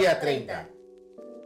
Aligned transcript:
Día 0.00 0.18
30. 0.18 0.66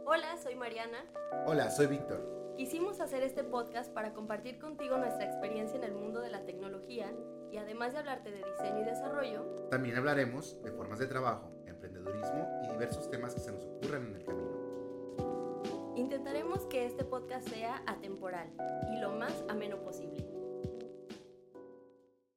Hola, 0.05 0.37
soy 0.41 0.55
Mariana. 0.55 1.03
Hola, 1.45 1.69
soy 1.69 1.87
Víctor. 1.87 2.53
Quisimos 2.55 3.01
hacer 3.01 3.21
este 3.21 3.43
podcast 3.43 3.93
para 3.93 4.13
compartir 4.13 4.59
contigo 4.59 4.97
nuestra 4.97 5.25
experiencia 5.25 5.75
en 5.75 5.83
el 5.83 5.93
mundo 5.93 6.21
de 6.21 6.29
la 6.29 6.45
tecnología 6.45 7.11
y 7.51 7.57
además 7.57 7.91
de 7.91 7.99
hablarte 7.99 8.31
de 8.31 8.37
diseño 8.37 8.79
y 8.79 8.85
desarrollo, 8.85 9.43
También 9.69 9.97
hablaremos 9.97 10.63
de 10.63 10.71
formas 10.71 10.99
de 10.99 11.07
trabajo, 11.07 11.51
emprendedurismo 11.65 12.47
y 12.63 12.71
diversos 12.71 13.11
temas 13.11 13.33
que 13.33 13.41
se 13.41 13.51
nos 13.51 13.65
ocurran 13.65 14.05
en 14.07 14.15
el 14.15 14.23
camino. 14.23 15.93
intentaremos 15.97 16.61
que 16.67 16.85
este 16.85 17.03
podcast 17.03 17.49
sea 17.49 17.83
atemporal 17.85 18.47
y 18.89 19.01
lo 19.01 19.09
más 19.09 19.33
ameno 19.49 19.81
posible. 19.81 20.25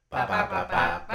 Pa, 0.08 0.26
pa, 0.26 0.48
pa, 0.48 1.08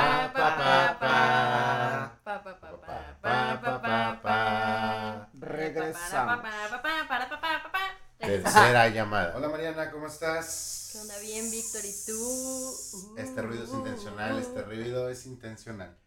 Regresamos. 5.93 6.43
Tercera 8.17 8.87
llamada. 8.89 9.37
Hola 9.37 9.49
Mariana, 9.49 9.91
¿cómo 9.91 10.07
estás? 10.07 10.89
¿Qué 10.91 10.97
onda? 10.99 11.19
Bien, 11.19 11.49
Víctor, 11.51 11.81
¿y 11.85 11.93
tú? 12.05 12.73
Este 13.17 13.41
ruido 13.41 13.63
es 13.63 13.73
intencional, 13.73 14.39
este 14.39 14.61
ruido 14.63 15.09
es 15.09 15.25
intencional. 15.25 15.97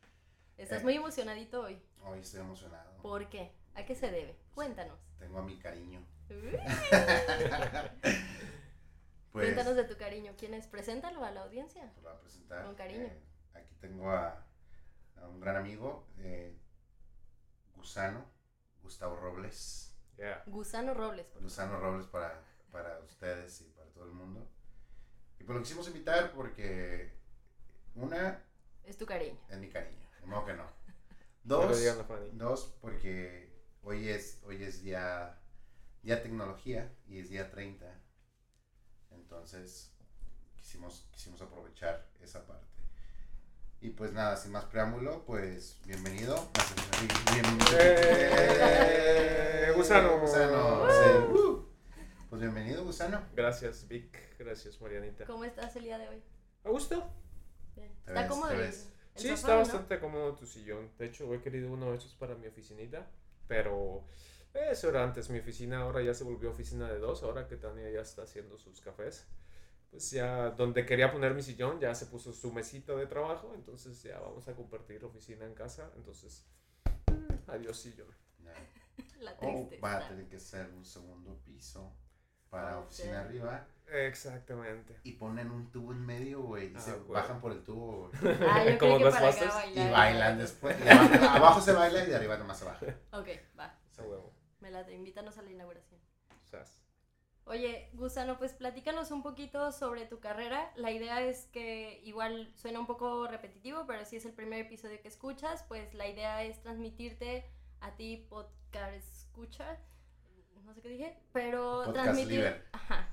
Estás 0.57 0.83
muy 0.83 0.95
emocionadito 0.97 1.63
hoy. 1.63 1.81
Hoy 2.05 2.21
estoy 2.21 2.41
emocionado. 2.41 2.97
¿Por 3.03 3.29
qué? 3.29 3.53
¿A 3.75 3.85
qué 3.85 3.95
se 3.95 4.11
debe? 4.11 4.37
Cuéntanos. 4.55 4.99
Tengo 5.19 5.39
a 5.39 5.43
mi 5.43 5.59
cariño. 5.59 6.05
Pues, 9.33 9.49
Cuéntanos 9.53 9.77
de 9.77 9.85
tu 9.85 9.99
cariño. 9.99 10.33
¿Quién 10.39 10.55
es? 10.55 10.67
Preséntalo 10.67 11.23
a 11.23 11.31
la 11.31 11.43
audiencia. 11.43 11.93
te 11.93 12.01
lo 12.01 12.09
voy 12.09 12.17
a 12.17 12.21
presentar. 12.23 12.65
Con 12.65 12.75
cariño. 12.75 13.03
Eh, 13.03 13.23
aquí 13.53 13.75
tengo 13.83 14.11
a, 14.11 14.43
a 15.21 15.29
un 15.29 15.41
gran 15.41 15.57
amigo, 15.57 16.07
eh, 16.21 16.57
Gusano, 17.75 18.25
Gustavo 18.83 19.17
Robles. 19.17 19.95
Yeah. 20.17 20.43
Gusano 20.47 20.95
Robles. 20.95 21.27
por 21.27 21.43
Gusano 21.43 21.79
Robles 21.79 22.07
para, 22.07 22.43
para 22.71 23.01
ustedes 23.01 23.61
y 23.61 23.65
para 23.71 23.89
todo 23.91 24.05
el 24.05 24.13
mundo. 24.13 24.49
Y 25.39 25.45
pues 25.45 25.57
lo 25.57 25.63
quisimos 25.63 25.87
invitar 25.89 26.33
porque 26.33 27.13
una 27.95 28.43
Es 28.85 28.97
tu 28.97 29.07
cariño. 29.07 29.39
es 29.49 29.59
mi 29.59 29.69
cariño, 29.69 30.09
de 30.21 30.27
modo 30.27 30.47
que 30.47 30.55
no. 30.55 30.65
No 31.45 31.59
Dos, 31.59 31.81
dos 32.33 32.77
porque 32.81 33.53
hoy 33.83 34.09
es, 34.09 34.41
hoy 34.45 34.65
es 34.65 34.83
día, 34.83 35.39
día 36.03 36.21
tecnología 36.21 36.93
y 37.07 37.21
es 37.21 37.29
día 37.31 37.49
30. 37.51 37.87
Entonces 39.13 39.95
quisimos, 40.57 41.07
quisimos 41.13 41.41
aprovechar 41.43 42.09
esa 42.21 42.45
parte. 42.45 42.76
Y 43.81 43.91
pues 43.91 44.13
nada, 44.13 44.37
sin 44.37 44.53
más 44.53 44.65
preámbulo, 44.65 45.25
pues 45.25 45.79
bienvenido. 45.87 46.35
¡Eh! 47.79 49.73
Gusano. 49.77 50.19
Gusano, 50.19 50.87
sí. 50.91 51.33
Uh. 51.33 51.67
Pues 52.31 52.41
bienvenido, 52.43 52.85
Gusano. 52.85 53.23
Gracias, 53.35 53.87
Vic. 53.89 54.37
Gracias, 54.39 54.81
Marianita. 54.81 55.25
¿Cómo 55.27 55.45
estás 55.45 55.77
el 55.77 55.85
día 55.85 55.99
de 55.99 56.09
hoy? 56.09 56.23
¿A 56.65 56.71
gusto? 56.71 57.09
Bien. 57.77 57.93
Está 58.07 58.21
ves- 58.23 58.29
cómodo 58.31 58.51
el, 58.51 58.61
el 58.61 58.73
Sí, 58.73 59.29
está 59.29 59.53
¿no? 59.53 59.59
bastante 59.59 60.01
cómodo 60.01 60.35
tu 60.35 60.47
sillón. 60.47 60.91
De 60.99 61.07
hecho, 61.07 61.33
he 61.33 61.41
querido 61.41 61.71
uno 61.73 61.91
de 61.93 61.99
esos 61.99 62.15
para 62.15 62.35
mi 62.35 62.47
oficinita. 62.47 63.07
Pero 63.47 64.05
eso 64.55 64.89
era 64.89 65.05
antes 65.05 65.31
mi 65.31 65.39
oficina. 65.39 65.83
Ahora 65.83 66.03
ya 66.03 66.15
se 66.15 66.25
volvió 66.25 66.51
oficina 66.51 66.91
de 66.91 66.99
dos. 66.99 67.23
Ahora 67.23 67.47
que 67.47 67.57
Tania 67.57 67.91
ya 67.91 68.01
está 68.01 68.23
haciendo 68.23 68.59
sus 68.59 68.81
cafés. 68.81 69.27
Pues 69.97 70.11
ya 70.11 70.51
donde 70.51 70.85
quería 70.85 71.11
poner 71.11 71.33
mi 71.33 71.41
sillón 71.43 71.81
ya 71.81 71.95
se 71.95 72.05
puso 72.05 72.31
su 72.35 72.53
mesita 72.53 72.95
de 72.95 73.07
trabajo. 73.07 73.53
Entonces 73.55 74.03
ya 74.03 74.19
vamos 74.21 74.47
a 74.47 74.55
compartir 74.55 75.03
oficina 75.05 75.47
en 75.47 75.55
casa. 75.55 75.91
Entonces, 75.97 76.45
mm, 77.11 77.51
adiós 77.51 77.81
sillón. 77.81 78.09
Ya. 78.45 78.53
La 79.21 79.33
O 79.33 79.39
tristeza. 79.39 79.81
va 79.83 79.97
a 79.97 80.09
tener 80.09 80.29
que 80.29 80.39
ser 80.39 80.69
un 80.75 80.85
segundo 80.85 81.41
piso 81.45 81.97
para 82.51 82.79
oficina 82.79 83.23
arriba 83.23 83.67
Exactamente. 83.87 85.01
y 85.03 85.13
ponen 85.13 85.51
un 85.51 85.71
tubo 85.73 85.93
en 85.93 86.05
medio, 86.05 86.43
güey, 86.43 86.73
y 86.73 86.77
Ah, 86.77 86.81
se 86.81 86.93
güey. 86.93 87.13
bajan 87.13 87.41
por 87.41 87.53
el 87.53 87.65
tubo 87.65 88.11
güey, 88.11 88.37
Ah, 88.49 88.65
yo 88.69 88.79
Como 88.79 88.99
Busters. 88.99 89.31
bailar. 89.55 89.69
y 89.89 89.91
bailan 89.91 90.39
después. 90.39 90.77
Y 90.85 90.89
abajo, 90.89 91.25
abajo 91.39 91.61
se 91.63 91.73
baila 91.73 92.05
y 92.05 92.07
de 92.09 92.17
arriba 92.17 92.37
nomás 92.37 92.59
se 92.59 92.65
baja. 92.67 92.85
Ok, 93.13 93.29
va. 93.59 93.79
Esa 93.91 94.03
huevo. 94.03 94.33
Me 94.61 94.71
la 94.71 94.91
invítanos 94.93 95.37
a 95.39 95.43
la 95.43 95.51
inauguración. 95.51 95.99
Sas. 96.45 96.83
Oye, 97.49 97.89
Gusano, 97.93 98.39
pues 98.39 98.55
platícanos 98.55 99.13
un 99.13 99.23
poquito 99.23 99.71
sobre 99.71 100.05
tu 100.05 100.19
carrera. 100.19 100.73
La 100.75 100.91
idea 100.91 101.23
es 101.23 101.47
que 101.47 102.01
igual 102.05 102.53
suena 102.57 102.81
un 102.81 102.87
poco 102.87 103.29
repetitivo, 103.29 103.87
pero 103.87 104.05
si 104.05 104.17
es 104.17 104.25
el 104.27 104.33
primer 104.33 104.61
episodio 104.61 105.01
que 105.01 105.07
escuchas, 105.09 105.65
pues 105.69 105.95
la 105.95 106.09
idea 106.09 106.43
es 106.43 106.61
transmitirte 106.61 107.45
a 107.81 107.93
ti 107.95 108.27
podcast 108.29 108.97
escucha, 109.13 109.79
no 110.65 110.75
sé 110.75 110.83
qué 110.83 110.89
dije, 110.89 111.17
pero 111.33 111.83
Podcast 111.85 111.95
transmitir, 111.95 112.65
ajá, 112.73 113.09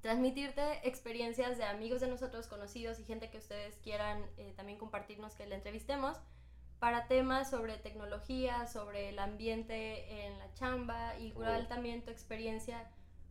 transmitirte 0.00 0.88
experiencias 0.88 1.58
de 1.58 1.64
amigos 1.64 2.00
de 2.00 2.06
nosotros 2.08 2.46
conocidos 2.46 2.98
y 3.00 3.04
gente 3.04 3.28
que 3.30 3.36
ustedes 3.36 3.76
quieran 3.82 4.24
eh, 4.38 4.54
también 4.56 4.78
compartirnos 4.78 5.34
que 5.34 5.46
le 5.46 5.56
entrevistemos 5.56 6.16
para 6.78 7.06
temas 7.08 7.50
sobre 7.50 7.76
tecnología, 7.76 8.66
sobre 8.66 9.10
el 9.10 9.18
ambiente 9.18 10.24
en 10.26 10.38
la 10.38 10.54
chamba, 10.54 11.18
igual 11.18 11.64
Oh. 11.64 11.68
también 11.68 12.02
tu 12.02 12.10
experiencia, 12.10 12.88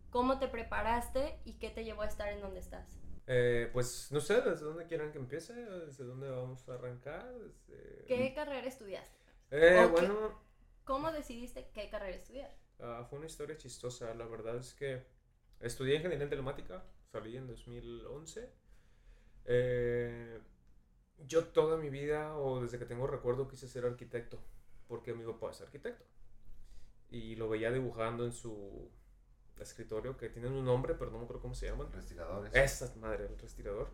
cómo 0.09 0.39
te 0.39 0.47
preparaste 0.47 1.39
y 1.45 1.53
qué 1.59 1.69
te 1.69 1.83
llevó 1.83 2.01
a 2.01 2.07
estar 2.07 2.29
en 2.31 2.41
donde 2.41 2.59
estás. 2.59 2.99
Eh, 3.27 3.69
pues 3.73 4.09
no 4.11 4.21
sé, 4.21 4.41
¿desde 4.41 4.65
dónde 4.65 4.85
quieran 4.85 5.11
que 5.11 5.17
empiece? 5.17 5.53
¿Desde 5.53 6.05
dónde 6.05 6.29
vamos 6.29 6.67
a 6.69 6.75
arrancar? 6.75 7.29
Desde- 7.33 8.05
¿Qué 8.05 8.33
carrera 8.33 8.65
estudiaste? 8.67 9.17
Eh, 9.51 9.75
qué- 9.79 9.85
bueno, 9.91 10.41
¿Cómo 10.85 11.11
decidiste 11.11 11.69
qué 11.73 11.89
carrera 11.89 12.15
estudiar? 12.15 12.55
ah, 12.79 13.05
fue 13.09 13.17
una 13.19 13.27
historia 13.27 13.57
chistosa. 13.57 14.13
La 14.13 14.25
verdad 14.25 14.55
es 14.55 14.73
que 14.73 15.03
estudié 15.59 15.95
ingeniería 15.95 16.23
en 16.23 16.29
telemática, 16.29 16.85
salí 17.11 17.35
en 17.35 17.47
2011. 17.47 18.49
Eh, 19.45 20.39
yo 21.27 21.45
toda 21.47 21.77
mi 21.77 21.89
vida, 21.89 22.37
o 22.37 22.61
desde 22.61 22.79
que 22.79 22.85
tengo 22.85 23.07
recuerdo, 23.07 23.47
quise 23.47 23.67
ser 23.67 23.85
arquitecto, 23.85 24.39
porque 24.87 25.13
mi 25.13 25.25
papá 25.25 25.51
es 25.51 25.61
arquitecto. 25.61 26.05
Y 27.09 27.35
lo 27.35 27.49
veía 27.49 27.71
dibujando 27.71 28.25
en 28.25 28.31
su 28.33 28.89
escritorio, 29.63 30.17
que 30.17 30.29
tienen 30.29 30.53
un 30.53 30.65
nombre, 30.65 30.95
pero 30.95 31.11
no 31.11 31.17
me 31.17 31.23
acuerdo 31.23 31.41
cómo 31.41 31.55
se 31.55 31.67
llaman. 31.67 31.91
Respiradores. 31.91 32.53
Esa 32.53 32.93
madre, 32.97 33.25
el 33.25 33.37
respirador. 33.37 33.89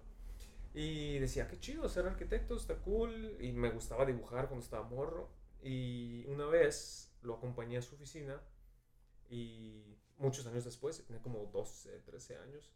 Y 0.73 1.19
decía, 1.19 1.47
qué 1.47 1.59
chido 1.59 1.87
ser 1.87 2.07
arquitecto, 2.07 2.55
está 2.55 2.75
cool. 2.77 3.37
Y 3.39 3.51
me 3.51 3.69
gustaba 3.69 4.05
dibujar 4.05 4.47
cuando 4.47 4.63
estaba 4.63 4.87
morro. 4.87 5.29
Y 5.61 6.25
una 6.27 6.45
vez 6.45 7.15
lo 7.21 7.35
acompañé 7.35 7.77
a 7.77 7.81
su 7.81 7.95
oficina. 7.95 8.41
Y 9.29 9.97
muchos 10.17 10.45
años 10.47 10.63
después, 10.63 11.03
tenía 11.05 11.21
como 11.21 11.45
12, 11.45 11.99
13 11.99 12.37
años. 12.37 12.73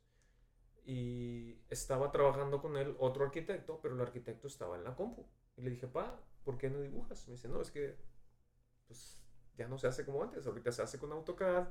Y 0.85 1.59
estaba 1.69 2.11
trabajando 2.11 2.61
con 2.61 2.77
él 2.77 2.95
otro 2.99 3.25
arquitecto, 3.25 3.79
pero 3.81 3.95
el 3.95 4.01
arquitecto 4.01 4.47
estaba 4.47 4.77
en 4.77 4.83
la 4.83 4.95
compu. 4.95 5.25
Y 5.57 5.61
le 5.61 5.71
dije, 5.71 5.87
pa, 5.87 6.23
¿por 6.43 6.57
qué 6.57 6.69
no 6.69 6.79
dibujas? 6.79 7.27
Me 7.27 7.33
dice, 7.33 7.49
no, 7.49 7.61
es 7.61 7.71
que 7.71 7.97
pues 8.87 9.21
ya 9.57 9.67
no 9.67 9.77
se 9.77 9.87
hace 9.87 10.05
como 10.05 10.23
antes. 10.23 10.45
Ahorita 10.45 10.71
se 10.71 10.81
hace 10.81 10.97
con 10.97 11.11
AutoCAD. 11.11 11.67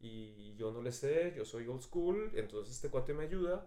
Y 0.00 0.54
yo 0.56 0.70
no 0.70 0.80
le 0.80 0.92
sé, 0.92 1.34
yo 1.36 1.44
soy 1.44 1.66
old 1.66 1.82
school. 1.82 2.32
Entonces 2.34 2.74
este 2.74 2.90
cuate 2.90 3.14
me 3.14 3.24
ayuda 3.24 3.66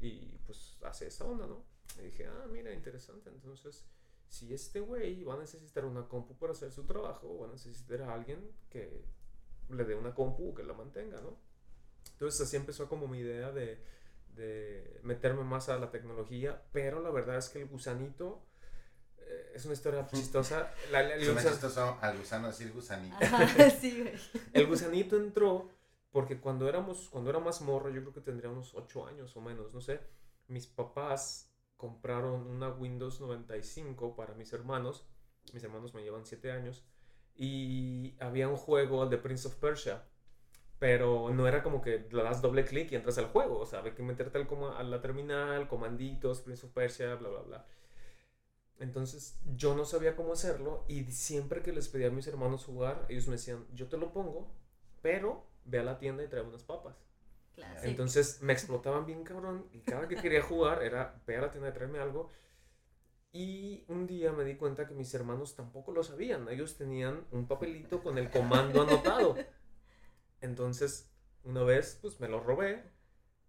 y 0.00 0.38
pues 0.46 0.78
hace 0.82 1.06
esa 1.06 1.24
onda, 1.24 1.46
¿no? 1.46 1.64
Y 1.98 2.02
dije, 2.02 2.26
ah, 2.26 2.46
mira, 2.50 2.72
interesante. 2.72 3.30
Entonces, 3.30 3.86
si 4.28 4.52
este 4.52 4.80
güey 4.80 5.22
va 5.24 5.34
a 5.34 5.38
necesitar 5.38 5.84
una 5.84 6.08
compu 6.08 6.36
para 6.36 6.52
hacer 6.52 6.72
su 6.72 6.84
trabajo, 6.84 7.38
va 7.38 7.48
a 7.48 7.52
necesitar 7.52 8.02
a 8.02 8.14
alguien 8.14 8.50
que 8.68 9.04
le 9.70 9.84
dé 9.84 9.94
una 9.94 10.14
compu 10.14 10.54
que 10.54 10.62
la 10.62 10.74
mantenga, 10.74 11.20
¿no? 11.20 11.38
Entonces 12.12 12.40
así 12.40 12.56
empezó 12.56 12.88
como 12.88 13.08
mi 13.08 13.18
idea 13.18 13.52
de, 13.52 13.78
de 14.34 15.00
meterme 15.02 15.44
más 15.44 15.68
a 15.68 15.78
la 15.78 15.90
tecnología, 15.90 16.64
pero 16.72 17.00
la 17.00 17.10
verdad 17.10 17.36
es 17.36 17.48
que 17.48 17.60
el 17.60 17.68
gusanito 17.68 18.46
es 19.54 19.64
una 19.64 19.74
historia 19.74 20.06
chistosa. 20.12 20.70
La- 20.90 21.02
la- 21.02 21.14
el 21.14 21.24
Suena 21.24 21.40
gusan- 21.40 21.52
chistoso 21.52 21.98
al 22.00 22.18
gusano 22.18 22.46
decir 22.48 22.72
gusanito. 22.72 23.16
Ajá, 23.20 23.70
sí, 23.80 24.00
güey. 24.02 24.12
el 24.52 24.66
gusanito 24.66 25.16
entró 25.16 25.70
porque 26.10 26.40
cuando 26.40 26.68
éramos, 26.68 27.08
cuando 27.10 27.30
era 27.30 27.38
más 27.40 27.60
morro, 27.60 27.90
yo 27.90 28.00
creo 28.00 28.12
que 28.14 28.20
tendría 28.22 28.50
unos 28.50 28.74
8 28.74 29.06
años 29.06 29.36
o 29.36 29.40
menos, 29.40 29.74
no 29.74 29.80
sé, 29.80 30.00
mis 30.48 30.66
papás 30.66 31.52
compraron 31.76 32.46
una 32.46 32.70
Windows 32.70 33.20
95 33.20 34.16
para 34.16 34.32
mis 34.34 34.50
hermanos, 34.54 35.04
mis 35.52 35.62
hermanos 35.62 35.92
me 35.92 36.02
llevan 36.02 36.24
7 36.24 36.50
años, 36.52 36.84
y 37.34 38.14
había 38.18 38.48
un 38.48 38.56
juego, 38.56 39.02
el 39.04 39.10
de 39.10 39.18
Prince 39.18 39.46
of 39.46 39.56
Persia, 39.56 40.04
pero 40.78 41.30
no 41.34 41.46
era 41.48 41.62
como 41.62 41.82
que 41.82 42.06
le 42.10 42.22
das 42.22 42.40
doble 42.40 42.64
clic 42.64 42.92
y 42.92 42.96
entras 42.96 43.18
al 43.18 43.26
juego, 43.26 43.58
o 43.58 43.66
sea, 43.66 43.80
había 43.80 43.94
que 43.94 44.02
meterte 44.02 44.38
al 44.38 44.46
a 44.76 44.82
la 44.82 45.00
terminal, 45.02 45.68
comanditos, 45.68 46.40
Prince 46.40 46.64
of 46.66 46.72
Persia, 46.72 47.14
bla, 47.16 47.28
bla, 47.28 47.40
bla. 47.42 47.66
Entonces 48.78 49.38
yo 49.56 49.74
no 49.74 49.84
sabía 49.84 50.16
cómo 50.16 50.34
hacerlo 50.34 50.84
y 50.88 51.04
siempre 51.04 51.62
que 51.62 51.72
les 51.72 51.88
pedía 51.88 52.08
a 52.08 52.10
mis 52.10 52.26
hermanos 52.26 52.64
jugar, 52.64 53.06
ellos 53.08 53.26
me 53.26 53.32
decían, 53.32 53.66
yo 53.74 53.88
te 53.88 53.96
lo 53.96 54.12
pongo, 54.12 54.52
pero 55.00 55.46
ve 55.64 55.78
a 55.78 55.84
la 55.84 55.98
tienda 55.98 56.22
y 56.22 56.28
trae 56.28 56.42
unas 56.42 56.62
papas. 56.62 56.96
Entonces 57.82 58.42
me 58.42 58.52
explotaban 58.52 59.06
bien 59.06 59.24
cabrón 59.24 59.66
y 59.72 59.80
cada 59.80 60.08
que 60.08 60.16
quería 60.16 60.42
jugar 60.42 60.82
era 60.82 61.22
ve 61.26 61.36
a 61.36 61.40
la 61.42 61.50
tienda 61.50 61.70
y 61.70 61.72
traerme 61.72 61.98
algo. 62.00 62.28
Y 63.32 63.84
un 63.88 64.06
día 64.06 64.32
me 64.32 64.44
di 64.44 64.56
cuenta 64.56 64.86
que 64.86 64.94
mis 64.94 65.12
hermanos 65.14 65.56
tampoco 65.56 65.92
lo 65.92 66.02
sabían. 66.02 66.48
Ellos 66.48 66.76
tenían 66.76 67.26
un 67.30 67.46
papelito 67.46 68.02
con 68.02 68.18
el 68.18 68.30
comando 68.30 68.82
anotado. 68.82 69.36
Entonces, 70.40 71.10
una 71.44 71.62
vez, 71.62 71.98
pues 72.00 72.20
me 72.20 72.28
lo 72.28 72.40
robé 72.40 72.82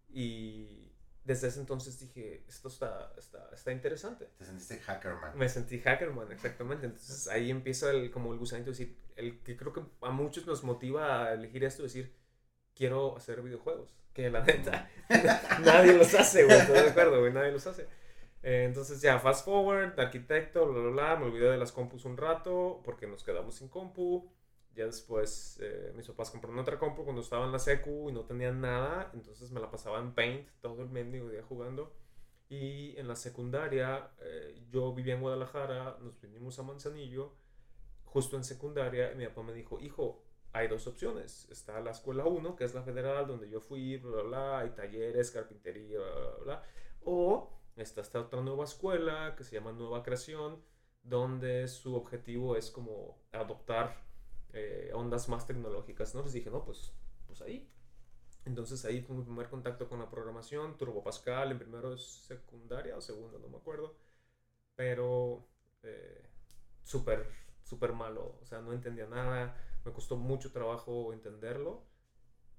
y 0.09 0.86
desde 1.27 1.49
ese 1.49 1.59
entonces 1.59 1.99
dije, 1.99 2.45
esto 2.47 2.69
está, 2.69 3.11
está, 3.17 3.49
está 3.53 3.73
interesante. 3.73 4.29
Te 4.37 4.45
sentiste 4.45 4.79
hackerman. 4.79 5.37
Me 5.37 5.49
sentí 5.49 5.77
hackerman, 5.77 6.31
exactamente. 6.31 6.85
Entonces 6.85 7.27
ahí 7.27 7.51
empieza 7.51 7.91
el, 7.91 8.09
como 8.11 8.31
el 8.31 8.39
gusanito, 8.39 8.69
decir, 8.69 8.97
el 9.17 9.43
que 9.43 9.57
creo 9.57 9.73
que 9.73 9.81
a 10.01 10.09
muchos 10.11 10.47
nos 10.47 10.63
motiva 10.63 11.25
a 11.25 11.33
elegir 11.33 11.65
esto, 11.65 11.83
decir, 11.83 12.15
quiero 12.73 13.17
hacer 13.17 13.41
videojuegos. 13.41 13.93
Que 14.13 14.29
la 14.29 14.41
neta, 14.41 14.89
nadie 15.65 15.93
los 15.93 16.13
hace, 16.15 16.45
güey, 16.45 16.57
estoy 16.57 16.75
de 16.75 16.89
acuerdo, 16.89 17.19
güey, 17.19 17.33
nadie 17.33 17.51
los 17.51 17.67
hace. 17.67 17.83
Eh, 18.41 18.63
entonces 18.63 19.01
ya, 19.01 19.19
fast 19.19 19.43
forward, 19.43 19.99
arquitecto, 19.99 20.65
bla, 20.65 20.79
bla, 20.79 20.89
bla, 20.91 21.15
me 21.17 21.25
olvidé 21.25 21.51
de 21.51 21.57
las 21.57 21.73
compus 21.73 22.05
un 22.05 22.15
rato 22.15 22.81
porque 22.85 23.05
nos 23.05 23.25
quedamos 23.25 23.55
sin 23.55 23.67
compu. 23.67 24.31
Ya 24.77 24.85
después 24.85 25.57
eh, 25.59 25.91
mis 25.95 26.05
papás 26.05 26.29
compraron 26.29 26.59
otra 26.59 26.77
compu 26.77 27.03
cuando 27.03 27.23
estaba 27.23 27.45
en 27.45 27.51
la 27.51 27.57
secu 27.57 28.11
y 28.11 28.13
no 28.13 28.25
tenían 28.25 28.61
nada, 28.61 29.09
entonces 29.11 29.51
me 29.51 29.59
la 29.59 29.71
pasaba 29.71 29.97
en 29.97 30.13
Paint 30.13 30.47
todo 30.61 30.83
el 30.83 30.89
mendigo 30.89 31.29
día 31.29 31.41
jugando. 31.41 31.95
Y 32.47 32.95
en 32.95 33.07
la 33.07 33.15
secundaria, 33.15 34.11
eh, 34.21 34.63
yo 34.69 34.93
vivía 34.93 35.15
en 35.15 35.21
Guadalajara, 35.21 35.97
nos 35.99 36.21
vinimos 36.21 36.59
a 36.59 36.63
Manzanillo, 36.63 37.33
justo 38.05 38.37
en 38.37 38.43
secundaria, 38.43 39.11
y 39.11 39.15
mi 39.15 39.25
papá 39.25 39.41
me 39.41 39.53
dijo, 39.53 39.79
hijo, 39.79 40.23
hay 40.53 40.67
dos 40.67 40.85
opciones. 40.85 41.49
Está 41.49 41.81
la 41.81 41.89
escuela 41.89 42.25
1, 42.25 42.55
que 42.55 42.63
es 42.63 42.75
la 42.75 42.83
federal, 42.83 43.25
donde 43.25 43.49
yo 43.49 43.59
fui, 43.59 43.97
bla, 43.97 44.11
bla, 44.11 44.23
bla, 44.23 44.59
hay 44.59 44.69
talleres, 44.69 45.31
carpintería, 45.31 45.97
bla, 45.97 46.11
bla, 46.11 46.43
bla. 46.43 46.63
O 47.03 47.51
está 47.75 48.01
esta 48.01 48.21
otra 48.21 48.41
nueva 48.41 48.65
escuela 48.65 49.33
que 49.35 49.43
se 49.43 49.55
llama 49.55 49.71
Nueva 49.71 50.03
Creación, 50.03 50.61
donde 51.01 51.67
su 51.67 51.95
objetivo 51.95 52.55
es 52.55 52.69
como 52.69 53.17
adoptar 53.31 54.06
eh, 54.53 54.91
ondas 54.93 55.29
más 55.29 55.45
tecnológicas, 55.45 56.15
¿no? 56.15 56.23
Les 56.23 56.33
dije, 56.33 56.49
no, 56.49 56.63
pues, 56.63 56.93
pues 57.27 57.41
ahí. 57.41 57.69
Entonces 58.45 58.85
ahí 58.85 59.01
fue 59.01 59.15
mi 59.15 59.23
primer 59.23 59.49
contacto 59.49 59.89
con 59.89 59.99
la 59.99 60.09
programación, 60.09 60.77
Turbo 60.77 61.03
Pascal, 61.03 61.51
en 61.51 61.59
primero 61.59 61.91
de 61.91 61.97
secundaria 61.97 62.95
o 62.95 63.01
segundo, 63.01 63.39
no 63.39 63.49
me 63.49 63.57
acuerdo. 63.57 63.97
Pero 64.75 65.47
eh, 65.83 66.23
súper, 66.83 67.29
súper 67.63 67.93
malo, 67.93 68.39
o 68.41 68.45
sea, 68.45 68.61
no 68.61 68.71
entendía 68.73 69.07
nada, 69.07 69.55
me 69.83 69.91
costó 69.91 70.15
mucho 70.15 70.51
trabajo 70.51 71.11
entenderlo. 71.13 71.83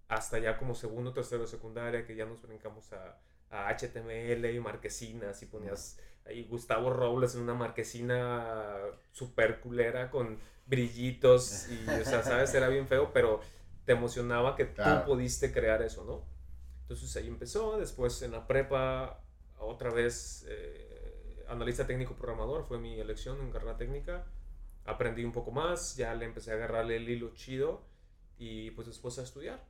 Hasta 0.08 0.38
ya 0.38 0.58
como 0.58 0.74
segundo, 0.74 1.12
tercero 1.12 1.42
de 1.42 1.48
secundaria, 1.48 2.06
que 2.06 2.16
ya 2.16 2.26
nos 2.26 2.42
brincamos 2.42 2.92
a, 2.92 3.20
a 3.50 3.68
HTML 3.68 4.54
y 4.54 4.60
marquesinas 4.60 5.42
y 5.42 5.46
ponías 5.46 5.98
ahí 6.28 6.44
Gustavo 6.44 6.90
Robles 6.90 7.34
en 7.34 7.42
una 7.42 7.54
marquesina 7.54 8.76
super 9.12 9.60
culera 9.60 10.10
con 10.10 10.38
brillitos 10.66 11.68
y, 11.68 11.88
o 11.88 12.04
sea, 12.04 12.22
sabes, 12.22 12.52
era 12.54 12.68
bien 12.68 12.86
feo, 12.86 13.10
pero 13.12 13.40
te 13.84 13.92
emocionaba 13.92 14.54
que 14.54 14.66
tú 14.66 14.82
pudiste 15.06 15.52
crear 15.52 15.80
eso, 15.82 16.04
¿no? 16.04 16.22
Entonces 16.82 17.16
ahí 17.16 17.26
empezó, 17.26 17.78
después 17.78 18.20
en 18.22 18.32
la 18.32 18.46
prepa, 18.46 19.22
otra 19.58 19.90
vez, 19.90 20.44
eh, 20.48 21.44
analista 21.48 21.86
técnico 21.86 22.14
programador, 22.14 22.64
fue 22.64 22.78
mi 22.78 23.00
elección 23.00 23.40
en 23.40 23.50
carrera 23.50 23.76
técnica, 23.76 24.26
aprendí 24.84 25.24
un 25.24 25.32
poco 25.32 25.50
más, 25.50 25.96
ya 25.96 26.14
le 26.14 26.26
empecé 26.26 26.52
a 26.52 26.54
agarrarle 26.54 26.96
el 26.96 27.08
hilo 27.08 27.34
chido 27.34 27.82
y 28.36 28.70
pues 28.72 28.86
después 28.86 29.18
a 29.18 29.22
estudiar 29.22 29.64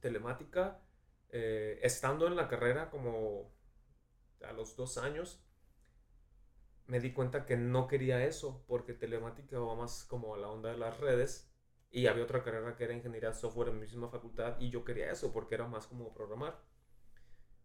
telemática, 0.00 0.80
eh, 1.30 1.78
estando 1.82 2.26
en 2.26 2.36
la 2.36 2.48
carrera 2.48 2.90
como 2.90 3.50
a 4.46 4.52
los 4.52 4.76
dos 4.76 4.98
años, 4.98 5.42
me 6.86 7.00
di 7.00 7.12
cuenta 7.12 7.46
que 7.46 7.56
no 7.56 7.88
quería 7.88 8.24
eso, 8.24 8.64
porque 8.66 8.94
telemática 8.94 9.58
va 9.58 9.74
más 9.74 10.04
como 10.04 10.34
a 10.34 10.38
la 10.38 10.48
onda 10.48 10.70
de 10.70 10.78
las 10.78 10.98
redes 11.00 11.50
y 11.90 12.06
había 12.06 12.24
otra 12.24 12.42
carrera 12.42 12.76
que 12.76 12.84
era 12.84 12.94
ingeniería 12.94 13.30
de 13.30 13.34
software 13.34 13.68
en 13.68 13.76
mi 13.76 13.80
misma 13.82 14.08
facultad 14.08 14.56
y 14.60 14.70
yo 14.70 14.84
quería 14.84 15.10
eso 15.10 15.32
porque 15.32 15.54
era 15.54 15.66
más 15.66 15.86
como 15.86 16.12
programar. 16.12 16.60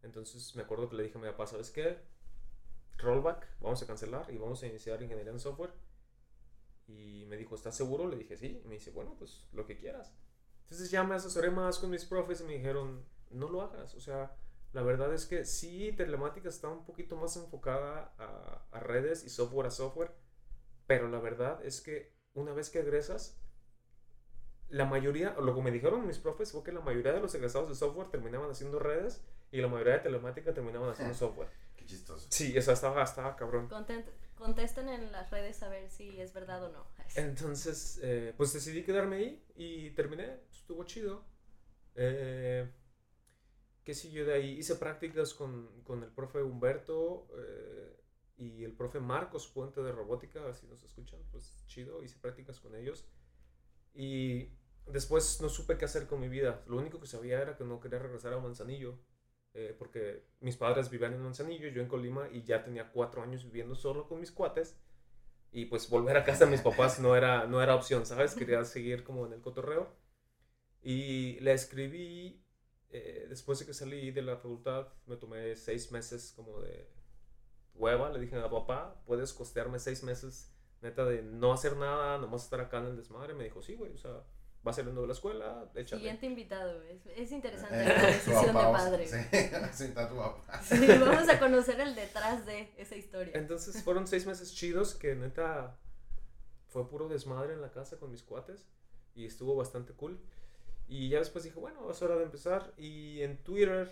Entonces 0.04 0.56
me 0.56 0.64
acuerdo 0.64 0.90
que 0.90 0.96
le 0.96 1.04
dije 1.04 1.18
a 1.18 1.22
mi 1.22 1.28
papá, 1.28 1.48
¿sabes 1.48 1.70
qué? 1.70 2.00
Rollback, 2.98 3.48
vamos 3.60 3.82
a 3.84 3.88
cancelar 3.88 4.32
y 4.32 4.38
vamos 4.38 4.64
a 4.64 4.68
iniciar 4.68 5.02
ingeniería 5.02 5.32
en 5.32 5.40
software. 5.40 5.74
Y 6.88 7.26
me 7.28 7.38
dijo, 7.38 7.56
¿estás 7.56 7.76
seguro? 7.76 8.08
Le 8.08 8.18
dije, 8.18 8.38
sí. 8.38 8.62
Y 8.64 8.68
me 8.68 8.76
dice, 8.76 8.92
bueno, 8.92 9.16
pues 9.18 9.48
lo 9.54 9.66
que 9.66 9.78
quieras. 9.78 10.14
Entonces 10.64 10.92
ya 10.92 11.04
me 11.04 11.16
asesoré 11.16 11.52
más 11.52 11.80
con 11.80 11.90
mis 11.90 12.06
profes 12.06 12.42
y 12.42 12.44
me 12.44 12.54
dijeron, 12.54 13.06
no 13.30 13.50
lo 13.50 13.62
hagas. 13.62 13.96
O 13.96 14.00
sea, 14.00 14.36
la 14.74 14.84
verdad 14.84 15.14
es 15.14 15.26
que 15.26 15.44
sí, 15.44 15.92
telemática 15.92 16.48
está 16.48 16.70
un 16.70 16.86
poquito 16.86 17.18
más 17.18 17.36
enfocada 17.36 18.14
a, 18.18 18.80
redes 18.80 19.26
y 19.26 19.30
software 19.30 19.68
a 19.68 19.72
software, 19.72 20.12
pero 20.88 21.10
la 21.10 21.20
verdad 21.20 21.64
es 21.66 21.82
que 21.82 22.14
una 22.34 22.54
vez 22.54 22.70
que 22.70 22.80
egresas, 22.80 23.38
la 24.70 24.86
mayoría, 24.86 25.36
lo 25.40 25.54
que 25.54 25.62
me 25.62 25.72
dijeron 25.72 26.08
mis 26.08 26.20
profes 26.20 26.54
fue 26.54 26.64
que 26.64 26.72
la 26.72 26.80
mayoría 26.80 27.12
de 27.12 27.20
los 27.20 27.36
egresados 27.36 27.68
de 27.68 27.76
software 27.76 28.10
terminaban 28.10 28.50
haciendo 28.50 28.80
redes 28.80 29.22
y 29.52 29.60
la 29.60 29.68
mayoría 29.68 29.94
de 29.94 30.00
telemática 30.00 30.54
terminaban 30.54 30.90
haciendo 30.90 31.14
software. 31.16 31.50
Qué 31.76 31.86
chistoso. 31.86 32.28
Sí, 32.30 32.54
eso 32.56 32.72
estaba, 32.72 33.04
estaba 33.04 33.36
cabrón. 33.36 33.70
contesten 34.36 34.88
en 34.88 35.12
las 35.12 35.30
redes 35.32 35.62
a 35.64 35.68
ver 35.70 35.90
si 35.90 36.22
es 36.22 36.34
verdad 36.34 36.64
o 36.64 36.72
no. 36.72 36.88
Entonces, 37.16 38.00
eh, 38.02 38.34
pues 38.38 38.54
decidí 38.54 38.84
quedarme 38.84 39.18
ahí 39.18 39.46
y 39.56 39.90
terminé. 39.92 40.40
Estuvo 40.50 40.86
chido. 40.86 41.26
Eh, 41.96 42.72
¿Qué 43.92 43.96
siguió 43.96 44.26
de 44.26 44.36
ahí? 44.36 44.52
Hice 44.52 44.76
prácticas 44.76 45.34
con, 45.34 45.68
con 45.84 46.02
el 46.02 46.10
profe 46.12 46.42
Humberto 46.42 47.28
eh, 47.38 48.00
y 48.38 48.64
el 48.64 48.72
profe 48.72 49.02
Marcos 49.02 49.50
Puente 49.50 49.82
de 49.82 49.92
Robótica, 49.92 50.48
así 50.48 50.66
nos 50.66 50.82
escuchan, 50.82 51.20
pues 51.30 51.62
chido, 51.68 52.02
hice 52.02 52.18
prácticas 52.18 52.62
con 52.62 52.74
ellos. 52.74 53.06
Y 53.94 54.48
después 54.86 55.42
no 55.42 55.50
supe 55.50 55.78
qué 55.78 55.84
hacer 55.84 56.08
con 56.08 56.22
mi 56.22 56.30
vida. 56.30 56.64
Lo 56.68 56.78
único 56.78 57.02
que 57.02 57.06
sabía 57.06 57.42
era 57.42 57.58
que 57.58 57.66
no 57.66 57.82
quería 57.82 58.00
regresar 58.00 58.32
a 58.32 58.40
Manzanillo, 58.40 58.98
eh, 59.54 59.76
porque 59.78 60.24
mis 60.40 60.56
padres 60.56 60.90
vivían 60.90 61.14
en 61.14 61.24
Manzanillo, 61.24 61.68
yo 61.68 61.82
en 61.82 61.90
Colima, 61.90 62.30
y 62.32 62.44
ya 62.44 62.64
tenía 62.64 62.94
cuatro 62.94 63.22
años 63.22 63.44
viviendo 63.44 63.76
solo 63.76 64.08
con 64.08 64.22
mis 64.22 64.32
cuates. 64.32 64.80
Y 65.52 65.66
pues 65.66 65.90
volver 65.90 66.16
a 66.16 66.24
casa 66.24 66.46
de 66.46 66.52
mis 66.52 66.62
papás 66.62 67.02
no 67.02 67.18
era, 67.18 67.46
no 67.46 67.62
era 67.62 67.76
opción, 67.76 68.06
¿sabes? 68.06 68.36
Quería 68.36 68.64
seguir 68.64 69.04
como 69.04 69.26
en 69.26 69.34
el 69.34 69.42
cotorreo. 69.42 69.94
Y 70.82 71.42
le 71.42 71.52
escribí 71.52 72.42
eh, 72.92 73.26
después 73.30 73.60
de 73.60 73.66
que 73.66 73.74
salí 73.74 74.12
de 74.12 74.22
la 74.22 74.36
facultad, 74.36 74.88
me 75.08 75.16
tomé 75.16 75.56
seis 75.56 75.92
meses 75.92 76.34
como 76.36 76.60
de 76.60 76.90
hueva. 77.76 78.10
Le 78.10 78.20
dije 78.20 78.38
a 78.38 78.50
papá, 78.50 79.02
¿puedes 79.06 79.34
costearme 79.34 79.80
seis 79.80 80.04
meses, 80.04 80.52
neta, 80.82 81.06
de 81.06 81.22
no 81.22 81.54
hacer 81.54 81.78
nada, 81.78 82.18
nomás 82.18 82.44
estar 82.44 82.60
acá 82.60 82.80
en 82.80 82.88
el 82.88 82.98
desmadre? 82.98 83.34
Me 83.34 83.46
dijo, 83.46 83.62
sí, 83.62 83.76
güey, 83.76 83.94
o 83.94 83.98
sea, 83.98 84.24
va 84.66 84.74
saliendo 84.74 85.02
de 85.02 85.08
la 85.08 85.14
escuela, 85.14 85.72
échale. 85.76 86.02
Siguiente 86.02 86.26
invitado, 86.26 86.82
es, 86.84 87.06
es 87.08 87.32
interesante 87.32 87.82
eh, 87.82 87.88
la 87.88 88.08
decisión 88.08 88.46
de 88.48 88.54
padre. 88.54 89.08
Sí, 89.08 89.18
sí, 89.74 89.84
está 89.86 90.10
tu 90.10 90.18
papá. 90.18 90.62
Sí, 90.62 90.86
vamos 90.88 91.30
a 91.30 91.40
conocer 91.40 91.80
el 91.80 91.96
detrás 91.96 92.46
de 92.46 92.74
esa 92.78 92.96
historia. 92.96 93.34
Entonces 93.36 93.82
fueron 93.84 94.08
seis 94.08 94.26
meses 94.26 94.54
chidos 94.54 94.96
que 94.96 95.16
neta 95.16 95.78
fue 96.68 96.88
puro 96.88 97.08
desmadre 97.08 97.54
en 97.54 97.62
la 97.62 97.72
casa 97.72 97.98
con 97.98 98.12
mis 98.12 98.24
cuates 98.24 98.68
y 99.16 99.26
estuvo 99.26 99.56
bastante 99.56 99.94
cool. 99.94 100.20
Y 100.92 101.08
ya 101.08 101.20
después 101.20 101.46
dije, 101.46 101.58
bueno, 101.58 101.90
es 101.90 102.02
hora 102.02 102.18
de 102.18 102.26
empezar. 102.26 102.74
Y 102.76 103.22
en 103.22 103.42
Twitter 103.46 103.90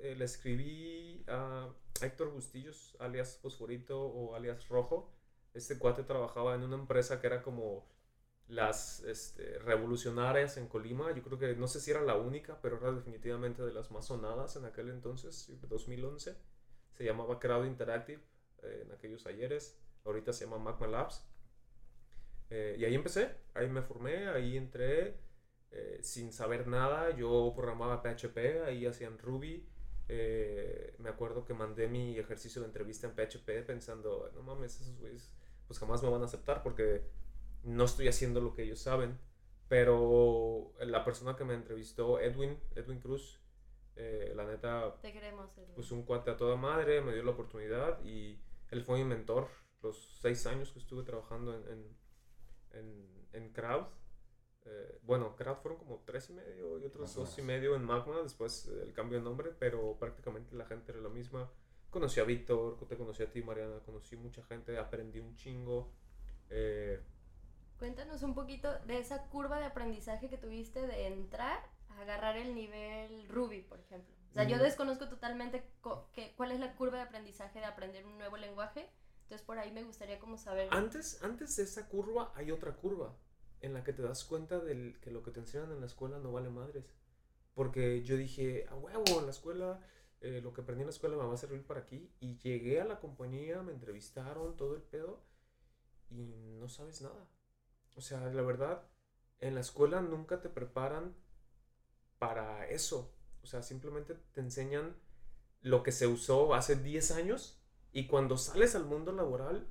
eh, 0.00 0.16
le 0.16 0.24
escribí 0.24 1.22
a 1.28 1.72
Héctor 2.00 2.32
Bustillos, 2.32 2.96
alias 2.98 3.38
Fosforito 3.40 4.02
o 4.02 4.34
alias 4.34 4.68
Rojo. 4.68 5.08
Este 5.54 5.78
cuate 5.78 6.02
trabajaba 6.02 6.56
en 6.56 6.64
una 6.64 6.74
empresa 6.74 7.20
que 7.20 7.28
era 7.28 7.42
como 7.42 7.86
las 8.48 9.04
este, 9.04 9.56
revolucionarias 9.60 10.56
en 10.56 10.66
Colima. 10.66 11.14
Yo 11.14 11.22
creo 11.22 11.38
que 11.38 11.54
no 11.54 11.68
sé 11.68 11.78
si 11.78 11.92
era 11.92 12.02
la 12.02 12.16
única, 12.16 12.60
pero 12.60 12.78
era 12.78 12.90
definitivamente 12.90 13.62
de 13.62 13.72
las 13.72 13.92
más 13.92 14.06
sonadas 14.06 14.56
en 14.56 14.64
aquel 14.64 14.90
entonces, 14.90 15.48
2011. 15.68 16.36
Se 16.90 17.04
llamaba 17.04 17.38
Crowd 17.38 17.66
Interactive 17.66 18.20
eh, 18.64 18.82
en 18.84 18.90
aquellos 18.90 19.26
ayeres. 19.26 19.78
Ahorita 20.04 20.32
se 20.32 20.46
llama 20.46 20.58
Magma 20.58 20.88
Labs. 20.88 21.24
Eh, 22.50 22.74
y 22.80 22.84
ahí 22.84 22.96
empecé, 22.96 23.30
ahí 23.54 23.68
me 23.68 23.82
formé, 23.82 24.26
ahí 24.26 24.56
entré. 24.56 25.30
Eh, 25.72 26.00
sin 26.02 26.32
saber 26.32 26.66
nada. 26.66 27.16
Yo 27.16 27.52
programaba 27.56 28.02
PHP, 28.02 28.64
ahí 28.66 28.86
hacían 28.86 29.18
Ruby. 29.18 29.66
Eh, 30.08 30.94
me 30.98 31.08
acuerdo 31.08 31.44
que 31.44 31.54
mandé 31.54 31.88
mi 31.88 32.18
ejercicio 32.18 32.60
de 32.60 32.66
entrevista 32.66 33.06
en 33.06 33.14
PHP 33.14 33.64
pensando, 33.66 34.30
no 34.34 34.42
mames, 34.42 34.80
esos 34.80 34.98
güeyes 34.98 35.32
pues 35.66 35.78
jamás 35.78 36.02
me 36.02 36.10
van 36.10 36.20
a 36.20 36.26
aceptar 36.26 36.62
porque 36.62 37.02
no 37.62 37.84
estoy 37.84 38.08
haciendo 38.08 38.40
lo 38.40 38.54
que 38.54 38.64
ellos 38.64 38.80
saben. 38.80 39.18
Pero 39.68 40.74
la 40.80 41.02
persona 41.02 41.34
que 41.34 41.44
me 41.44 41.54
entrevistó, 41.54 42.20
Edwin, 42.20 42.58
Edwin 42.76 43.00
Cruz, 43.00 43.40
eh, 43.96 44.32
la 44.36 44.44
neta, 44.44 45.00
Te 45.00 45.12
queremos, 45.12 45.50
pues 45.74 45.90
un 45.92 46.02
cuate 46.02 46.30
a 46.30 46.36
toda 46.36 46.56
madre, 46.56 47.00
me 47.00 47.14
dio 47.14 47.22
la 47.22 47.30
oportunidad 47.30 48.02
y 48.04 48.38
él 48.70 48.82
fue 48.82 48.98
mi 48.98 49.04
mentor 49.04 49.48
los 49.82 50.18
seis 50.20 50.46
años 50.46 50.72
que 50.72 50.78
estuve 50.78 51.04
trabajando 51.04 51.54
en, 51.54 51.66
en, 51.68 51.96
en, 52.72 53.28
en 53.32 53.52
Crowd. 53.52 53.86
Eh, 54.64 55.00
bueno, 55.02 55.34
Crowd 55.34 55.56
fueron 55.56 55.78
como 55.78 56.02
tres 56.04 56.30
y 56.30 56.34
medio 56.34 56.78
y 56.78 56.84
otros 56.84 57.14
dos 57.14 57.36
y 57.38 57.42
medio 57.42 57.74
en 57.74 57.84
Magma, 57.84 58.22
después 58.22 58.68
el 58.68 58.92
cambio 58.92 59.18
de 59.18 59.24
nombre, 59.24 59.50
pero 59.58 59.96
prácticamente 59.98 60.54
la 60.54 60.66
gente 60.66 60.92
era 60.92 61.00
la 61.00 61.08
misma. 61.08 61.50
conocí 61.90 62.20
a 62.20 62.24
Víctor, 62.24 62.78
te 62.88 62.96
conocí 62.96 63.22
a 63.22 63.30
ti, 63.30 63.42
Mariana, 63.42 63.80
conocí 63.84 64.16
mucha 64.16 64.42
gente, 64.44 64.78
aprendí 64.78 65.18
un 65.18 65.34
chingo. 65.36 65.90
Eh, 66.50 67.00
Cuéntanos 67.78 68.22
un 68.22 68.34
poquito 68.34 68.72
de 68.86 68.98
esa 69.00 69.26
curva 69.28 69.58
de 69.58 69.64
aprendizaje 69.64 70.28
que 70.28 70.38
tuviste 70.38 70.86
de 70.86 71.08
entrar 71.08 71.68
a 71.88 72.02
agarrar 72.02 72.36
el 72.36 72.54
nivel 72.54 73.28
Ruby, 73.28 73.62
por 73.62 73.80
ejemplo. 73.80 74.14
O 74.30 74.34
sea, 74.34 74.44
yo 74.44 74.58
desconozco 74.58 75.08
totalmente 75.08 75.62
que, 76.14 76.32
cuál 76.36 76.52
es 76.52 76.60
la 76.60 76.74
curva 76.76 76.98
de 76.98 77.02
aprendizaje 77.02 77.58
de 77.58 77.66
aprender 77.66 78.06
un 78.06 78.16
nuevo 78.16 78.36
lenguaje. 78.36 78.88
Entonces, 79.24 79.44
por 79.44 79.58
ahí 79.58 79.72
me 79.72 79.82
gustaría 79.82 80.18
como 80.18 80.38
saber. 80.38 80.68
Antes, 80.70 81.22
antes 81.22 81.56
de 81.56 81.64
esa 81.64 81.88
curva 81.88 82.32
hay 82.34 82.50
otra 82.50 82.72
curva 82.74 83.14
en 83.62 83.72
la 83.72 83.84
que 83.84 83.92
te 83.92 84.02
das 84.02 84.24
cuenta 84.24 84.60
del, 84.60 84.98
que 85.00 85.10
lo 85.10 85.22
que 85.22 85.30
te 85.30 85.40
enseñan 85.40 85.72
en 85.72 85.80
la 85.80 85.86
escuela 85.86 86.18
no 86.18 86.32
vale 86.32 86.50
madres. 86.50 86.84
Porque 87.54 88.02
yo 88.02 88.16
dije, 88.16 88.66
a 88.68 88.74
huevo, 88.74 89.20
en 89.20 89.24
la 89.24 89.30
escuela, 89.30 89.80
eh, 90.20 90.40
lo 90.42 90.52
que 90.52 90.62
aprendí 90.62 90.82
en 90.82 90.88
la 90.88 90.92
escuela 90.92 91.16
me 91.16 91.24
va 91.24 91.32
a 91.32 91.38
servir 91.38 91.64
para 91.64 91.80
aquí. 91.80 92.10
Y 92.20 92.36
llegué 92.38 92.80
a 92.80 92.84
la 92.84 92.98
compañía, 93.00 93.62
me 93.62 93.72
entrevistaron, 93.72 94.56
todo 94.56 94.74
el 94.74 94.82
pedo, 94.82 95.22
y 96.10 96.56
no 96.58 96.68
sabes 96.68 97.00
nada. 97.02 97.28
O 97.94 98.00
sea, 98.00 98.20
la 98.30 98.42
verdad, 98.42 98.82
en 99.38 99.54
la 99.54 99.60
escuela 99.60 100.00
nunca 100.00 100.40
te 100.40 100.48
preparan 100.48 101.14
para 102.18 102.66
eso. 102.68 103.14
O 103.42 103.46
sea, 103.46 103.62
simplemente 103.62 104.14
te 104.32 104.40
enseñan 104.40 104.96
lo 105.60 105.82
que 105.82 105.92
se 105.92 106.06
usó 106.06 106.54
hace 106.54 106.76
10 106.76 107.12
años 107.12 107.60
y 107.92 108.06
cuando 108.06 108.36
sales 108.36 108.74
al 108.74 108.84
mundo 108.84 109.12
laboral 109.12 109.68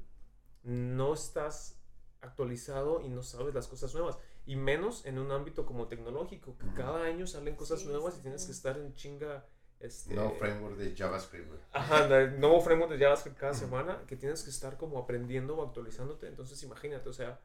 no 0.64 1.14
estás 1.14 1.81
actualizado 2.22 3.02
y 3.02 3.10
no 3.10 3.24
sabes 3.24 3.54
las 3.54 3.68
cosas 3.68 3.94
nuevas. 3.94 4.18
Y 4.46 4.56
menos 4.56 5.06
en 5.06 5.20
un 5.20 5.32
ámbito 5.32 5.66
como 5.66 5.88
tecnológico, 5.88 6.58
que 6.58 6.66
Ujú. 6.66 6.76
cada 6.76 7.04
año 7.04 7.28
salen 7.28 7.56
cosas 7.56 7.82
Sí, 7.82 7.88
nuevas 7.88 8.14
sí, 8.14 8.20
y 8.20 8.24
tienes 8.24 8.42
sí. 8.42 8.48
que 8.48 8.54
estar 8.54 8.78
en 8.78 8.94
chinga. 8.94 9.46
Este, 9.80 10.14
No 10.14 10.30
framework 10.32 10.78
de 10.78 10.96
JavaScript. 10.96 11.52
Ajá, 11.72 12.08
nuevo 12.38 12.62
framework 12.62 12.92
de 12.92 13.00
JavaScript 13.00 13.38
cada 13.38 13.54
semana 13.56 14.04
que 14.06 14.16
tienes 14.16 14.44
que 14.44 14.52
estar 14.52 14.78
como 14.78 15.00
aprendiendo 15.00 15.58
o 15.58 15.66
actualizándote. 15.66 16.28
Entonces, 16.28 16.62
imagínate, 16.62 17.10
o 17.10 17.14
sea, 17.14 17.42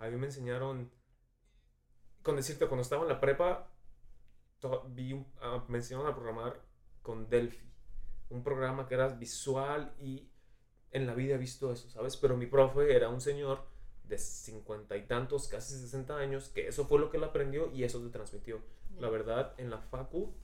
a 0.00 0.08
mí 0.08 0.16
me 0.16 0.26
enseñaron, 0.26 0.90
con 2.22 2.34
decirte, 2.36 2.66
cuando 2.66 2.82
estaba 2.82 3.02
en 3.02 3.08
la 3.08 3.20
prepa, 3.20 3.70
vi 4.88 5.12
un- 5.12 5.26
ah, 5.40 5.64
me 5.68 5.78
enseñaron 5.78 6.08
a 6.10 6.14
programar 6.14 6.60
con 7.02 7.28
Delphi, 7.30 7.70
un 8.30 8.42
programa 8.42 8.86
que 8.86 8.94
era 8.94 9.08
visual 9.08 9.94
y 9.98 10.28
en 10.90 11.06
la 11.06 11.14
vida 11.14 11.36
he 11.36 11.38
visto 11.38 11.72
eso, 11.72 11.88
¿sabes? 11.88 12.16
Pero 12.16 12.36
mi 12.36 12.46
profe 12.46 12.94
era 12.94 13.08
un 13.08 13.20
señor 13.20 13.64
de 14.10 14.18
cincuenta 14.18 14.96
y 14.96 15.06
tantos, 15.06 15.48
casi 15.48 15.74
60 15.74 16.16
años, 16.18 16.50
que 16.50 16.68
eso 16.68 16.84
fue 16.86 16.98
lo 16.98 17.08
que 17.10 17.16
él 17.16 17.24
aprendió 17.24 17.70
y 17.72 17.84
eso 17.84 18.00
te 18.02 18.10
transmitió. 18.10 18.60
La 18.98 19.08
verdad, 19.08 19.54
en 19.56 19.70
la 19.70 19.78
facu 19.78 20.34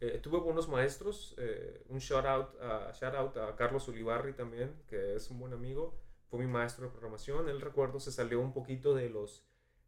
eh, 0.00 0.20
tuve 0.22 0.38
buenos 0.38 0.68
maestros. 0.68 1.34
eh, 1.38 1.82
un 1.88 1.98
shout 1.98 2.26
out, 2.26 2.60
a, 2.60 2.92
shout 2.92 3.14
out 3.14 3.36
a 3.38 3.56
Carlos 3.56 3.88
Ulibarri 3.88 4.34
también, 4.34 4.72
que 4.86 5.16
es 5.16 5.30
un 5.30 5.40
buen 5.40 5.52
amigo. 5.52 5.98
Fue 6.28 6.38
mi 6.38 6.46
maestro 6.46 6.84
de 6.86 6.90
programación. 6.92 7.48
Él, 7.48 7.60
recuerdo, 7.60 7.98
se 7.98 8.12
salió 8.12 8.40
un 8.40 8.52
poquito 8.52 8.94
de 8.94 9.08
los, 9.08 9.46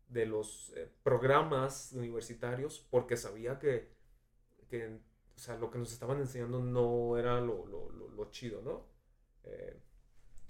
de 0.08 0.26
los 0.26 0.72
eh, 0.76 0.90
programas 1.02 1.92
universitarios 1.92 2.86
porque 2.90 3.16
sabía 3.16 3.58
que, 3.58 3.90
que 4.68 5.00
o 5.36 5.38
sea, 5.38 5.56
lo 5.56 5.70
que 5.70 5.78
nos 5.78 5.92
estaban 5.92 6.18
enseñando 6.18 6.60
no 6.60 7.16
era 7.18 7.40
lo, 7.40 7.66
lo, 7.66 7.90
lo, 7.90 8.08
lo 8.08 8.30
chido, 8.30 8.62
¿no? 8.62 8.86
Eh, 9.44 9.80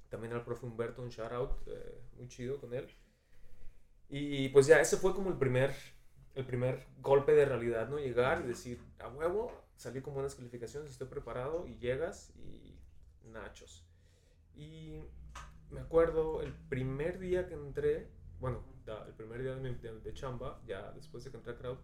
también 0.08 0.32
al 0.34 0.44
profe 0.44 0.66
Humberto, 0.66 1.02
un 1.02 1.08
shout 1.10 1.32
out, 1.32 1.52
eh, 1.66 2.02
muy 2.16 2.28
chido 2.28 2.60
con 2.60 2.74
él. 2.74 2.88
Y 4.08 4.48
pues 4.50 4.66
ya, 4.66 4.80
ese 4.80 4.96
fue 4.96 5.14
como 5.14 5.28
el 5.30 5.36
primer, 5.38 5.74
el 6.34 6.44
primer 6.46 6.86
golpe 7.00 7.32
de 7.34 7.44
realidad, 7.44 7.88
¿no? 7.88 7.98
Llegar 7.98 8.42
y 8.44 8.48
decir, 8.48 8.80
a 8.98 9.08
huevo, 9.08 9.52
salí 9.76 10.00
con 10.00 10.14
buenas 10.14 10.34
calificaciones, 10.34 10.90
estoy 10.90 11.08
preparado 11.08 11.66
y 11.66 11.76
llegas 11.78 12.32
y 12.36 12.78
nachos. 13.24 13.86
Y 14.54 15.00
me 15.70 15.80
acuerdo 15.80 16.42
el 16.42 16.54
primer 16.54 17.18
día 17.18 17.46
que 17.48 17.54
entré, 17.54 18.10
bueno, 18.40 18.64
el 19.06 19.14
primer 19.14 19.42
día 19.42 19.54
de, 19.54 19.60
mi- 19.62 19.76
de- 19.76 20.00
de 20.00 20.14
chamba, 20.14 20.62
ya 20.66 20.92
después 20.92 21.24
de 21.24 21.30
que 21.30 21.36
entré 21.38 21.52
a 21.52 21.56
Crowd, 21.58 21.78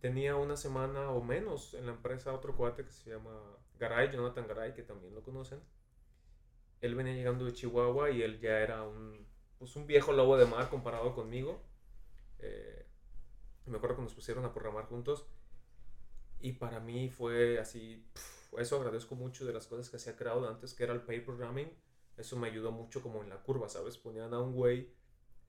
tenía 0.00 0.36
una 0.36 0.56
semana 0.56 1.10
o 1.10 1.22
menos 1.22 1.74
en 1.74 1.86
la 1.86 1.92
empresa 1.92 2.32
otro 2.34 2.56
cuate 2.56 2.84
que 2.84 2.92
se 2.92 3.10
llama 3.10 3.32
Garay, 3.78 4.12
Jonathan 4.12 4.46
Garay, 4.48 4.74
que 4.74 4.82
también 4.82 5.14
lo 5.14 5.22
conocen. 5.22 5.60
Él 6.80 6.94
venía 6.94 7.14
llegando 7.14 7.44
de 7.44 7.52
Chihuahua 7.52 8.10
y 8.10 8.22
él 8.22 8.40
ya 8.40 8.60
era 8.60 8.82
un, 8.82 9.26
pues 9.58 9.74
un 9.76 9.86
viejo 9.86 10.12
lobo 10.12 10.36
de 10.36 10.46
mar 10.46 10.68
comparado 10.70 11.14
conmigo. 11.14 11.60
Eh, 12.38 12.86
me 13.66 13.76
acuerdo 13.76 13.96
que 13.96 14.02
nos 14.02 14.14
pusieron 14.14 14.44
a 14.44 14.52
programar 14.52 14.86
juntos 14.86 15.26
y 16.40 16.52
para 16.52 16.80
mí 16.80 17.10
fue 17.10 17.58
así, 17.58 18.06
eso 18.56 18.76
agradezco 18.76 19.14
mucho 19.14 19.44
de 19.44 19.52
las 19.52 19.66
cosas 19.66 19.90
que 19.90 19.96
hacía 19.96 20.16
Crowd 20.16 20.46
antes, 20.46 20.74
que 20.74 20.84
era 20.84 20.92
el 20.92 21.02
pair 21.02 21.24
programming. 21.24 21.70
Eso 22.16 22.36
me 22.36 22.48
ayudó 22.48 22.72
mucho 22.72 23.02
como 23.02 23.22
en 23.22 23.28
la 23.28 23.42
curva, 23.42 23.68
¿sabes? 23.68 23.96
Ponían 23.98 24.34
a 24.34 24.40
un 24.40 24.54
güey 24.54 24.92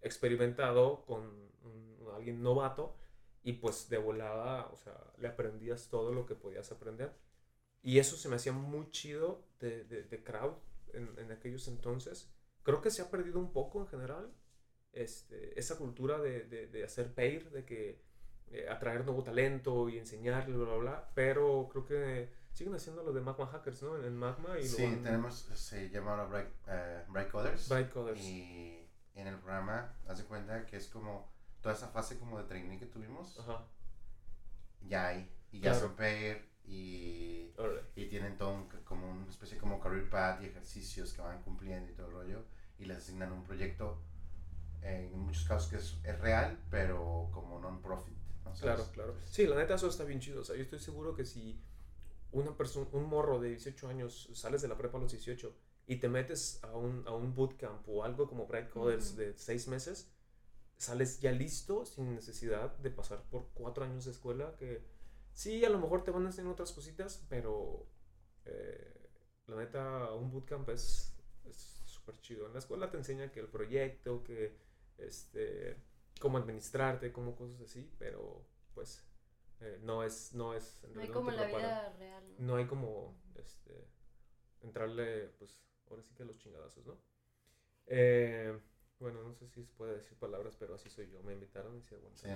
experimentado 0.02 1.06
con 1.06 1.50
alguien 2.16 2.42
novato 2.42 2.96
y 3.44 3.54
pues 3.54 3.90
de 3.90 3.98
volada, 3.98 4.68
o 4.68 4.76
sea, 4.78 4.96
le 5.18 5.28
aprendías 5.28 5.90
todo 5.90 6.12
lo 6.12 6.26
que 6.26 6.36
podías 6.36 6.72
aprender. 6.72 7.14
Y 7.82 8.00
eso 8.00 8.18
se 8.18 8.30
me 8.30 8.36
hacía 8.36 8.52
muy 8.52 8.92
chido 8.92 9.44
de, 9.60 9.84
de, 9.86 10.04
de 10.04 10.24
Crowd 10.24 10.56
en, 10.94 11.18
en 11.18 11.32
aquellos 11.32 11.68
entonces. 11.68 12.32
Creo 12.64 12.82
que 12.82 12.92
se 12.92 13.02
ha 13.02 13.10
perdido 13.10 13.40
un 13.40 13.52
poco 13.54 13.82
en 13.82 13.88
general 13.88 14.32
este, 14.92 15.58
esa 15.60 15.78
cultura 15.78 16.20
de, 16.20 16.44
de, 16.46 16.68
de 16.68 16.84
hacer 16.84 17.14
pair, 17.14 17.50
de 17.52 17.66
que 17.66 18.02
eh, 18.48 18.68
atraer 18.70 19.06
nuevo 19.06 19.24
talento 19.24 19.90
y 19.90 19.98
enseñarle, 19.98 20.56
bla, 20.58 20.66
bla, 20.66 20.78
bla. 20.78 21.12
Pero 21.16 21.70
creo 21.72 21.86
que 21.86 22.30
siguen 22.52 22.74
haciendo 22.76 23.04
lo 23.04 23.14
de 23.14 23.22
Magma 23.22 23.46
Hackers, 23.48 23.84
¿no? 23.84 23.98
En, 23.98 24.06
en 24.06 24.18
Magma 24.18 24.60
y 24.60 24.68
Sí, 24.68 24.82
lo 24.84 24.90
van- 24.90 25.04
tenemos, 25.04 25.36
se 25.54 25.90
llama 25.90 26.12
ahora 26.12 26.26
Bright, 26.26 26.50
eh, 26.68 27.04
Bright 27.10 27.30
Coders. 27.32 27.70
Bright 27.70 27.90
Coders. 27.92 28.20
Y 28.22 28.90
en 29.16 29.28
el 29.28 29.38
programa, 29.38 29.96
haz 30.08 30.18
de 30.20 30.26
cuenta 30.26 30.66
que 30.66 30.78
es 30.78 30.88
como 30.88 31.32
toda 31.62 31.76
esa 31.76 31.88
fase 31.90 32.18
como 32.18 32.38
de 32.40 32.46
training 32.46 32.80
que 32.80 32.86
tuvimos, 32.88 33.40
Ajá. 33.40 33.68
ya 34.82 35.08
hay. 35.10 35.30
Y 35.52 35.60
ya 35.60 35.72
Claro. 35.72 35.88
son 35.88 35.96
pair 35.96 36.50
y, 36.70 37.52
y 37.96 38.06
tienen 38.06 38.38
todo 38.38 38.54
un, 38.54 38.68
como 38.84 39.10
una 39.10 39.30
especie 39.30 39.58
como 39.58 39.80
career 39.80 40.10
path 40.10 40.42
y 40.44 40.46
ejercicios 40.46 41.14
que 41.14 41.22
van 41.22 41.42
cumpliendo 41.42 41.92
y 41.92 41.96
todo 41.96 42.08
el 42.08 42.14
rollo. 42.14 42.44
Y 42.78 42.86
les 42.86 42.98
asignan 42.98 43.32
un 43.34 43.44
proyecto, 43.44 43.98
en 44.82 45.20
muchos 45.20 45.44
casos 45.46 45.70
que 45.70 45.78
es, 45.78 45.98
es 46.04 46.20
real, 46.20 46.58
pero 46.70 47.30
como 47.34 47.60
non-profit. 47.60 48.16
¿no? 48.46 48.54
Claro, 48.54 48.86
claro. 48.94 49.16
Sí, 49.26 49.48
la 49.48 49.56
neta 49.56 49.76
eso 49.76 49.88
está 49.88 50.04
bien 50.04 50.20
chido. 50.20 50.42
O 50.42 50.44
sea, 50.46 50.56
yo 50.56 50.62
estoy 50.62 50.80
seguro 50.80 51.16
que 51.16 51.26
si 51.26 51.60
una 52.32 52.56
persona, 52.56 52.88
un 52.94 53.10
morro 53.10 53.40
de 53.40 53.50
18 53.50 53.88
años 53.90 54.30
sales 54.34 54.62
de 54.62 54.68
la 54.68 54.78
prepa 54.78 54.98
a 54.98 55.02
los 55.02 55.12
18 55.12 55.54
y 55.88 55.96
te 55.98 56.08
metes 56.08 56.60
a 56.64 56.72
un, 56.78 57.04
a 57.08 57.14
un 57.14 57.34
bootcamp 57.34 57.88
o 57.90 58.04
algo 58.04 58.28
como 58.28 58.46
Bright 58.46 58.70
Coders 58.70 59.16
de 59.16 59.36
6 59.36 59.68
meses, 59.68 60.12
sales 60.78 61.20
ya 61.20 61.32
listo 61.32 61.86
sin 61.86 62.14
necesidad 62.14 62.78
de 62.78 62.92
pasar 62.92 63.24
por 63.24 63.50
4 63.56 63.84
años 63.84 64.06
de 64.06 64.12
escuela 64.12 64.56
que 64.56 64.99
sí, 65.40 65.64
a 65.64 65.70
lo 65.70 65.80
mejor 65.80 66.04
te 66.04 66.12
van 66.12 66.24
a 66.24 66.28
enseñar 66.28 66.52
otras 66.52 66.74
cositas, 66.74 67.26
pero 67.30 67.88
eh, 68.46 69.10
la 69.48 69.56
neta 69.56 70.12
un 70.14 70.30
bootcamp 70.30 70.68
es 70.70 71.16
súper 71.86 72.20
chido. 72.20 72.46
En 72.46 72.54
la 72.54 72.60
escuela 72.60 72.92
te 72.92 72.98
enseña 72.98 73.32
que 73.32 73.40
el 73.40 73.48
proyecto, 73.48 74.22
que 74.24 74.58
este 74.98 75.78
cómo 76.20 76.38
administrarte, 76.38 77.14
cómo 77.14 77.38
cosas 77.38 77.62
así, 77.62 77.90
pero 77.98 78.46
pues 78.74 79.06
eh, 79.62 79.80
no 79.82 80.04
es, 80.04 80.34
no 80.34 80.54
es, 80.54 80.84
en 80.84 80.94
No 80.96 81.02
hay 81.02 81.08
como 81.08 81.32
la 81.32 81.46
vida 81.46 81.94
real. 81.98 82.24
¿no? 82.38 82.48
No 82.48 82.56
hay 82.58 82.68
como, 82.68 83.16
este, 83.36 83.88
entrarle, 84.62 85.30
pues, 85.38 85.56
ahora 85.90 86.04
sí 86.04 86.14
que 86.14 86.24
a 86.24 86.26
los 86.26 86.38
chingadazos, 86.38 86.86
¿no? 86.86 86.98
Eh, 87.88 88.60
bueno, 89.00 89.24
no 89.24 89.34
sé 89.36 89.48
si 89.50 89.64
se 89.64 89.74
puede 89.74 89.96
decir 89.96 90.18
palabras, 90.18 90.56
pero 90.60 90.76
así 90.76 90.90
soy 90.90 91.10
yo. 91.10 91.22
Me 91.24 91.34
invitaron 91.34 91.76
y 91.76 91.80
decía, 91.80 91.98
bueno. 92.00 92.16
Sí, 92.18 92.28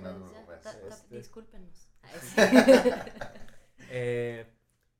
ta- 0.62 0.88
Este- 0.88 1.16
Discúlpenos. 1.16 1.88
Eh, 3.90 4.46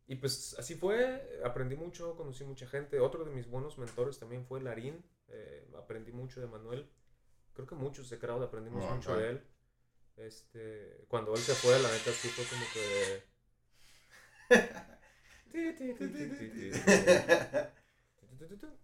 y 0.07 0.17
pues 0.17 0.55
así 0.59 0.75
fue, 0.75 1.41
aprendí 1.45 1.75
mucho, 1.77 2.17
conocí 2.17 2.45
mucha 2.45 2.67
gente. 2.67 3.01
Otro 3.01 3.25
de 3.25 3.31
mis 3.33 3.49
buenos 3.49 3.79
mentores 3.79 4.19
también 4.19 4.45
fue 4.45 4.61
Larín. 4.61 5.03
eh, 5.29 5.67
aprendí 5.79 6.13
mucho 6.13 6.41
de 6.41 6.47
Manuel. 6.47 6.91
Creo 7.55 7.67
que 7.67 7.75
muchos 7.77 8.11
de 8.11 8.19
Crowd 8.19 8.43
aprendimos 8.43 8.85
mucho 8.97 9.17
de 9.17 9.31
él. 9.31 9.47
Este, 10.17 11.05
cuando 11.09 11.33
él 11.33 11.39
se 11.41 11.55
fue, 11.55 11.79
la 11.81 11.91
neta 11.91 12.11
sí 12.13 12.29
fue 12.29 12.45
como 12.45 12.65
que. 12.75 13.23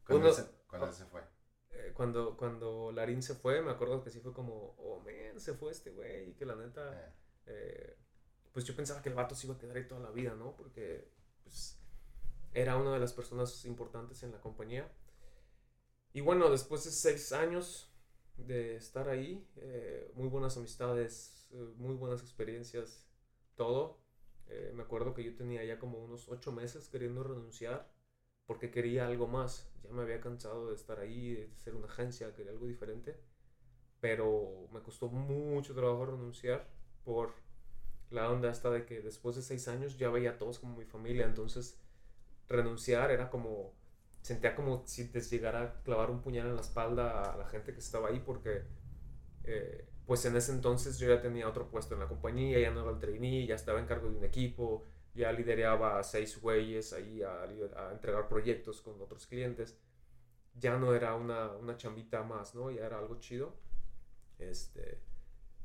Cuando, 0.06 0.32
se, 0.32 0.44
cuando 0.68 0.86
él 0.88 0.94
se 0.94 1.04
fue. 1.06 1.20
Eh, 1.72 1.92
cuando, 1.94 2.36
cuando 2.36 2.92
Larín 2.92 3.22
se 3.22 3.34
fue, 3.34 3.62
me 3.62 3.70
acuerdo 3.70 4.02
que 4.02 4.10
sí 4.10 4.20
fue 4.20 4.32
como, 4.32 4.74
oh 4.78 5.00
man, 5.00 5.38
se 5.40 5.54
fue 5.54 5.72
este 5.72 5.90
güey. 5.90 6.30
Y 6.30 6.34
que 6.34 6.46
la 6.46 6.56
neta, 6.56 6.92
Eh, 7.06 7.12
eh, 7.46 7.96
pues 8.52 8.64
yo 8.66 8.74
pensaba 8.76 9.02
que 9.02 9.08
el 9.10 9.14
vato 9.14 9.34
se 9.34 9.46
iba 9.46 9.54
a 9.56 9.58
quedar 9.58 9.76
ahí 9.76 9.86
toda 9.88 10.00
la 10.00 10.10
vida, 10.10 10.34
¿no? 10.34 10.56
Porque 10.56 11.08
pues, 11.44 11.78
era 12.54 12.76
una 12.76 12.92
de 12.94 13.00
las 13.00 13.12
personas 13.14 13.64
importantes 13.66 14.22
en 14.22 14.32
la 14.32 14.40
compañía. 14.40 14.90
Y 16.12 16.20
bueno, 16.20 16.50
después 16.50 16.84
de 16.84 16.90
seis 16.90 17.32
años 17.32 17.92
de 18.36 18.76
estar 18.76 19.08
ahí, 19.08 19.46
eh, 19.56 20.10
muy 20.14 20.28
buenas 20.28 20.56
amistades, 20.56 21.46
eh, 21.52 21.56
muy 21.76 21.94
buenas 21.94 22.22
experiencias, 22.22 23.06
todo. 23.56 24.00
Eh, 24.48 24.72
me 24.74 24.82
acuerdo 24.82 25.14
que 25.14 25.22
yo 25.24 25.34
tenía 25.36 25.64
ya 25.64 25.78
como 25.78 25.98
unos 25.98 26.28
ocho 26.28 26.50
meses 26.52 26.88
queriendo 26.88 27.22
renunciar 27.22 27.88
porque 28.46 28.70
quería 28.70 29.06
algo 29.06 29.26
más. 29.26 29.70
Ya 29.82 29.90
me 29.90 30.02
había 30.02 30.20
cansado 30.20 30.68
de 30.68 30.74
estar 30.74 30.98
ahí, 30.98 31.34
de 31.34 31.50
ser 31.56 31.74
una 31.74 31.86
agencia, 31.86 32.34
quería 32.34 32.52
algo 32.52 32.66
diferente. 32.66 33.16
Pero 34.00 34.68
me 34.72 34.80
costó 34.80 35.08
mucho 35.08 35.74
trabajo 35.74 36.06
renunciar 36.06 36.68
por 37.04 37.34
la 38.10 38.30
onda 38.30 38.50
hasta 38.50 38.70
de 38.70 38.86
que 38.86 39.00
después 39.00 39.36
de 39.36 39.42
seis 39.42 39.68
años 39.68 39.98
ya 39.98 40.10
veía 40.10 40.32
a 40.32 40.38
todos 40.38 40.58
como 40.58 40.76
mi 40.76 40.84
familia. 40.84 41.26
Entonces 41.26 41.80
renunciar 42.48 43.10
era 43.10 43.30
como, 43.30 43.74
sentía 44.22 44.54
como 44.56 44.86
si 44.86 45.10
te 45.10 45.20
llegara 45.20 45.62
a 45.62 45.82
clavar 45.82 46.10
un 46.10 46.20
puñal 46.20 46.48
en 46.48 46.56
la 46.56 46.62
espalda 46.62 47.32
a 47.32 47.36
la 47.36 47.46
gente 47.48 47.72
que 47.72 47.80
estaba 47.80 48.08
ahí 48.08 48.20
porque... 48.20 48.62
Eh, 49.44 49.86
pues 50.10 50.24
en 50.24 50.34
ese 50.34 50.50
entonces 50.50 50.98
yo 50.98 51.06
ya 51.06 51.20
tenía 51.22 51.48
otro 51.48 51.70
puesto 51.70 51.94
en 51.94 52.00
la 52.00 52.08
compañía, 52.08 52.58
ya 52.58 52.72
no 52.72 52.82
era 52.82 52.90
el 52.90 52.98
trainee, 52.98 53.46
ya 53.46 53.54
estaba 53.54 53.78
en 53.78 53.86
cargo 53.86 54.10
de 54.10 54.18
un 54.18 54.24
equipo, 54.24 54.84
ya 55.14 55.32
lideraba 55.32 55.98
a 55.98 56.02
seis 56.02 56.40
güeyes 56.40 56.92
ahí 56.92 57.22
a, 57.22 57.42
a, 57.42 57.92
entregar 57.92 58.28
proyectos 58.28 58.80
con 58.80 59.00
otros 59.00 59.26
clientes. 59.26 59.78
Ya 60.54 60.76
no 60.78 60.94
era 60.94 61.14
una, 61.14 61.52
una, 61.52 61.76
chambita 61.76 62.22
más, 62.22 62.54
¿no? 62.54 62.70
Ya 62.70 62.86
era 62.86 62.98
algo 62.98 63.18
chido. 63.18 63.56
Este, 64.38 65.02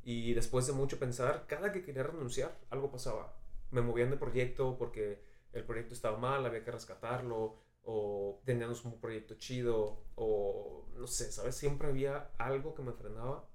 y 0.04 0.34
después 0.34 0.68
de 0.68 0.74
mucho 0.74 1.00
pensar, 1.00 1.46
cada 1.48 1.72
que 1.72 1.82
quería 1.84 2.04
renunciar, 2.04 2.60
algo 2.70 2.92
pasaba. 2.92 3.36
Me 3.72 3.82
movían 3.82 4.12
de 4.12 4.18
proyecto 4.18 4.78
porque 4.78 5.24
el 5.54 5.64
proyecto 5.64 5.94
estaba 5.94 6.18
mal, 6.18 6.46
había 6.46 6.64
que 6.64 6.72
rescatarlo, 6.72 7.62
o 7.84 8.42
teníamos 8.46 8.84
un 8.86 9.00
proyecto 9.00 9.36
chido, 9.36 10.06
o 10.16 10.88
no 10.96 11.08
sé, 11.08 11.32
¿sabes? 11.32 11.56
Siempre 11.56 11.88
había 11.88 12.32
algo 12.38 12.74
que 12.74 12.82
me 12.82 12.94
frenaba 12.94 13.48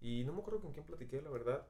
y 0.00 0.24
no 0.24 0.32
me 0.32 0.40
acuerdo 0.40 0.60
con 0.60 0.72
quién 0.72 0.86
platiqué, 0.86 1.22
la 1.22 1.30
verdad, 1.30 1.66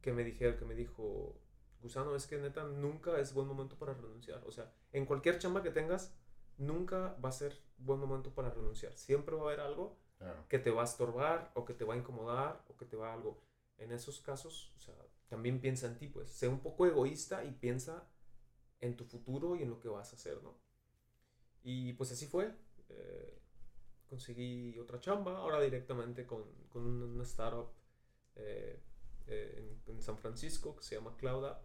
que 0.00 0.12
me 0.12 0.24
dije, 0.24 0.56
que 0.56 0.64
me 0.64 0.74
dijo, 0.74 1.40
Gusano, 1.80 2.14
es 2.14 2.26
que 2.26 2.38
neta 2.38 2.64
nunca 2.64 3.18
es 3.18 3.32
buen 3.34 3.46
momento 3.46 3.76
para 3.76 3.94
renunciar. 3.94 4.42
O 4.46 4.50
sea, 4.50 4.72
en 4.92 5.06
cualquier 5.06 5.38
chamba 5.38 5.62
que 5.62 5.70
tengas, 5.70 6.14
nunca 6.58 7.16
va 7.24 7.30
a 7.30 7.32
ser 7.32 7.58
buen 7.78 7.98
momento 7.98 8.34
para 8.34 8.50
renunciar. 8.50 8.94
Siempre 8.96 9.34
va 9.34 9.42
a 9.42 9.44
haber 9.46 9.60
algo 9.60 9.98
que 10.48 10.58
te 10.58 10.70
va 10.70 10.82
a 10.82 10.84
estorbar 10.84 11.50
o 11.54 11.64
que 11.64 11.72
te 11.72 11.84
va 11.84 11.94
a 11.94 11.96
incomodar 11.96 12.62
o 12.68 12.76
que 12.76 12.84
te 12.84 12.96
va 12.96 13.10
a 13.10 13.14
algo. 13.14 13.42
En 13.78 13.92
esos 13.92 14.20
casos, 14.20 14.74
o 14.76 14.80
sea, 14.80 14.94
también 15.28 15.60
piensa 15.60 15.86
en 15.86 15.96
ti, 15.96 16.08
pues. 16.08 16.30
Sé 16.30 16.48
un 16.48 16.60
poco 16.60 16.86
egoísta 16.86 17.44
y 17.44 17.52
piensa 17.52 18.06
en 18.80 18.96
tu 18.96 19.04
futuro 19.04 19.56
y 19.56 19.62
en 19.62 19.70
lo 19.70 19.80
que 19.80 19.88
vas 19.88 20.12
a 20.12 20.16
hacer, 20.16 20.42
¿no? 20.42 20.58
Y 21.62 21.94
pues 21.94 22.12
así 22.12 22.26
fue. 22.26 22.54
Eh, 22.88 23.40
conseguí 24.08 24.78
otra 24.78 24.98
chamba, 24.98 25.38
ahora 25.38 25.60
directamente 25.60 26.26
con, 26.26 26.44
con 26.68 26.84
una 26.84 27.24
startup 27.24 27.70
eh, 28.34 28.82
eh, 29.28 29.78
en, 29.86 30.02
San 30.02 30.18
Francisco 30.18 30.74
que 30.76 30.82
se 30.82 30.96
llama 30.96 31.16
CloudUp. 31.16 31.58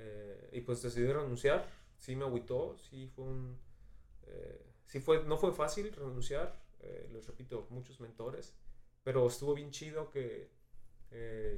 Eh, 0.00 0.50
y 0.52 0.60
pues 0.60 0.82
decidí 0.82 1.12
renunciar, 1.12 1.68
sí 1.96 2.14
me 2.14 2.24
agüitó, 2.24 2.76
sí 2.76 3.08
fue 3.08 3.24
un... 3.24 3.58
sí 4.86 5.00
fue, 5.00 5.24
no 5.24 5.36
fue 5.36 5.52
fácil 5.52 5.92
renunciar, 5.92 6.62
les 7.12 7.26
repito, 7.26 7.66
muchos 7.70 8.00
mentores, 8.00 8.56
pero 9.02 9.26
estuvo 9.26 9.54
bien 9.54 9.70
chido 9.70 10.10
que 10.10 10.50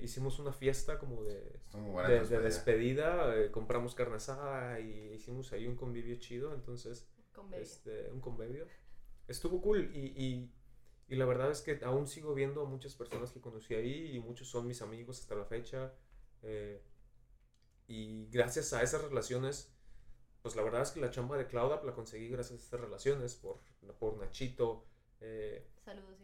hicimos 0.01 0.39
una 0.39 0.53
fiesta 0.53 0.99
como 0.99 1.25
de, 1.25 1.61
de, 2.09 2.41
despedida, 2.41 3.51
compramos 3.51 3.95
carne 3.95 4.17
asada 4.17 4.81
y 4.81 5.13
hicimos 5.15 5.53
ahí 5.53 5.67
un 5.67 5.77
convivio 5.77 6.17
chido, 6.17 6.55
entonces... 6.55 7.11
Este, 7.53 8.11
un 8.11 8.21
convivio. 8.21 8.67
Estuvo 9.27 9.61
cool 9.61 9.91
y, 9.95 10.13
y, 10.17 10.53
y, 11.09 11.17
la 11.17 11.25
verdad 11.25 11.51
es 11.51 11.63
que 11.63 11.81
aún 11.85 12.07
sigo 12.07 12.35
viendo 12.35 12.63
a 12.63 12.65
muchas 12.65 12.95
personas 12.95 13.33
que 13.33 13.41
conocí 13.41 13.75
ahí 13.75 14.15
y 14.15 14.21
muchos 14.21 14.49
son 14.49 14.67
mis 14.67 14.83
amigos 14.83 15.21
hasta 15.21 15.35
la 15.35 15.45
fecha. 15.45 15.93
Eh, 16.43 16.83
y 17.91 18.29
gracias 18.31 18.73
a 18.73 18.83
esas 18.83 19.03
relaciones, 19.03 19.75
pues 20.43 20.55
la 20.55 20.63
verdad 20.63 20.83
es 20.83 20.93
que 20.93 21.01
la 21.01 21.11
chamba 21.11 21.37
de 21.37 21.49
CloudUp 21.49 21.83
la 21.85 21.93
conseguí 21.93 22.29
gracias 22.29 22.61
a 22.61 22.63
estas 22.63 22.81
relaciones 22.81 23.35
por, 23.35 23.59
por 23.99 24.17
Nachito. 24.17 24.87
Eh, 25.21 25.67
saludos, 25.85 26.21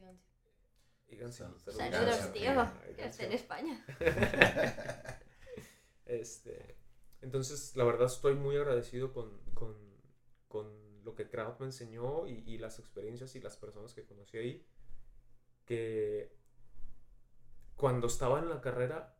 Igancio. 1.08 1.46
Saludos, 1.58 1.76
saludos 1.76 2.32
tío. 2.32 2.52
Que 2.96 3.24
en 3.24 3.32
España. 3.32 3.84
este, 6.06 6.78
entonces, 7.20 7.74
la 7.74 7.82
verdad 7.82 8.06
estoy 8.06 8.34
muy 8.34 8.56
agradecido 8.56 9.12
con, 9.12 9.40
con, 9.54 9.76
con 10.46 11.04
lo 11.04 11.16
que 11.16 11.28
Kraut 11.28 11.58
me 11.58 11.66
enseñó 11.66 12.28
y, 12.28 12.58
las 12.58 12.78
experiencias 12.78 13.34
y 13.34 13.40
las 13.40 13.56
personas 13.56 13.92
que 13.92 14.04
conocí 14.04 14.38
ahí, 14.38 14.66
que 15.64 16.32
cuando 17.74 18.06
estaba 18.06 18.38
en 18.38 18.50
la 18.50 18.60
carrera, 18.60 19.15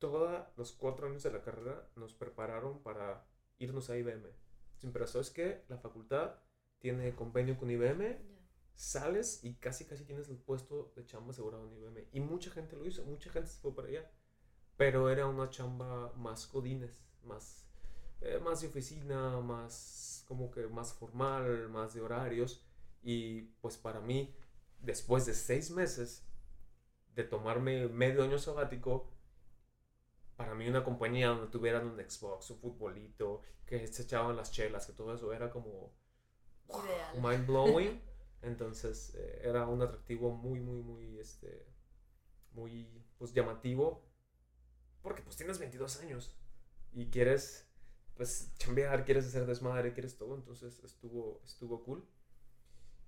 todos 0.00 0.42
los 0.56 0.72
cuatro 0.72 1.06
años 1.06 1.22
de 1.22 1.30
la 1.30 1.42
carrera 1.42 1.88
nos 1.94 2.14
prepararon 2.14 2.82
para 2.82 3.24
irnos 3.58 3.90
a 3.90 3.96
IBM. 3.96 4.26
Siempre 4.78 5.04
es 5.04 5.30
que 5.30 5.62
la 5.68 5.76
facultad 5.76 6.36
tiene 6.78 7.14
convenio 7.14 7.58
con 7.58 7.70
IBM, 7.70 8.18
sales 8.74 9.44
y 9.44 9.54
casi 9.56 9.84
casi 9.84 10.04
tienes 10.04 10.30
el 10.30 10.38
puesto 10.38 10.92
de 10.96 11.04
chamba 11.04 11.32
asegurado 11.32 11.68
en 11.68 11.74
IBM. 11.74 12.08
Y 12.12 12.20
mucha 12.20 12.50
gente 12.50 12.76
lo 12.76 12.86
hizo, 12.86 13.04
mucha 13.04 13.30
gente 13.30 13.50
se 13.50 13.60
fue 13.60 13.74
para 13.74 13.88
allá. 13.88 14.10
Pero 14.78 15.10
era 15.10 15.26
una 15.26 15.50
chamba 15.50 16.10
más 16.16 16.46
codines, 16.46 16.98
más, 17.22 17.66
eh, 18.22 18.40
más 18.42 18.62
de 18.62 18.68
oficina, 18.68 19.38
más 19.40 20.24
como 20.26 20.50
que 20.50 20.66
más 20.66 20.94
formal, 20.94 21.68
más 21.68 21.92
de 21.92 22.00
horarios. 22.00 22.64
Y 23.02 23.42
pues 23.60 23.76
para 23.76 24.00
mí, 24.00 24.34
después 24.80 25.26
de 25.26 25.34
seis 25.34 25.70
meses 25.70 26.26
de 27.14 27.24
tomarme 27.24 27.88
medio 27.88 28.22
año 28.22 28.38
sabático, 28.38 29.10
para 30.40 30.54
mí 30.54 30.66
una 30.66 30.82
compañía 30.82 31.28
donde 31.28 31.48
tuvieran 31.48 31.86
un 31.86 31.98
Xbox, 31.98 32.48
un 32.48 32.58
futbolito, 32.58 33.42
que 33.66 33.86
se 33.86 34.04
echaban 34.04 34.34
las 34.36 34.50
chelas, 34.50 34.86
que 34.86 34.94
todo 34.94 35.14
eso 35.14 35.34
era 35.34 35.50
como 35.50 35.92
mind 37.20 37.46
blowing. 37.46 38.00
Entonces 38.40 39.14
eh, 39.16 39.42
era 39.44 39.66
un 39.66 39.82
atractivo 39.82 40.30
muy, 40.30 40.60
muy, 40.60 40.80
muy, 40.80 41.18
este, 41.18 41.66
muy, 42.52 42.88
pues 43.18 43.34
llamativo. 43.34 44.02
Porque 45.02 45.20
pues 45.20 45.36
tienes 45.36 45.58
22 45.58 46.00
años 46.00 46.34
y 46.94 47.10
quieres 47.10 47.68
pues 48.14 48.50
chambear, 48.56 49.04
quieres 49.04 49.26
hacer 49.26 49.44
desmadre, 49.44 49.92
quieres 49.92 50.16
todo, 50.16 50.36
entonces 50.36 50.82
estuvo, 50.82 51.42
estuvo 51.44 51.84
cool. 51.84 52.02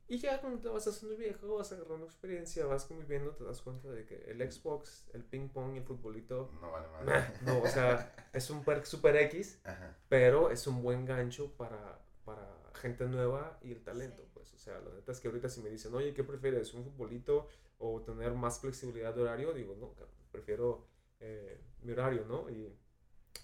Y 0.09 0.19
ya 0.19 0.41
cuando 0.41 0.61
te 0.61 0.69
vas 0.69 0.87
haciendo 0.87 1.17
viejo, 1.17 1.57
vas 1.57 1.73
agarrando 1.73 2.05
experiencia, 2.05 2.67
vas 2.67 2.85
conviviendo, 2.85 3.31
te 3.33 3.45
das 3.45 3.63
cuenta 3.63 3.89
de 3.89 4.05
que 4.05 4.17
el 4.31 4.51
Xbox, 4.51 5.09
el 5.15 5.25
ping 5.25 5.49
pong 5.49 5.75
y 5.75 5.79
el 5.79 5.85
futbolito... 5.85 6.51
No 6.61 6.71
vale 6.71 6.89
más. 6.89 7.43
No, 7.43 7.63
o 7.63 7.67
sea, 7.67 8.15
es 8.33 8.51
un 8.51 8.65
perk 8.65 8.85
super 8.85 9.17
X, 9.17 9.61
pero 10.09 10.51
es 10.51 10.67
un 10.67 10.83
buen 10.83 11.07
gancho 11.07 11.53
para, 11.57 12.05
para 12.25 12.47
gente 12.75 13.07
nueva 13.07 13.59
y 13.63 13.73
el 13.73 13.83
talento, 13.83 14.27
pues. 14.35 14.53
O 14.53 14.59
sea, 14.59 14.79
la 14.81 14.93
neta 14.93 15.13
es 15.13 15.21
que 15.21 15.29
ahorita 15.29 15.49
si 15.49 15.63
me 15.63 15.71
dicen, 15.71 15.95
oye, 15.95 16.13
¿qué 16.13 16.25
prefieres? 16.25 16.75
¿Un 16.75 16.85
futbolito 16.85 17.49
o 17.79 18.03
tener 18.03 18.35
más 18.35 18.61
flexibilidad 18.61 19.15
de 19.15 19.23
horario? 19.23 19.55
Digo, 19.55 19.77
no, 19.77 19.95
prefiero 20.31 20.87
eh, 21.21 21.61
mi 21.83 21.93
horario, 21.93 22.27
¿no? 22.27 22.51
Y 22.51 22.77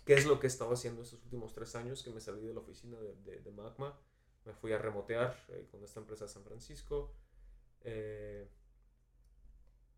¿Qué 0.04 0.14
es 0.14 0.24
lo 0.24 0.40
que 0.40 0.46
he 0.46 0.48
estado 0.48 0.72
haciendo 0.72 1.02
estos 1.02 1.22
últimos 1.24 1.52
tres 1.52 1.74
años 1.74 2.02
que 2.02 2.10
me 2.10 2.20
salí 2.20 2.46
de 2.46 2.54
la 2.54 2.60
oficina 2.60 2.98
de, 2.98 3.40
de, 3.40 3.50
Magma? 3.52 3.94
Me 4.44 4.52
fui 4.52 4.72
a 4.72 4.78
remotear 4.78 5.36
eh, 5.48 5.66
con 5.70 5.82
esta 5.84 6.00
empresa 6.00 6.24
de 6.24 6.30
San 6.30 6.44
Francisco. 6.44 7.14
Eh, 7.82 8.48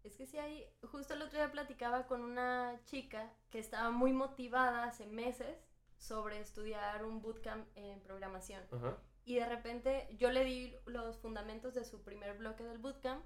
es 0.02 0.16
que 0.16 0.26
sí 0.26 0.38
hay, 0.38 0.66
justo 0.90 1.14
el 1.14 1.22
otro 1.22 1.38
día 1.38 1.52
platicaba 1.52 2.06
con 2.06 2.22
una 2.22 2.80
chica 2.84 3.32
que 3.50 3.58
estaba 3.58 3.90
muy 3.90 4.12
motivada 4.12 4.84
hace 4.84 5.06
meses 5.06 5.56
sobre 5.98 6.40
estudiar 6.40 7.04
un 7.04 7.20
bootcamp 7.20 7.68
en 7.76 8.00
programación. 8.00 8.62
Y 9.24 9.34
de 9.34 9.46
repente 9.46 10.08
yo 10.18 10.30
le 10.30 10.44
di 10.44 10.74
los 10.86 11.18
fundamentos 11.18 11.74
de 11.74 11.84
su 11.84 12.02
primer 12.02 12.38
bloque 12.38 12.64
del 12.64 12.78
bootcamp 12.78 13.22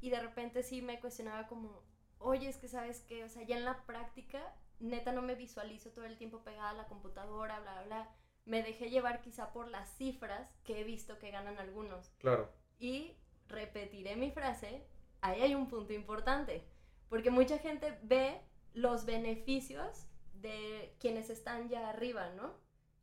y 0.00 0.10
de 0.10 0.20
repente 0.20 0.62
sí 0.62 0.80
me 0.80 0.98
cuestionaba 1.00 1.46
como, 1.46 1.82
oye, 2.18 2.48
es 2.48 2.56
que 2.56 2.68
sabes 2.68 3.00
que, 3.02 3.24
o 3.24 3.28
sea, 3.28 3.42
ya 3.42 3.56
en 3.56 3.64
la 3.64 3.84
práctica 3.84 4.54
neta 4.80 5.12
no 5.12 5.22
me 5.22 5.34
visualizo 5.34 5.90
todo 5.90 6.06
el 6.06 6.16
tiempo 6.16 6.42
pegada 6.42 6.70
a 6.70 6.74
la 6.74 6.86
computadora, 6.86 7.60
bla, 7.60 7.72
bla, 7.72 7.84
bla. 7.84 8.10
Me 8.44 8.62
dejé 8.62 8.90
llevar 8.90 9.22
quizá 9.22 9.52
por 9.52 9.68
las 9.68 9.96
cifras 9.96 10.54
que 10.64 10.80
he 10.80 10.84
visto 10.84 11.18
que 11.18 11.30
ganan 11.30 11.58
algunos. 11.58 12.10
Claro. 12.18 12.52
Y 12.78 13.16
repetiré 13.48 14.16
mi 14.16 14.30
frase, 14.30 14.86
ahí 15.20 15.42
hay 15.42 15.54
un 15.54 15.68
punto 15.68 15.92
importante, 15.92 16.66
porque 17.08 17.30
mucha 17.30 17.58
gente 17.58 17.98
ve 18.02 18.40
los 18.74 19.06
beneficios 19.06 20.06
de 20.34 20.94
quienes 20.98 21.30
están 21.30 21.68
ya 21.68 21.88
arriba, 21.88 22.30
¿no? 22.30 22.54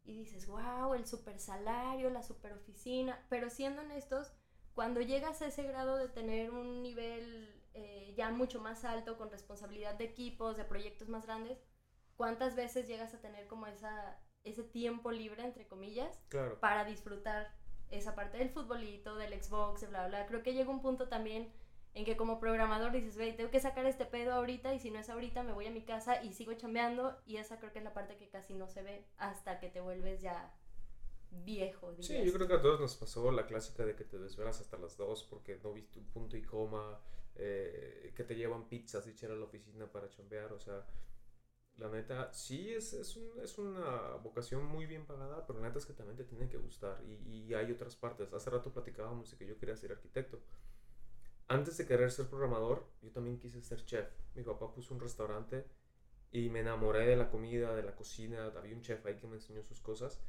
Y 0.04 0.14
dices, 0.14 0.48
wow, 0.48 0.94
el 0.94 1.08
super 1.08 1.40
salario, 1.40 2.10
la 2.10 2.24
super 2.24 2.54
oficina, 2.54 3.26
pero 3.30 3.50
siendo 3.50 3.82
honestos, 3.82 4.34
cuando 4.74 5.02
llegas 5.02 5.42
a 5.42 5.48
ese 5.48 5.64
grado 5.64 5.98
de 5.98 6.08
tener 6.08 6.52
un 6.52 6.82
nivel 6.82 7.62
eh, 7.74 8.14
ya 8.16 8.30
mucho 8.32 8.60
más 8.60 8.84
alto, 8.84 9.18
con 9.18 9.32
responsabilidad 9.32 9.96
de 9.96 10.06
equipos, 10.06 10.58
de 10.58 10.66
proyectos 10.66 11.10
más 11.10 11.26
grandes, 11.26 11.60
¿cuántas 12.16 12.56
veces 12.56 12.88
llegas 12.88 13.14
a 13.14 13.22
tener 13.22 13.48
como 13.48 13.68
esa, 13.68 14.20
ese 14.44 14.64
tiempo 14.64 15.12
libre, 15.12 15.44
entre 15.44 15.68
comillas, 15.68 16.20
para 16.60 16.86
disfrutar 16.86 17.54
esa 17.90 18.16
parte 18.16 18.38
del 18.38 18.50
futbolito, 18.50 19.16
del 19.16 19.42
Xbox, 19.42 19.88
bla, 19.90 20.08
bla? 20.08 20.26
Creo 20.26 20.44
que 20.44 20.54
llega 20.54 20.70
un 20.70 20.82
punto 20.82 21.08
también 21.08 21.52
en 21.94 22.06
que 22.06 22.16
como 22.16 22.40
programador 22.40 22.92
dices, 22.94 23.18
ve, 23.18 23.34
tengo 23.34 23.52
que 23.52 23.60
sacar 23.60 23.86
este 23.86 24.06
pedo 24.06 24.34
ahorita 24.34 24.74
y 24.74 24.80
si 24.80 24.92
no 24.92 25.00
es 25.00 25.10
ahorita 25.10 25.44
me 25.44 25.52
voy 25.52 25.68
a 25.68 25.72
mi 25.72 25.84
casa 25.84 26.24
y 26.24 26.34
sigo 26.34 26.54
chambeando 26.54 27.18
y 27.26 27.38
esa 27.38 27.60
creo 27.60 27.74
que 27.74 27.80
es 27.80 27.86
la 27.86 27.94
parte 27.94 28.16
que 28.16 28.30
casi 28.30 28.54
no 28.54 28.68
se 28.68 28.82
ve 28.82 29.06
hasta 29.18 29.60
que 29.60 29.70
te 29.70 29.82
vuelves 29.82 30.22
ya 30.22 30.54
viejo. 31.32 31.94
Sí, 32.00 32.24
yo 32.24 32.34
creo 32.34 32.48
que 32.48 32.54
a 32.54 32.62
todos 32.62 32.80
nos 32.80 32.96
pasó 32.96 33.32
la 33.32 33.46
clásica 33.46 33.86
de 33.86 33.96
que 33.96 34.06
te 34.06 34.18
desvelas 34.18 34.62
hasta 34.62 34.78
las 34.78 34.96
2 34.98 35.28
porque 35.30 35.60
no 35.64 35.74
viste 35.74 36.00
un 36.00 36.06
punto 36.06 36.38
y 36.38 36.42
coma, 36.42 37.00
eh, 37.36 38.14
que 38.16 38.24
te 38.24 38.36
llevan 38.36 38.68
pizzas 38.68 39.06
y 39.08 39.26
a 39.26 39.30
la 39.30 39.44
oficina 39.44 39.92
para 39.92 40.10
chambear, 40.10 40.52
o 40.54 40.60
sea, 40.60 40.86
la 41.78 41.90
neta, 41.90 42.32
sí 42.34 42.72
es, 42.74 42.94
es, 42.94 43.16
un, 43.16 43.40
es, 43.42 43.58
una 43.58 44.16
vocación 44.24 44.66
muy 44.66 44.86
bien 44.86 45.06
pagada, 45.06 45.46
pero 45.46 45.60
la 45.60 45.68
neta 45.68 45.80
es 45.80 45.86
que 45.86 45.94
también 45.94 46.18
te 46.18 46.26
tiene 46.26 46.48
que 46.48 46.58
gustar 46.58 47.02
y, 47.04 47.46
y 47.46 47.54
hay 47.54 47.72
otras 47.72 47.96
partes. 47.96 48.34
Hace 48.34 48.50
rato 48.50 48.72
platicábamos 48.72 49.32
de 49.32 49.38
que 49.38 49.48
yo 49.48 49.58
quería 49.58 49.76
ser 49.76 49.92
arquitecto. 49.92 50.40
Antes 51.48 51.78
de 51.78 51.86
querer 51.86 52.12
ser 52.12 52.28
programador, 52.28 52.88
yo 53.02 53.12
también 53.12 53.38
quise 53.38 53.62
ser 53.62 53.84
chef. 53.84 54.08
Mi 54.36 54.44
papá 54.44 54.72
puso 54.74 54.94
un 54.94 55.02
restaurante 55.02 55.66
y 56.32 56.50
me 56.50 56.62
enamoré 56.62 57.06
de 57.06 57.18
la 57.18 57.30
comida, 57.30 57.76
de 57.76 57.84
la 57.84 57.94
cocina. 57.94 58.52
Había 58.58 58.74
un 58.74 58.82
chef 58.82 59.06
ahí 59.06 59.18
que 59.18 59.28
me 59.28 59.36
enseñó 59.36 59.62
sus 59.64 59.82
cosas. 59.82 60.22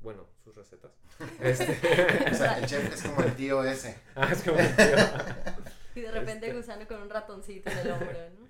Bueno, 0.00 0.26
sus 0.44 0.54
recetas. 0.54 0.92
Este... 1.40 1.72
o 2.30 2.34
sea, 2.34 2.58
el 2.58 2.66
chef 2.66 2.92
es 2.92 3.02
como 3.02 3.22
el 3.22 3.34
tío 3.34 3.64
ese. 3.64 3.98
Ah, 4.14 4.28
es 4.30 4.42
como 4.42 4.58
el 4.58 4.76
tío. 4.76 4.84
y 5.94 6.00
de 6.02 6.10
repente 6.10 6.46
este... 6.46 6.58
gusano 6.58 6.86
con 6.86 7.00
un 7.00 7.08
ratoncito 7.08 7.70
en 7.70 7.78
el 7.78 7.90
hombro, 7.92 8.30
¿no? 8.38 8.46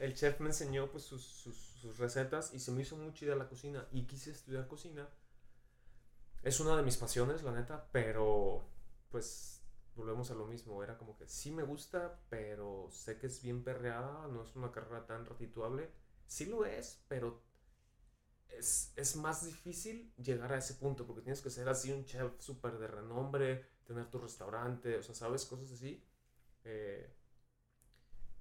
El 0.00 0.14
chef 0.14 0.40
me 0.40 0.48
enseñó 0.48 0.90
pues 0.90 1.04
sus, 1.04 1.22
sus, 1.24 1.98
recetas 1.98 2.52
y 2.54 2.58
se 2.58 2.70
me 2.72 2.82
hizo 2.82 2.96
muy 2.96 3.12
chida 3.14 3.34
la 3.34 3.48
cocina 3.48 3.86
y 3.92 4.06
quise 4.06 4.30
estudiar 4.30 4.66
cocina. 4.66 5.08
Es 6.42 6.60
una 6.60 6.76
de 6.76 6.82
mis 6.82 6.96
pasiones, 6.96 7.42
la 7.42 7.52
neta, 7.52 7.88
pero 7.92 8.68
pues 9.10 9.62
volvemos 9.94 10.30
a 10.30 10.34
lo 10.34 10.46
mismo. 10.46 10.82
Era 10.82 10.98
como 10.98 11.16
que 11.16 11.26
sí 11.26 11.50
me 11.50 11.62
gusta, 11.62 12.20
pero 12.28 12.88
sé 12.90 13.18
que 13.18 13.26
es 13.26 13.42
bien 13.42 13.64
perreada, 13.64 14.26
no 14.28 14.44
es 14.44 14.54
una 14.56 14.70
carrera 14.70 15.06
tan 15.06 15.24
retituable. 15.24 15.90
Sí 16.26 16.46
lo 16.46 16.64
es, 16.64 17.04
pero 17.08 17.42
es, 18.48 18.92
es, 18.96 19.16
más 19.16 19.44
difícil 19.44 20.12
llegar 20.16 20.52
a 20.52 20.58
ese 20.58 20.74
punto 20.74 21.06
porque 21.06 21.22
tienes 21.22 21.40
que 21.40 21.50
ser 21.50 21.68
así 21.68 21.92
un 21.92 22.04
chef 22.04 22.32
súper 22.38 22.78
de 22.78 22.86
renombre, 22.86 23.64
tener 23.84 24.10
tu 24.10 24.18
restaurante, 24.18 24.96
o 24.98 25.02
sea, 25.02 25.14
¿sabes? 25.14 25.44
Cosas 25.46 25.72
así. 25.72 26.04
Eh, 26.64 27.17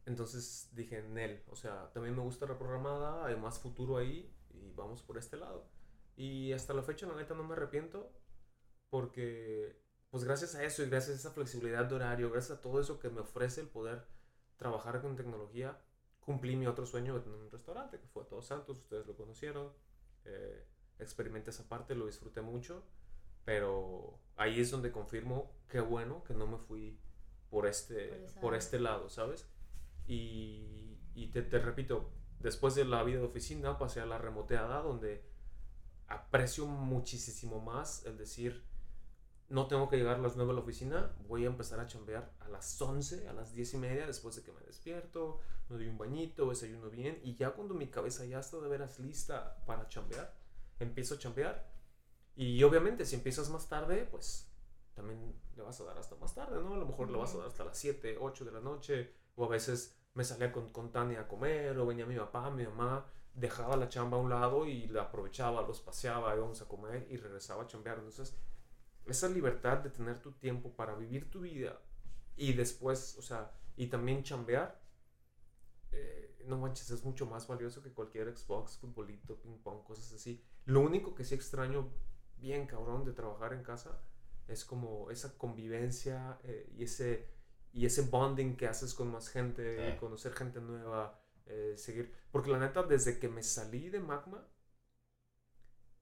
entonces 0.07 0.69
dije, 0.73 1.03
Nel, 1.03 1.43
o 1.49 1.55
sea, 1.57 1.91
también 1.91 2.15
me 2.15 2.21
gusta 2.21 2.45
la 2.45 2.57
programada, 2.57 3.25
hay 3.25 3.35
más 3.35 3.59
futuro 3.59 3.97
ahí 3.97 4.33
y 4.49 4.71
vamos 4.71 5.03
por 5.03 5.17
este 5.17 5.35
lado. 5.35 5.69
Y 6.15 6.53
hasta 6.53 6.73
la 6.73 6.81
fecha, 6.81 7.05
la 7.05 7.15
neta, 7.15 7.35
no 7.35 7.43
me 7.43 7.53
arrepiento 7.53 8.09
porque, 8.89 9.83
pues 10.09 10.23
gracias 10.23 10.55
a 10.55 10.63
eso 10.63 10.81
y 10.81 10.89
gracias 10.89 11.17
a 11.17 11.19
esa 11.19 11.31
flexibilidad 11.31 11.85
de 11.85 11.95
horario, 11.95 12.31
gracias 12.31 12.57
a 12.57 12.61
todo 12.61 12.79
eso 12.79 12.99
que 12.99 13.09
me 13.09 13.19
ofrece 13.19 13.59
el 13.59 13.67
poder 13.67 14.07
trabajar 14.55 15.01
con 15.01 15.17
tecnología, 15.17 15.77
cumplí 16.21 16.55
mi 16.55 16.67
otro 16.67 16.85
sueño 16.85 17.13
de 17.13 17.19
tener 17.19 17.37
un 17.37 17.51
restaurante, 17.51 17.99
que 17.99 18.07
fue 18.07 18.23
Todos 18.23 18.47
Santos, 18.47 18.77
ustedes 18.77 19.05
lo 19.07 19.17
conocieron. 19.17 19.73
Eh, 20.23 20.65
experimenté 20.99 21.49
esa 21.49 21.67
parte, 21.67 21.95
lo 21.95 22.05
disfruté 22.05 22.41
mucho, 22.41 22.81
pero 23.43 24.21
ahí 24.37 24.61
es 24.61 24.71
donde 24.71 24.91
confirmo 24.91 25.51
qué 25.67 25.81
bueno 25.81 26.23
que 26.23 26.33
no 26.33 26.47
me 26.47 26.57
fui 26.57 26.97
por 27.49 27.67
este, 27.67 28.07
por, 28.33 28.41
por 28.41 28.55
este 28.55 28.79
lado, 28.79 29.09
¿sabes? 29.09 29.47
Y, 30.07 30.97
y 31.13 31.27
te, 31.27 31.41
te, 31.41 31.59
repito, 31.59 32.11
después 32.39 32.75
de 32.75 32.85
la 32.85 33.03
vida 33.03 33.19
de 33.19 33.25
oficina 33.25 33.77
pasé 33.77 34.01
a 34.01 34.05
la 34.05 34.17
remoteada 34.17 34.81
donde 34.81 35.23
aprecio 36.07 36.65
muchísimo 36.65 37.59
más 37.59 38.05
el 38.05 38.17
decir, 38.17 38.63
no 39.49 39.67
tengo 39.67 39.87
que 39.89 39.97
llegar 39.97 40.15
a 40.15 40.19
las 40.19 40.35
9 40.35 40.51
a 40.51 40.55
la 40.55 40.61
oficina, 40.61 41.15
voy 41.27 41.45
a 41.45 41.47
empezar 41.47 41.79
a 41.79 41.87
chambear 41.87 42.33
a 42.39 42.49
las 42.49 42.81
11, 42.81 43.27
a 43.27 43.33
las 43.33 43.53
10 43.53 43.75
y 43.75 43.77
media 43.77 44.05
después 44.05 44.35
de 44.35 44.43
que 44.43 44.51
me 44.51 44.61
despierto, 44.61 45.39
me 45.69 45.77
doy 45.77 45.87
un 45.87 45.97
bañito, 45.97 46.49
desayuno 46.49 46.89
bien 46.89 47.19
y 47.23 47.35
ya 47.35 47.51
cuando 47.51 47.73
mi 47.73 47.87
cabeza 47.87 48.25
ya 48.25 48.39
está 48.39 48.57
de 48.57 48.67
veras 48.67 48.99
lista 48.99 49.63
para 49.65 49.87
chambear, 49.87 50.33
empiezo 50.79 51.15
a 51.15 51.19
chambear. 51.19 51.69
Y 52.35 52.61
obviamente 52.63 53.05
si 53.05 53.15
empiezas 53.15 53.49
más 53.49 53.67
tarde, 53.67 54.07
pues 54.09 54.51
también 54.93 55.33
le 55.55 55.63
vas 55.63 55.79
a 55.79 55.85
dar 55.85 55.97
hasta 55.97 56.15
más 56.15 56.35
tarde, 56.35 56.61
¿no? 56.61 56.73
A 56.73 56.77
lo 56.77 56.85
mejor 56.85 57.09
le 57.09 57.17
vas 57.17 57.33
a 57.33 57.37
dar 57.37 57.47
hasta 57.47 57.63
las 57.63 57.77
7, 57.77 58.17
8 58.19 58.45
de 58.45 58.51
la 58.51 58.59
noche 58.59 59.13
o 59.37 59.45
a 59.45 59.47
veces 59.47 59.97
me 60.13 60.25
salía 60.25 60.51
con, 60.51 60.71
con 60.71 60.91
Tania 60.91 61.21
a 61.21 61.27
comer, 61.27 61.77
o 61.77 61.85
venía 61.85 62.05
mi 62.05 62.17
papá, 62.17 62.49
mi 62.49 62.65
mamá, 62.65 63.05
dejaba 63.33 63.77
la 63.77 63.87
chamba 63.87 64.17
a 64.17 64.19
un 64.19 64.29
lado 64.29 64.65
y 64.65 64.87
la 64.87 65.03
aprovechaba, 65.03 65.61
los 65.61 65.79
paseaba, 65.79 66.35
íbamos 66.35 66.61
a 66.61 66.67
comer 66.67 67.07
y 67.09 67.17
regresaba 67.17 67.63
a 67.63 67.67
chambear. 67.67 67.99
Entonces, 67.99 68.35
esa 69.05 69.29
libertad 69.29 69.77
de 69.77 69.91
tener 69.91 70.19
tu 70.19 70.31
tiempo 70.33 70.75
para 70.75 70.95
vivir 70.95 71.29
tu 71.29 71.41
vida 71.41 71.79
y 72.35 72.53
después, 72.53 73.15
o 73.17 73.21
sea, 73.21 73.51
y 73.75 73.87
también 73.87 74.23
chambear, 74.23 74.81
eh, 75.91 76.35
no 76.45 76.57
manches, 76.57 76.89
es 76.89 77.03
mucho 77.03 77.27
más 77.27 77.47
valioso 77.47 77.83
que 77.83 77.93
cualquier 77.93 78.35
Xbox, 78.35 78.77
futbolito, 78.77 79.39
ping 79.39 79.59
pong, 79.59 79.83
cosas 79.83 80.11
así. 80.13 80.43
Lo 80.65 80.81
único 80.81 81.13
que 81.13 81.23
sí 81.23 81.35
extraño 81.35 81.89
bien 82.37 82.65
cabrón 82.65 83.05
de 83.05 83.13
trabajar 83.13 83.53
en 83.53 83.63
casa 83.63 84.01
es 84.47 84.65
como 84.65 85.11
esa 85.11 85.37
convivencia 85.37 86.39
eh, 86.43 86.71
y 86.75 86.83
ese 86.83 87.36
y 87.73 87.85
ese 87.85 88.01
bonding 88.03 88.55
que 88.55 88.67
haces 88.67 88.93
con 88.93 89.11
más 89.11 89.29
gente, 89.29 89.91
sí. 89.91 89.97
conocer 89.99 90.33
gente 90.33 90.59
nueva, 90.59 91.19
eh, 91.45 91.73
seguir. 91.77 92.13
Porque 92.31 92.51
la 92.51 92.59
neta, 92.59 92.83
desde 92.83 93.19
que 93.19 93.29
me 93.29 93.43
salí 93.43 93.89
de 93.89 93.99
Magma, 93.99 94.47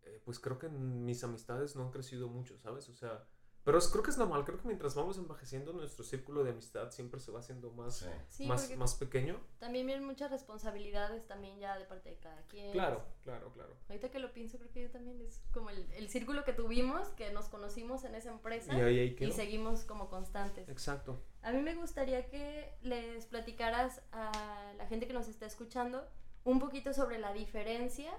eh, 0.03 0.21
pues 0.23 0.39
creo 0.39 0.57
que 0.57 0.69
mis 0.69 1.23
amistades 1.23 1.75
no 1.75 1.83
han 1.83 1.91
crecido 1.91 2.27
mucho, 2.29 2.57
¿sabes? 2.59 2.89
O 2.89 2.93
sea, 2.93 3.27
pero 3.65 3.79
es, 3.79 3.87
creo 3.87 4.03
que 4.03 4.11
es 4.11 4.17
normal, 4.17 4.45
creo 4.45 4.59
que 4.59 4.67
mientras 4.67 4.93
vamos 4.93 5.17
envejeciendo 5.17 5.73
nuestro 5.73 6.05
círculo 6.05 6.43
de 6.43 6.51
amistad 6.51 6.91
siempre 6.91 7.19
se 7.19 7.31
va 7.31 7.39
haciendo 7.39 7.71
más, 7.71 8.05
sí. 8.29 8.45
más, 8.45 8.67
sí, 8.67 8.75
más 8.75 8.93
pequeño. 8.93 9.39
También 9.57 9.87
vienen 9.87 10.05
muchas 10.05 10.29
responsabilidades 10.29 11.25
también 11.25 11.59
ya 11.59 11.75
de 11.79 11.85
parte 11.85 12.11
de 12.11 12.17
cada 12.17 12.41
quien. 12.43 12.71
Claro, 12.73 13.03
claro, 13.23 13.51
claro. 13.53 13.75
Ahorita 13.89 14.11
que 14.11 14.19
lo 14.19 14.31
pienso, 14.33 14.59
creo 14.59 14.71
que 14.71 14.83
yo 14.83 14.91
también 14.91 15.19
es 15.19 15.41
como 15.51 15.71
el, 15.71 15.91
el 15.93 16.09
círculo 16.09 16.43
que 16.43 16.53
tuvimos, 16.53 17.07
que 17.09 17.33
nos 17.33 17.49
conocimos 17.49 18.03
en 18.03 18.13
esa 18.13 18.29
empresa 18.29 18.71
y, 18.77 18.81
ahí, 18.81 18.99
ahí 18.99 19.17
y 19.19 19.31
seguimos 19.31 19.83
como 19.83 20.09
constantes. 20.09 20.69
Exacto. 20.69 21.19
A 21.41 21.51
mí 21.51 21.63
me 21.63 21.73
gustaría 21.73 22.29
que 22.29 22.71
les 22.83 23.25
platicaras 23.25 24.03
a 24.11 24.73
la 24.77 24.85
gente 24.85 25.07
que 25.07 25.13
nos 25.13 25.27
está 25.27 25.47
escuchando 25.47 26.07
un 26.43 26.59
poquito 26.59 26.93
sobre 26.93 27.17
la 27.17 27.33
diferencia 27.33 28.13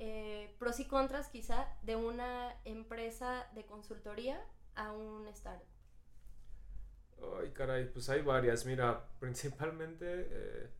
eh, 0.00 0.52
pros 0.58 0.80
y 0.80 0.86
contras 0.86 1.28
quizá 1.28 1.68
de 1.82 1.94
una 1.94 2.56
empresa 2.64 3.46
de 3.54 3.64
consultoría 3.64 4.44
a 4.74 4.92
un 4.92 5.26
startup? 5.28 5.66
Ay, 7.40 7.52
caray, 7.52 7.90
pues 7.90 8.08
hay 8.08 8.22
varias. 8.22 8.66
Mira, 8.66 9.08
principalmente... 9.20 10.28
Eh... 10.30 10.70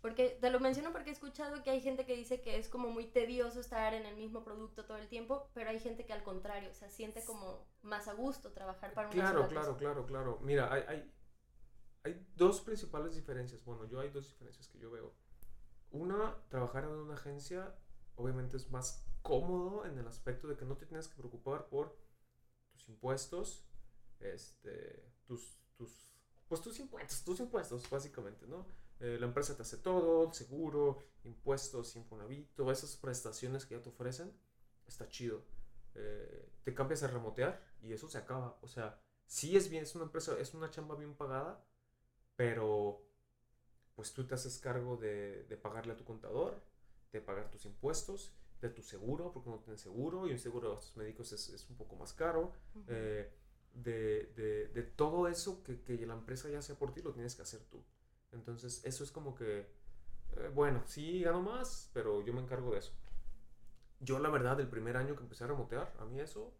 Porque 0.00 0.38
te 0.40 0.50
lo 0.50 0.60
menciono 0.60 0.92
porque 0.92 1.10
he 1.10 1.12
escuchado 1.12 1.62
que 1.64 1.70
hay 1.70 1.80
gente 1.80 2.06
que 2.06 2.14
dice 2.14 2.40
que 2.40 2.58
es 2.58 2.68
como 2.68 2.90
muy 2.90 3.06
tedioso 3.06 3.58
estar 3.58 3.92
en 3.92 4.06
el 4.06 4.16
mismo 4.16 4.44
producto 4.44 4.84
todo 4.84 4.98
el 4.98 5.08
tiempo, 5.08 5.50
pero 5.52 5.70
hay 5.70 5.80
gente 5.80 6.06
que 6.06 6.12
al 6.12 6.22
contrario, 6.22 6.70
o 6.70 6.74
sea, 6.74 6.88
siente 6.90 7.24
como 7.24 7.66
más 7.82 8.06
a 8.06 8.12
gusto 8.12 8.52
trabajar 8.52 8.94
para 8.94 9.08
una 9.08 9.14
Claro, 9.14 9.48
claro, 9.48 9.76
claro, 9.76 10.06
claro. 10.06 10.38
Mira, 10.42 10.72
hay, 10.72 10.84
hay, 10.86 11.12
hay 12.04 12.26
dos 12.36 12.60
principales 12.60 13.16
diferencias. 13.16 13.64
Bueno, 13.64 13.84
yo 13.86 13.98
hay 13.98 14.10
dos 14.10 14.28
diferencias 14.28 14.68
que 14.68 14.78
yo 14.78 14.92
veo. 14.92 15.12
Una, 15.90 16.36
trabajar 16.50 16.84
en 16.84 16.90
una 16.90 17.14
agencia 17.14 17.74
obviamente 18.16 18.56
es 18.56 18.70
más 18.70 19.06
cómodo 19.22 19.84
en 19.84 19.98
el 19.98 20.06
aspecto 20.06 20.48
de 20.48 20.56
que 20.56 20.64
no 20.64 20.76
te 20.76 20.86
tienes 20.86 21.08
que 21.08 21.16
preocupar 21.16 21.68
por 21.68 21.96
impuestos, 22.88 23.64
este, 24.20 25.12
tus, 25.26 25.58
tus, 25.76 26.08
pues 26.48 26.60
tus 26.60 26.78
impuestos, 26.78 27.24
tus 27.24 27.40
impuestos 27.40 27.88
básicamente, 27.90 28.46
¿no? 28.46 28.66
Eh, 29.00 29.18
la 29.20 29.26
empresa 29.26 29.54
te 29.54 29.62
hace 29.62 29.76
todo, 29.76 30.32
seguro, 30.32 31.02
impuestos, 31.24 31.96
Infonavit, 31.96 32.54
todas 32.54 32.78
esas 32.78 32.96
prestaciones 32.96 33.66
que 33.66 33.76
ya 33.76 33.82
te 33.82 33.90
ofrecen, 33.90 34.32
está 34.86 35.08
chido. 35.08 35.44
Eh, 35.94 36.50
te 36.64 36.74
cambias 36.74 37.02
a 37.02 37.08
remotear 37.08 37.62
y 37.82 37.92
eso 37.92 38.08
se 38.08 38.18
acaba. 38.18 38.58
O 38.62 38.68
sea, 38.68 39.00
sí 39.26 39.56
es 39.56 39.68
bien, 39.68 39.82
es 39.82 39.94
una 39.94 40.04
empresa, 40.04 40.38
es 40.38 40.54
una 40.54 40.70
chamba 40.70 40.94
bien 40.94 41.14
pagada, 41.14 41.64
pero 42.36 43.02
pues 43.94 44.12
tú 44.12 44.26
te 44.26 44.34
haces 44.34 44.58
cargo 44.58 44.96
de, 44.96 45.44
de 45.44 45.56
pagarle 45.56 45.92
a 45.92 45.96
tu 45.96 46.04
contador, 46.04 46.62
de 47.12 47.20
pagar 47.20 47.50
tus 47.50 47.64
impuestos, 47.64 48.35
de 48.60 48.70
tu 48.70 48.82
seguro, 48.82 49.32
porque 49.32 49.50
no 49.50 49.58
tienes 49.58 49.80
seguro 49.80 50.26
y 50.26 50.32
un 50.32 50.38
seguro 50.38 50.68
de 50.68 50.74
gastos 50.76 50.96
médicos 50.96 51.32
es, 51.32 51.48
es 51.50 51.68
un 51.68 51.76
poco 51.76 51.96
más 51.96 52.12
caro. 52.12 52.52
Uh 52.74 52.78
-huh. 52.78 52.84
eh, 52.88 53.32
de, 53.74 54.32
de, 54.34 54.68
de, 54.68 54.82
todo 54.82 55.28
eso 55.28 55.62
que, 55.62 55.82
que, 55.82 56.06
la 56.06 56.14
empresa 56.14 56.48
ya 56.48 56.62
sea 56.62 56.78
por 56.78 56.94
ti, 56.94 57.02
lo 57.02 57.12
tienes 57.12 57.34
que 57.34 57.42
hacer 57.42 57.60
tú. 57.64 57.84
Entonces, 58.32 58.82
eso 58.84 59.04
es 59.04 59.12
como 59.12 59.34
que, 59.34 59.66
eh, 60.36 60.50
bueno, 60.54 60.82
sí 60.86 61.20
gano 61.20 61.42
más, 61.42 61.90
pero 61.92 62.22
yo 62.24 62.32
me 62.32 62.40
encargo 62.40 62.72
de 62.72 62.78
eso. 62.78 62.92
Yo, 64.00 64.18
la 64.18 64.30
verdad, 64.30 64.58
el 64.60 64.68
primer 64.68 64.96
año 64.96 65.14
que 65.14 65.22
empecé 65.22 65.44
a 65.44 65.48
remotear, 65.48 65.94
a 65.98 66.06
mí 66.06 66.18
eso, 66.20 66.54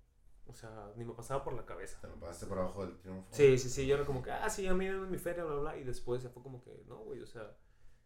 o 0.47 0.53
sea, 0.53 0.93
ni 0.97 1.07
me 1.07 1.15
pasaba 1.15 1.43
por 1.43 1.55
la 1.55 1.65
cabeza. 1.65 1.99
Te 2.03 2.09
lo 2.09 2.21
pasaste 2.21 2.47
por 2.47 2.59
abajo 2.59 2.87
del 2.87 2.99
triunfo. 2.99 3.29
Sí, 3.33 3.59
sí, 3.59 3.71
sí, 3.71 3.87
yo 3.87 3.95
era 3.95 4.05
como 4.05 4.23
que, 4.23 4.31
ah, 4.31 4.51
sí, 4.51 4.67
a 4.67 4.75
mí 4.75 4.87
en 4.87 5.11
mi 5.11 5.19
feria, 5.19 5.45
bla, 5.45 5.57
bla, 5.57 5.77
y 5.79 5.85
después 5.85 6.23
ya 6.23 6.29
fue 6.29 6.43
como 6.43 6.63
que, 6.63 6.85
no, 6.87 6.99
güey, 6.99 7.23
o 7.23 7.27
sea 7.27 7.57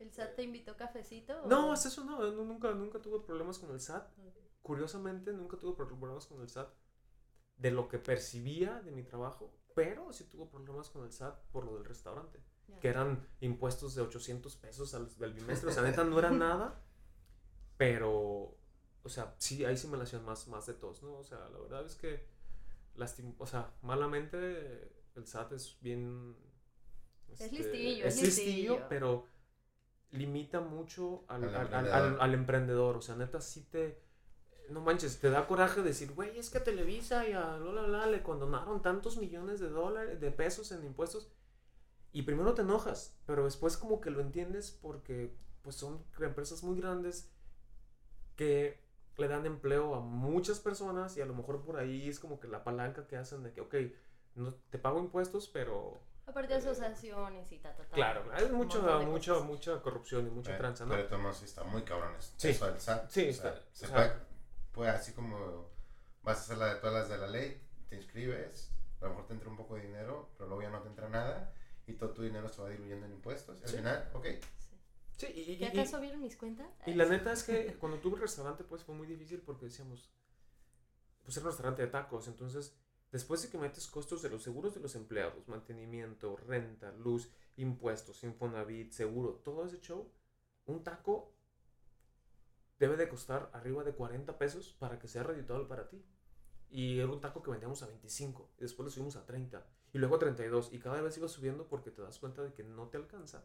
¿El 0.00 0.12
SAT 0.12 0.34
te 0.34 0.42
invitó 0.42 0.76
cafecito? 0.76 1.42
O? 1.42 1.46
No, 1.46 1.74
es 1.74 1.84
eso 1.86 2.04
no, 2.04 2.18
nunca, 2.32 2.72
nunca 2.72 3.00
tuve 3.00 3.20
problemas 3.20 3.58
con 3.58 3.70
el 3.70 3.80
SAT. 3.80 4.10
Curiosamente, 4.62 5.32
nunca 5.32 5.56
tuve 5.58 5.76
problemas 5.76 6.26
con 6.26 6.40
el 6.40 6.48
SAT 6.48 6.70
de 7.56 7.70
lo 7.70 7.88
que 7.88 7.98
percibía 7.98 8.80
de 8.80 8.90
mi 8.90 9.02
trabajo, 9.02 9.54
pero 9.74 10.12
sí 10.12 10.24
tuve 10.24 10.46
problemas 10.46 10.88
con 10.88 11.04
el 11.04 11.12
SAT 11.12 11.38
por 11.52 11.64
lo 11.64 11.74
del 11.74 11.84
restaurante, 11.84 12.40
yeah. 12.66 12.80
que 12.80 12.88
eran 12.88 13.28
impuestos 13.40 13.94
de 13.94 14.02
800 14.02 14.56
pesos 14.56 14.94
al, 14.94 15.10
al 15.20 15.34
bimestre, 15.34 15.68
o 15.68 15.72
sea, 15.72 15.82
neta 15.82 16.02
no 16.02 16.18
era 16.18 16.30
nada, 16.30 16.82
pero 17.76 18.56
o 19.02 19.08
sea, 19.08 19.34
sí, 19.38 19.64
ahí 19.64 19.76
sí 19.76 19.88
me 19.88 19.96
la 19.96 20.04
hacían 20.04 20.24
más, 20.24 20.46
más 20.48 20.66
de 20.66 20.74
todos, 20.74 21.02
¿no? 21.02 21.14
O 21.16 21.24
sea, 21.24 21.48
la 21.50 21.58
verdad 21.58 21.84
es 21.84 21.94
que, 21.94 22.26
lastim 22.94 23.34
o 23.38 23.46
sea, 23.46 23.74
malamente 23.82 24.92
el 25.14 25.26
SAT 25.26 25.52
es 25.52 25.78
bien... 25.80 26.36
Es 27.28 27.40
este, 27.42 27.58
listillo, 27.58 28.04
es 28.06 28.16
es 28.16 28.22
listillo, 28.22 28.52
listillo. 28.52 28.86
pero 28.88 29.26
limita 30.12 30.60
mucho 30.60 31.24
al, 31.28 31.44
Al 31.54 31.74
al- 31.74 32.20
al- 32.20 32.34
emprendedor. 32.34 32.96
O 32.96 33.02
sea, 33.02 33.16
neta, 33.16 33.40
sí 33.40 33.62
te. 33.70 34.02
No 34.70 34.80
manches, 34.80 35.18
te 35.18 35.30
da 35.30 35.46
coraje 35.48 35.82
decir, 35.82 36.12
güey, 36.14 36.38
es 36.38 36.48
que 36.50 36.58
a 36.58 36.64
Televisa 36.64 37.28
y 37.28 37.32
a 37.32 37.56
Lola 37.56 37.88
la 37.88 38.06
le 38.06 38.22
condonaron 38.22 38.82
tantos 38.82 39.16
millones 39.16 39.58
de 39.58 39.68
dólares, 39.68 40.20
de 40.20 40.30
pesos 40.30 40.70
en 40.72 40.84
impuestos. 40.84 41.32
Y 42.12 42.22
primero 42.22 42.54
te 42.54 42.62
enojas, 42.62 43.16
pero 43.26 43.44
después 43.44 43.76
como 43.76 44.00
que 44.00 44.10
lo 44.10 44.20
entiendes 44.20 44.70
porque 44.82 45.36
pues 45.62 45.76
son 45.76 46.04
empresas 46.20 46.62
muy 46.62 46.80
grandes 46.80 47.30
que 48.36 48.80
le 49.16 49.28
dan 49.28 49.44
empleo 49.46 49.94
a 49.94 50.00
muchas 50.00 50.60
personas 50.60 51.16
y 51.16 51.20
a 51.20 51.26
lo 51.26 51.34
mejor 51.34 51.62
por 51.62 51.76
ahí 51.76 52.08
es 52.08 52.18
como 52.18 52.40
que 52.40 52.48
la 52.48 52.64
palanca 52.64 53.06
que 53.06 53.16
hacen 53.16 53.42
de 53.42 53.52
que, 53.52 53.60
ok, 53.60 53.74
no, 54.34 54.52
te 54.70 54.78
pago 54.78 54.98
impuestos, 54.98 55.48
pero 55.48 56.00
Aparte 56.26 56.48
de 56.54 56.58
asociaciones 56.60 57.50
y 57.50 57.58
ta, 57.58 57.74
ta, 57.74 57.84
ta. 57.84 57.94
Claro, 57.94 58.24
hay 58.32 58.44
montón 58.52 59.00
de 59.00 59.06
mucha, 59.06 59.32
corrupción 59.82 60.26
y 60.26 60.30
mucha 60.30 60.50
Pero- 60.50 60.58
tranza, 60.58 60.84
¿no? 60.84 60.94
Pero 60.94 61.18
modos 61.18 61.38
sí 61.38 61.44
está 61.46 61.64
muy 61.64 61.82
cabrón 61.82 62.14
eso. 62.16 62.32
Sí. 62.36 62.48
Eso 62.48 62.66
del 62.66 62.80
SAT. 62.80 63.10
Sí, 63.10 63.28
o 63.28 63.32
sea, 63.32 63.50
está- 63.50 63.62
se 63.72 63.84
o 63.84 63.88
sea- 63.88 63.96
puede, 63.96 64.12
puede 64.72 64.90
así 64.90 65.12
como 65.12 65.70
vas 66.22 66.38
a 66.38 66.40
hacer 66.42 66.58
la 66.58 66.74
de 66.74 66.80
todas 66.80 66.94
las 66.94 67.08
de 67.08 67.18
la 67.18 67.26
ley, 67.26 67.60
te 67.88 67.96
inscribes, 67.96 68.70
a 69.00 69.04
lo 69.04 69.10
mejor 69.10 69.26
te 69.26 69.32
entra 69.34 69.48
un 69.48 69.56
poco 69.56 69.74
de 69.74 69.82
dinero, 69.82 70.30
pero 70.36 70.48
luego 70.48 70.62
ya 70.62 70.70
no 70.70 70.80
te 70.82 70.88
entra 70.88 71.08
nada 71.08 71.52
y 71.86 71.94
todo 71.94 72.10
tu 72.10 72.22
dinero 72.22 72.48
se 72.48 72.62
va 72.62 72.68
diluyendo 72.68 73.06
en 73.06 73.12
impuestos. 73.12 73.58
Y 73.60 73.64
al 73.64 73.68
Sí. 73.70 73.76
final, 73.78 74.10
ok, 74.14 74.26
Sí. 74.26 74.76
Sí, 75.16 75.26
y, 75.34 75.40
y- 75.52 75.58
¿Qué 75.58 75.64
y- 75.64 75.68
acaso 75.80 76.00
vieron 76.00 76.22
mis 76.22 76.36
cuentas? 76.36 76.66
y 76.86 76.94
la 76.94 77.04
neta 77.06 77.32
es 77.32 77.42
que 77.42 77.74
cuando 77.74 77.98
tuve 77.98 78.14
el 78.16 78.22
restaurante, 78.22 78.62
pues 78.64 78.84
fue 78.84 78.94
muy 78.94 79.06
difícil 79.06 79.42
porque 79.42 79.66
decíamos, 79.66 80.10
pues 81.24 81.36
era 81.36 81.44
un 81.46 81.50
restaurante 81.50 81.82
de 81.82 81.88
tacos, 81.88 82.26
entonces 82.28 82.74
después 83.12 83.42
de 83.42 83.48
que 83.48 83.58
metes 83.58 83.86
costos 83.86 84.22
de 84.22 84.30
los 84.30 84.42
seguros 84.42 84.74
de 84.74 84.80
los 84.80 84.94
empleados, 84.94 85.48
mantenimiento, 85.48 86.36
renta, 86.36 86.92
luz, 86.92 87.30
impuestos, 87.56 88.22
Infonavit, 88.24 88.92
seguro, 88.92 89.40
todo 89.44 89.64
ese 89.64 89.80
show, 89.80 90.10
un 90.66 90.82
taco 90.82 91.34
debe 92.78 92.96
de 92.96 93.08
costar 93.08 93.50
arriba 93.52 93.84
de 93.84 93.92
40 93.92 94.38
pesos 94.38 94.74
para 94.78 94.98
que 94.98 95.08
sea 95.08 95.22
redituable 95.22 95.66
para 95.66 95.88
ti. 95.88 96.02
Y 96.70 96.98
era 96.98 97.08
un 97.08 97.20
taco 97.20 97.42
que 97.42 97.50
vendíamos 97.50 97.82
a 97.82 97.86
25, 97.86 98.52
y 98.58 98.62
después 98.62 98.84
lo 98.84 98.90
subimos 98.90 99.16
a 99.16 99.26
30, 99.26 99.66
y 99.92 99.98
luego 99.98 100.16
a 100.16 100.18
32, 100.20 100.72
y 100.72 100.78
cada 100.78 101.00
vez 101.02 101.16
iba 101.18 101.28
subiendo 101.28 101.66
porque 101.66 101.90
te 101.90 102.00
das 102.00 102.18
cuenta 102.18 102.42
de 102.42 102.54
que 102.54 102.62
no 102.62 102.88
te 102.88 102.96
alcanza 102.96 103.44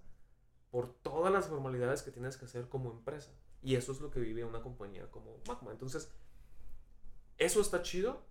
por 0.70 0.94
todas 0.94 1.34
las 1.34 1.48
formalidades 1.48 2.04
que 2.04 2.12
tienes 2.12 2.38
que 2.38 2.46
hacer 2.46 2.70
como 2.70 2.92
empresa. 2.92 3.32
Y 3.62 3.76
eso 3.76 3.92
es 3.92 4.00
lo 4.00 4.12
que 4.12 4.20
vive 4.20 4.46
una 4.46 4.62
compañía 4.62 5.10
como 5.10 5.40
Magma. 5.48 5.72
Entonces, 5.72 6.12
eso 7.38 7.62
está 7.62 7.82
chido. 7.82 8.24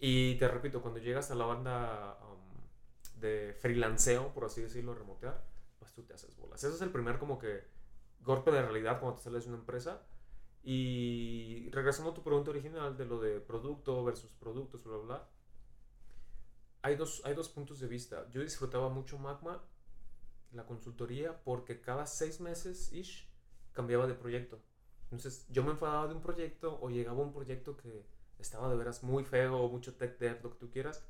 Y 0.00 0.36
te 0.36 0.48
repito, 0.48 0.80
cuando 0.80 0.98
llegas 0.98 1.30
a 1.30 1.34
la 1.34 1.44
banda 1.44 2.18
um, 2.22 3.20
de 3.20 3.54
freelanceo, 3.60 4.32
por 4.32 4.46
así 4.46 4.62
decirlo, 4.62 4.94
remotear, 4.94 5.44
pues 5.78 5.92
tú 5.92 6.02
te 6.04 6.14
haces 6.14 6.34
bolas. 6.38 6.64
Ese 6.64 6.74
es 6.74 6.80
el 6.80 6.90
primer 6.90 7.18
como 7.18 7.38
que 7.38 7.64
golpe 8.22 8.50
de 8.50 8.62
realidad 8.62 8.98
cuando 8.98 9.18
te 9.18 9.24
sales 9.24 9.44
de 9.44 9.50
una 9.50 9.58
empresa. 9.58 10.02
Y 10.62 11.68
regresando 11.70 12.12
a 12.12 12.14
tu 12.14 12.22
pregunta 12.22 12.50
original 12.50 12.96
de 12.96 13.04
lo 13.04 13.20
de 13.20 13.40
producto 13.40 14.02
versus 14.02 14.32
productos, 14.32 14.84
bla, 14.84 14.96
bla, 14.96 15.04
bla. 15.04 15.28
Hay 16.82 16.96
dos, 16.96 17.20
hay 17.26 17.34
dos 17.34 17.50
puntos 17.50 17.78
de 17.80 17.86
vista. 17.86 18.26
Yo 18.30 18.40
disfrutaba 18.40 18.88
mucho 18.88 19.18
Magma, 19.18 19.62
la 20.52 20.64
consultoría, 20.64 21.42
porque 21.44 21.82
cada 21.82 22.06
seis 22.06 22.40
meses, 22.40 22.90
ish, 22.92 23.30
cambiaba 23.72 24.06
de 24.06 24.14
proyecto. 24.14 24.62
Entonces 25.04 25.46
yo 25.50 25.62
me 25.62 25.72
enfadaba 25.72 26.08
de 26.08 26.14
un 26.14 26.22
proyecto 26.22 26.78
o 26.80 26.88
llegaba 26.88 27.20
un 27.20 27.32
proyecto 27.32 27.76
que 27.76 28.06
estaba 28.42 28.68
de 28.70 28.76
veras 28.76 29.02
muy 29.02 29.24
feo, 29.24 29.68
mucho 29.68 29.94
tech 29.96 30.18
dev, 30.18 30.42
lo 30.42 30.50
que 30.52 30.58
tú 30.58 30.70
quieras. 30.70 31.04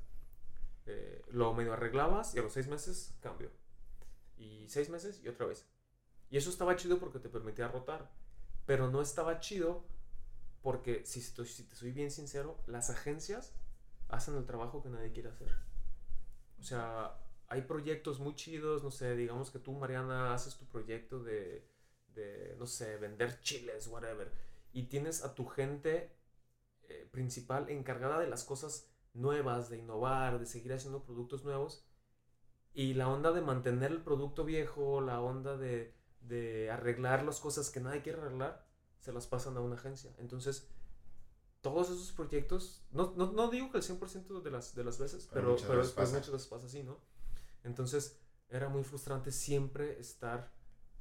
eh, 0.87 1.23
lo 1.31 1.55
medio 1.55 1.73
arreglabas 1.75 2.35
y 2.35 2.38
a 2.38 2.43
los 2.43 2.53
seis 2.53 2.69
meses 2.69 3.14
cambio. 3.21 3.51
Y 4.38 4.69
seis 4.69 4.90
meses 4.90 5.21
y 5.25 5.29
otra 5.29 5.47
vez. 5.47 5.66
Y 6.31 6.38
eso 6.38 6.51
estaba 6.51 6.77
chido 6.77 6.99
porque 7.01 7.19
te 7.21 7.29
permitía 7.31 7.69
rotar. 7.69 8.11
Pero 8.66 8.90
no 8.90 9.03
estaba 9.03 9.40
chido 9.40 9.85
porque, 10.62 11.05
si, 11.07 11.21
estoy- 11.21 11.47
si 11.49 11.64
te 11.64 11.77
soy 11.77 11.93
bien 11.93 12.11
sincero, 12.12 12.59
las 12.66 12.90
agencias 12.90 13.55
hacen 14.09 14.37
el 14.37 14.47
trabajo 14.47 14.83
que 14.83 14.90
nadie 14.90 15.12
quiere 15.12 15.31
hacer. 15.31 15.51
O 16.61 16.62
sea, 16.62 17.16
hay 17.49 17.62
proyectos 17.62 18.21
muy 18.21 18.35
chidos, 18.35 18.83
no 18.83 18.90
sé, 18.90 19.16
digamos 19.16 19.51
que 19.51 19.59
tú, 19.59 19.73
Mariana, 19.73 20.35
haces 20.35 20.57
tu 20.57 20.66
proyecto 20.66 21.23
de, 21.23 21.66
de 22.14 22.55
no 22.59 22.66
sé, 22.66 22.97
vender 22.97 23.40
chiles, 23.40 23.87
whatever. 23.88 24.31
Y 24.73 24.85
tienes 24.85 25.25
a 25.25 25.35
tu 25.35 25.47
gente 25.47 26.12
eh, 26.90 27.09
principal 27.11 27.70
encargada 27.70 28.18
de 28.18 28.29
las 28.29 28.44
cosas 28.44 28.90
nuevas, 29.14 29.70
de 29.70 29.79
innovar, 29.79 30.38
de 30.38 30.46
seguir 30.46 30.72
haciendo 30.72 31.03
productos 31.03 31.44
nuevos. 31.44 31.87
Y 32.72 32.94
la 32.94 33.09
onda 33.09 33.33
de 33.33 33.40
mantener 33.40 33.90
el 33.90 34.03
producto 34.03 34.44
viejo, 34.44 35.00
la 35.00 35.20
onda 35.20 35.57
de, 35.57 35.94
de 36.20 36.70
arreglar 36.70 37.24
las 37.24 37.40
cosas 37.40 37.70
que 37.70 37.81
nadie 37.81 38.03
quiere 38.03 38.20
arreglar, 38.20 38.66
se 39.00 39.12
las 39.12 39.26
pasan 39.26 39.57
a 39.57 39.61
una 39.61 39.76
agencia. 39.76 40.14
Entonces, 40.18 40.68
todos 41.61 41.90
esos 41.90 42.12
proyectos, 42.12 42.85
no, 42.90 43.12
no, 43.16 43.33
no 43.33 43.48
digo 43.50 43.70
que 43.70 43.79
el 43.79 43.85
100% 43.85 44.42
de 44.42 44.50
las, 44.50 44.74
de 44.74 44.85
las 44.85 44.98
veces, 44.98 45.29
Pero 45.33 45.40
pero, 45.42 45.53
muchas 45.53 45.68
pero, 45.68 45.94
pasa. 45.94 46.16
muchas 46.16 46.33
veces 46.33 46.48
pasa 46.48 46.66
así, 46.66 46.83
¿no? 46.83 46.98
Entonces, 47.64 48.20
era 48.48 48.68
muy 48.68 48.83
frustrante 48.85 49.31
siempre 49.33 49.98
estar 50.00 50.53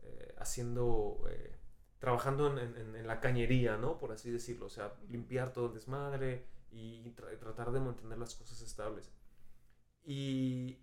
eh, 0.02 0.36
haciendo, 0.40 1.24
eh, 1.30 1.59
trabajando 2.00 2.58
en, 2.60 3.08
la 3.08 3.20
cañería, 3.20 3.78
¿no? 3.78 3.98
Por 3.98 4.12
así 4.12 4.32
decirlo. 4.32 4.68
O 4.68 4.70
sea, 4.70 4.94
limpiar 5.10 5.54
todo 5.54 5.68
el 5.68 5.74
desmadre 5.74 6.46
y 6.72 7.04
tra- 7.16 7.38
tratar 7.40 7.72
de 7.72 7.80
mantener 7.82 8.18
las 8.18 8.36
cosas 8.36 8.62
estables. 8.62 9.12
Y 10.04 10.80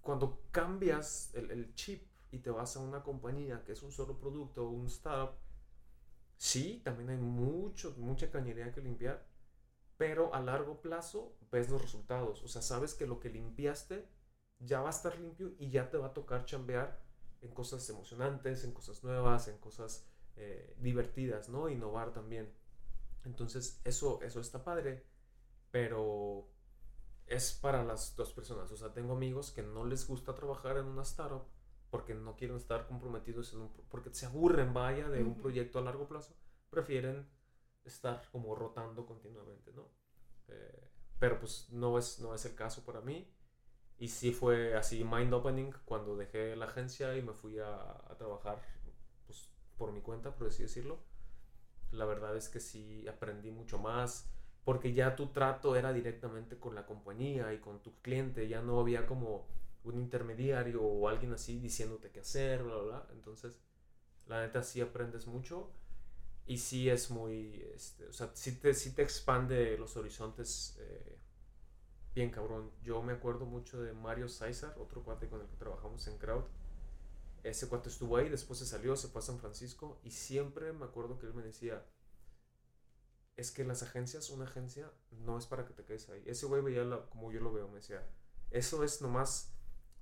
cuando 0.00 0.42
cambias 0.50 1.30
el, 1.34 1.50
el 1.50 1.74
chip 1.74 2.06
y 2.30 2.38
te 2.38 2.50
vas 2.50 2.76
a 2.76 2.80
una 2.80 3.02
compañía 3.02 3.64
que 3.64 3.72
es 3.72 3.82
un 3.82 3.92
solo 3.92 4.18
producto, 4.18 4.68
un 4.68 4.86
startup, 4.86 5.36
sí, 6.36 6.80
también 6.84 7.10
hay 7.10 7.16
mucho, 7.18 7.94
mucha 7.98 8.30
cañería 8.30 8.72
que 8.72 8.80
limpiar, 8.80 9.26
pero 9.96 10.34
a 10.34 10.40
largo 10.40 10.80
plazo 10.80 11.36
ves 11.50 11.70
los 11.70 11.82
resultados. 11.82 12.42
O 12.42 12.48
sea, 12.48 12.62
sabes 12.62 12.94
que 12.94 13.06
lo 13.06 13.20
que 13.20 13.30
limpiaste 13.30 14.06
ya 14.60 14.80
va 14.80 14.88
a 14.88 14.90
estar 14.90 15.18
limpio 15.18 15.54
y 15.58 15.70
ya 15.70 15.90
te 15.90 15.98
va 15.98 16.08
a 16.08 16.14
tocar 16.14 16.44
chambear 16.44 17.00
en 17.42 17.52
cosas 17.52 17.88
emocionantes, 17.90 18.64
en 18.64 18.72
cosas 18.72 19.04
nuevas, 19.04 19.48
en 19.48 19.58
cosas 19.58 20.06
eh, 20.36 20.76
divertidas, 20.80 21.48
¿no? 21.48 21.68
Innovar 21.68 22.12
también. 22.12 22.52
Entonces, 23.24 23.80
eso, 23.84 24.20
eso 24.22 24.40
está 24.40 24.64
padre, 24.64 25.04
pero 25.70 26.48
es 27.26 27.52
para 27.52 27.84
las 27.84 28.16
dos 28.16 28.32
personas. 28.32 28.70
O 28.70 28.76
sea, 28.76 28.92
tengo 28.92 29.12
amigos 29.12 29.50
que 29.50 29.62
no 29.62 29.84
les 29.84 30.06
gusta 30.06 30.34
trabajar 30.34 30.78
en 30.78 30.86
una 30.86 31.02
startup 31.02 31.44
porque 31.90 32.14
no 32.14 32.36
quieren 32.36 32.56
estar 32.56 32.86
comprometidos 32.86 33.52
en 33.54 33.62
un... 33.62 33.72
porque 33.88 34.12
se 34.12 34.26
aburren, 34.26 34.74
vaya, 34.74 35.08
de 35.08 35.22
un 35.22 35.36
proyecto 35.36 35.78
a 35.78 35.82
largo 35.82 36.06
plazo. 36.06 36.34
Prefieren 36.70 37.26
estar 37.84 38.28
como 38.30 38.54
rotando 38.54 39.06
continuamente, 39.06 39.72
¿no? 39.72 39.88
Eh, 40.48 40.90
pero 41.18 41.40
pues 41.40 41.68
no 41.70 41.98
es, 41.98 42.20
no 42.20 42.34
es 42.34 42.44
el 42.44 42.54
caso 42.54 42.84
para 42.84 43.00
mí. 43.00 43.30
Y 43.98 44.08
sí 44.08 44.32
fue 44.32 44.76
así 44.76 45.04
mind 45.04 45.32
opening 45.34 45.72
cuando 45.84 46.16
dejé 46.16 46.56
la 46.56 46.66
agencia 46.66 47.16
y 47.16 47.22
me 47.22 47.32
fui 47.34 47.58
a, 47.58 47.74
a 47.82 48.16
trabajar 48.16 48.62
pues, 49.26 49.50
por 49.76 49.92
mi 49.92 50.00
cuenta, 50.00 50.34
por 50.34 50.48
así 50.48 50.62
decirlo. 50.62 50.98
La 51.92 52.04
verdad 52.04 52.36
es 52.36 52.48
que 52.48 52.60
sí 52.60 53.06
aprendí 53.08 53.50
mucho 53.50 53.78
más 53.78 54.30
porque 54.64 54.92
ya 54.92 55.16
tu 55.16 55.28
trato 55.28 55.76
era 55.76 55.92
directamente 55.92 56.58
con 56.58 56.74
la 56.74 56.84
compañía 56.86 57.52
y 57.54 57.58
con 57.60 57.82
tu 57.82 57.94
cliente, 58.02 58.48
ya 58.48 58.60
no 58.60 58.80
había 58.80 59.06
como 59.06 59.46
un 59.84 59.98
intermediario 59.98 60.82
o 60.82 61.08
alguien 61.08 61.32
así 61.32 61.58
diciéndote 61.58 62.10
qué 62.10 62.20
hacer, 62.20 62.62
bla, 62.64 62.76
bla. 62.76 63.08
Entonces, 63.12 63.58
la 64.28 64.42
neta 64.42 64.62
sí 64.62 64.80
aprendes 64.80 65.26
mucho 65.26 65.70
y 66.46 66.58
sí 66.58 66.88
es 66.90 67.10
muy, 67.10 67.62
este, 67.74 68.06
o 68.08 68.12
sea, 68.12 68.30
sí 68.34 68.58
te, 68.60 68.74
sí 68.74 68.94
te 68.94 69.02
expande 69.02 69.78
los 69.78 69.96
horizontes 69.96 70.78
eh, 70.80 71.17
bien 72.14 72.30
cabrón. 72.30 72.70
Yo 72.82 73.02
me 73.02 73.14
acuerdo 73.14 73.46
mucho 73.46 73.80
de 73.80 73.92
Mario 73.94 74.28
César, 74.28 74.74
otro 74.78 75.02
cuate 75.02 75.28
con 75.28 75.40
el 75.40 75.46
que 75.48 75.56
trabajamos 75.56 76.06
en 76.06 76.18
Crowd. 76.18 76.44
Ese 77.42 77.68
cuate 77.68 77.88
estuvo 77.88 78.16
ahí, 78.16 78.28
después 78.28 78.58
se 78.60 78.66
salió, 78.66 78.96
se 78.96 79.08
fue 79.08 79.20
a 79.20 79.24
San 79.24 79.38
Francisco 79.40 79.98
y 80.04 80.10
siempre 80.12 80.72
me 80.72 80.84
acuerdo 80.86 81.18
que 81.18 81.26
él 81.26 81.34
me 81.34 81.42
decía, 81.42 81.84
es 83.36 83.50
que 83.52 83.64
las 83.64 83.82
agencias, 83.82 84.30
una 84.30 84.44
agencia 84.44 84.90
no 85.10 85.38
es 85.38 85.46
para 85.46 85.64
que 85.66 85.72
te 85.72 85.84
quedes 85.84 86.08
ahí. 86.08 86.22
Ese 86.26 86.46
güey 86.46 86.62
veía 86.62 86.84
la- 86.84 87.06
como 87.08 87.30
yo 87.32 87.40
lo 87.40 87.52
veo, 87.52 87.68
me 87.68 87.76
decía, 87.76 88.04
eso 88.50 88.82
es 88.84 89.00
nomás 89.00 89.52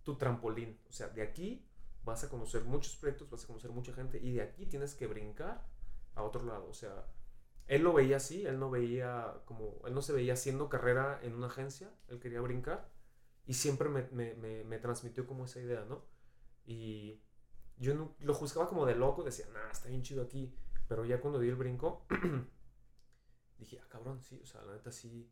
tu 0.03 0.17
trampolín. 0.17 0.79
O 0.89 0.93
sea, 0.93 1.09
de 1.09 1.23
aquí 1.23 1.67
vas 2.05 2.25
a 2.25 2.29
conocer 2.31 2.65
muchos 2.65 2.97
proyectos, 2.97 3.29
vas 3.31 3.45
a 3.45 3.47
conocer 3.49 3.71
mucha 3.71 3.93
gente 3.93 4.19
y 4.19 4.33
de 4.33 4.43
aquí 4.43 4.67
tienes 4.67 4.95
que 4.95 5.07
brincar 5.07 5.67
a 6.15 6.23
otro 6.23 6.43
lado. 6.45 6.67
O 6.69 6.75
sea, 6.75 7.07
él 7.69 7.83
lo 7.83 7.93
veía 7.93 8.17
así, 8.19 8.47
él 8.47 8.59
no 8.59 8.71
veía 8.71 9.35
como, 9.47 9.81
él 9.87 9.95
no 9.95 10.03
se 10.03 10.13
veía 10.13 10.35
haciendo 10.35 10.69
carrera 10.69 11.21
en 11.23 11.35
una 11.35 11.49
agencia, 11.49 11.91
él 12.09 12.21
quería 12.21 12.41
brincar 12.41 12.89
y 13.47 13.55
siempre 13.55 13.89
me, 13.89 14.05
me, 14.13 14.65
me, 14.65 14.79
transmitió 14.79 15.27
como 15.27 15.45
esa 15.47 15.61
idea, 15.61 15.85
¿no? 15.87 16.05
Y 16.67 17.21
yo 17.79 17.95
no- 17.95 18.17
lo 18.21 18.35
juzgaba 18.35 18.69
como 18.69 18.87
de 18.87 18.97
loco, 18.97 19.25
decía, 19.25 19.47
nah, 19.53 19.71
está 19.71 19.89
bien 19.89 20.03
chido 20.03 20.23
aquí, 20.25 20.55
Pero 20.89 21.05
ya 21.05 21.21
cuando 21.21 21.41
di 21.41 21.49
el 21.49 21.57
brinco, 21.57 22.07
dije, 23.59 23.79
ah, 23.83 23.87
cabrón, 23.89 24.23
sí, 24.23 24.41
o 24.43 24.47
sea, 24.47 24.63
la 24.63 24.73
neta 24.75 24.93
sí, 24.93 25.31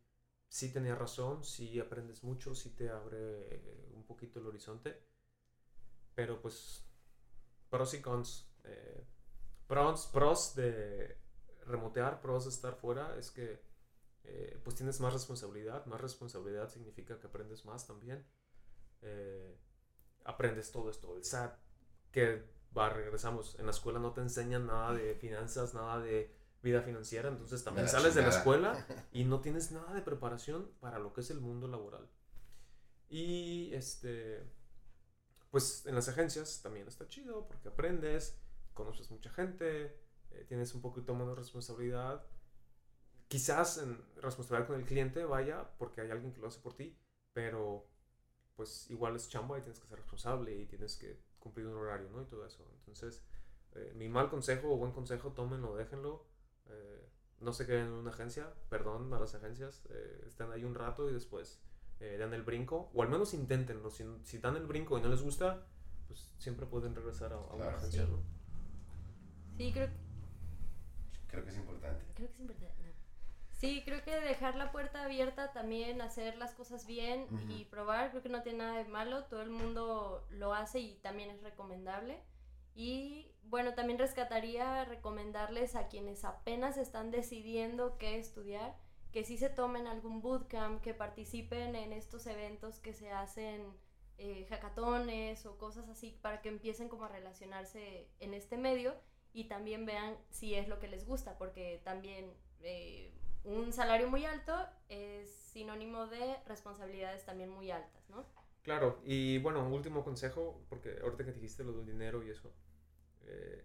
sí 0.49 0.73
tenía 0.73 0.94
razón, 0.94 1.44
sí 1.44 1.79
aprendes 1.81 2.23
mucho, 2.25 2.55
sí 2.55 2.70
te 2.70 2.90
abre 2.90 3.90
un 3.94 4.05
poquito 4.05 4.40
el 4.40 4.47
horizonte. 4.47 5.01
Pero 6.14 6.40
pues, 6.40 6.85
pros 7.70 7.94
y 7.94 8.03
cons. 8.03 8.49
Eh, 8.64 9.05
pros, 9.66 10.09
pros 10.12 10.55
de 10.57 11.18
remotear, 11.66 12.20
pros 12.20 12.44
de 12.44 12.50
estar 12.50 12.74
fuera, 12.74 13.16
es 13.18 13.31
que 13.31 13.62
eh, 14.24 14.59
pues 14.64 14.77
tienes 14.77 15.00
más 15.00 15.12
responsabilidad. 15.12 15.85
Más 15.87 16.00
responsabilidad 16.00 16.68
significa 16.68 17.18
que 17.18 17.27
aprendes 17.27 17.64
más 17.64 17.87
también. 17.87 18.24
Eh, 19.03 19.59
aprendes 20.24 20.72
todo 20.72 20.90
esto, 20.90 21.14
el 21.16 21.24
SAT, 21.24 21.59
que 22.11 22.42
va, 22.77 22.88
regresamos, 22.88 23.59
en 23.59 23.66
la 23.66 23.72
escuela 23.72 23.98
no 23.98 24.12
te 24.12 24.22
enseñan 24.22 24.66
nada 24.66 24.92
de 24.92 25.14
finanzas, 25.14 25.74
nada 25.74 26.00
de 26.00 26.35
vida 26.62 26.81
financiera, 26.81 27.29
entonces 27.29 27.62
también 27.62 27.88
sales 27.88 28.14
de 28.14 28.22
la 28.22 28.31
escuela 28.31 28.87
y 29.12 29.24
no 29.24 29.40
tienes 29.40 29.70
nada 29.70 29.92
de 29.92 30.00
preparación 30.00 30.70
para 30.81 30.98
lo 30.98 31.12
que 31.12 31.20
es 31.20 31.31
el 31.31 31.40
mundo 31.40 31.68
laboral. 31.68 32.09
Y 33.11 33.72
este, 33.74 34.42
pues 35.50 35.85
en 35.87 35.94
las 35.94 36.09
agencias 36.09 36.62
también 36.62 36.88
está 36.88 37.07
chido 37.07 37.46
porque 37.46 37.68
aprendes, 37.68 38.40
conoces 38.72 39.11
mucha 39.11 39.31
gente, 39.31 39.94
eh, 40.35 40.44
tienes 40.47 40.75
un 40.75 40.81
poquito 40.81 41.14
menos 41.14 41.37
responsabilidad. 41.37 42.25
Quizás 43.29 43.79
en 43.79 43.99
responsabilidad 44.16 44.68
con 44.68 44.79
el 44.79 44.87
cliente 44.87 45.25
vaya 45.25 45.70
porque 45.79 46.01
hay 46.01 46.11
alguien 46.11 46.33
que 46.33 46.40
lo 46.40 46.49
hace 46.49 46.61
por 46.61 46.75
ti, 46.75 46.99
pero 47.33 47.88
pues 48.57 48.90
igual 48.90 49.16
es 49.16 49.29
chamba 49.29 49.59
y 49.59 49.62
tienes 49.62 49.81
que 49.81 49.88
ser 49.88 49.99
responsable 49.99 50.55
y 50.55 50.66
tienes 50.66 50.97
que 50.97 51.20
cumplir 51.38 51.66
un 51.66 51.77
horario, 51.77 52.09
¿no? 52.11 52.23
Y 52.23 52.27
todo 52.27 52.47
eso. 52.47 52.64
Entonces, 52.79 53.25
eh, 53.75 53.92
mi 53.97 54.09
mal 54.09 54.31
consejo 54.31 54.73
o 54.73 54.77
buen 54.77 54.92
consejo, 54.92 55.33
tómenlo, 55.33 55.77
déjenlo. 55.77 56.27
Eh, 56.66 57.11
no 57.40 57.53
se 57.53 57.66
queden 57.66 57.87
en 57.87 57.92
una 57.92 58.11
agencia, 58.11 58.55
perdón 58.68 59.12
a 59.12 59.20
las 59.20 59.35
agencias, 59.35 59.85
eh, 59.90 60.25
están 60.27 60.53
ahí 60.53 60.64
un 60.64 60.75
rato 60.75 61.09
y 61.11 61.12
después 61.12 61.61
dan 62.18 62.35
el 62.35 62.42
brinco, 62.42 62.90
o 62.92 63.03
al 63.03 63.09
menos 63.09 63.33
inténtenlo. 63.33 63.90
Si, 63.90 64.05
si, 64.25 64.37
dan 64.37 64.57
el 64.57 64.66
brinco 64.66 64.99
y 64.99 65.01
no 65.01 65.09
les 65.09 65.23
gusta, 65.23 65.66
pues 66.07 66.35
siempre 66.37 66.66
pueden 66.66 66.94
regresar 66.94 67.33
a, 67.33 67.38
una 67.38 67.68
agencia, 67.68 68.05
sí. 68.05 68.11
¿no? 68.11 68.18
Sí, 69.57 69.73
creo, 69.73 69.88
creo 71.35 71.44
que 71.44 71.51
es 71.51 71.57
importante. 71.57 72.05
Creo 72.14 72.29
que 72.29 72.35
es 72.35 72.40
importante. 72.40 72.75
Sí, 73.53 73.83
creo 73.85 74.03
que 74.03 74.20
dejar 74.20 74.57
la 74.57 74.73
puerta 74.73 75.05
abierta 75.05 75.53
también, 75.53 76.01
hacer 76.03 76.37
las 76.37 76.55
cosas 76.55 76.87
bien 76.87 77.27
y 77.49 77.64
probar, 77.64 78.11
creo 78.11 78.23
que 78.23 78.29
no 78.29 78.42
tiene 78.42 78.59
nada 78.59 78.77
de 78.77 78.85
malo, 78.85 79.25
todo 79.25 79.42
el 79.42 79.51
mundo 79.51 80.27
lo 80.31 80.53
hace 80.53 80.81
y 80.81 80.97
también 80.97 81.31
es 81.31 81.42
recomendable. 81.42 82.20
Y 82.75 83.33
bueno, 83.44 83.75
también 83.75 83.99
rescataría 83.99 84.85
recomendarles 84.85 85.77
a 85.77 85.88
quienes 85.88 86.25
apenas 86.25 86.77
están 86.77 87.11
decidiendo 87.11 87.97
qué 87.97 88.18
estudiar, 88.18 88.77
que 89.12 89.25
sí 89.25 89.38
se 89.38 89.49
tomen 89.49 89.87
algún 89.87 90.20
bootcamp, 90.20 90.83
que 90.83 90.92
participen 90.92 91.77
en 91.77 91.92
estos 91.92 92.27
eventos 92.27 92.81
que 92.81 92.92
se 92.92 93.12
hacen, 93.12 93.73
eh, 94.18 94.47
hackatones 94.51 95.47
o 95.47 95.57
cosas 95.57 95.88
así, 95.88 96.18
para 96.20 96.42
que 96.42 96.49
empiecen 96.49 96.88
como 96.88 97.05
a 97.05 97.09
relacionarse 97.09 98.11
en 98.18 98.35
este 98.35 98.59
medio 98.59 98.94
y 99.35 99.44
también 99.44 99.85
vean 99.85 100.16
si 100.31 100.55
es 100.55 100.68
lo 100.68 100.81
que 100.81 100.88
les 100.88 101.07
gusta, 101.07 101.37
porque 101.37 101.83
también... 101.85 102.33
Eh, 102.61 103.12
un 103.44 103.73
salario 103.73 104.09
muy 104.09 104.25
alto 104.25 104.55
es 104.88 105.31
sinónimo 105.31 106.07
de 106.07 106.37
responsabilidades 106.47 107.25
también 107.25 107.51
muy 107.51 107.70
altas, 107.70 108.09
¿no? 108.09 108.25
Claro, 108.62 109.01
y 109.05 109.38
bueno, 109.38 109.68
último 109.68 110.03
consejo, 110.03 110.64
porque 110.70 110.99
ahorita 111.03 111.25
que 111.25 111.33
dijiste 111.33 111.64
lo 111.64 111.75
del 111.75 111.85
dinero 111.85 112.23
y 112.23 112.31
eso, 112.31 112.51
eh, 113.27 113.62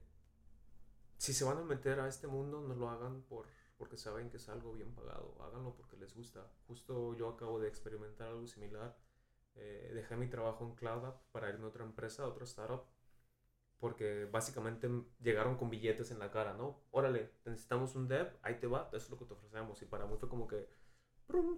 si 1.17 1.33
se 1.33 1.45
van 1.45 1.57
a 1.57 1.63
meter 1.63 2.01
a 2.01 2.07
este 2.09 2.27
mundo, 2.27 2.61
no 2.61 2.75
lo 2.75 2.89
hagan 2.89 3.21
por, 3.21 3.47
porque 3.77 3.95
saben 3.95 4.29
que 4.29 4.37
es 4.37 4.49
algo 4.49 4.73
bien 4.73 4.93
pagado, 4.93 5.37
háganlo 5.41 5.73
porque 5.73 5.95
les 5.95 6.13
gusta. 6.13 6.45
Justo 6.67 7.15
yo 7.15 7.29
acabo 7.29 7.59
de 7.59 7.69
experimentar 7.69 8.27
algo 8.27 8.45
similar, 8.45 8.97
eh, 9.55 9.91
dejé 9.93 10.17
mi 10.17 10.27
trabajo 10.27 10.65
en 10.65 10.75
CloudUp 10.75 11.15
para 11.31 11.49
irme 11.49 11.63
a 11.63 11.69
otra 11.69 11.85
empresa, 11.85 12.23
a 12.23 12.27
otra 12.27 12.43
startup, 12.43 12.83
porque 13.79 14.25
básicamente 14.25 14.89
llegaron 15.19 15.57
con 15.57 15.69
billetes 15.69 16.11
en 16.11 16.19
la 16.19 16.31
cara, 16.31 16.53
¿no? 16.53 16.83
Órale, 16.91 17.31
necesitamos 17.45 17.95
un 17.95 18.07
dev, 18.07 18.27
ahí 18.41 18.59
te 18.59 18.67
va, 18.67 18.89
eso 18.93 19.05
es 19.05 19.09
lo 19.09 19.17
que 19.17 19.25
te 19.25 19.33
ofrecemos. 19.33 19.81
Y 19.81 19.85
para 19.85 20.05
mí 20.05 20.15
fue 20.19 20.29
como 20.29 20.47
que 20.47 20.67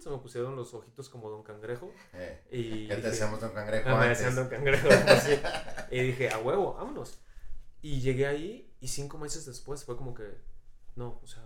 se 0.00 0.10
me 0.10 0.18
pusieron 0.18 0.54
los 0.54 0.74
ojitos 0.74 1.08
como 1.08 1.30
Don 1.30 1.42
Cangrejo. 1.42 1.90
Eh, 2.12 2.44
y 2.50 2.88
¿Qué 2.88 2.96
te 2.96 3.10
decíamos 3.10 3.40
Don 3.40 3.52
Cangrejo? 3.52 3.88
Ah, 3.88 4.00
me 4.00 4.08
decían 4.08 4.34
Don 4.34 4.48
Cangrejo. 4.48 4.88
pues, 4.88 5.40
y 5.90 6.00
dije, 6.00 6.30
a 6.30 6.38
huevo, 6.38 6.74
vámonos. 6.74 7.20
Y 7.80 8.00
llegué 8.00 8.26
ahí 8.26 8.76
y 8.80 8.88
cinco 8.88 9.18
meses 9.18 9.46
después 9.46 9.84
fue 9.84 9.96
como 9.96 10.14
que, 10.14 10.24
no, 10.94 11.20
o 11.22 11.26
sea, 11.26 11.42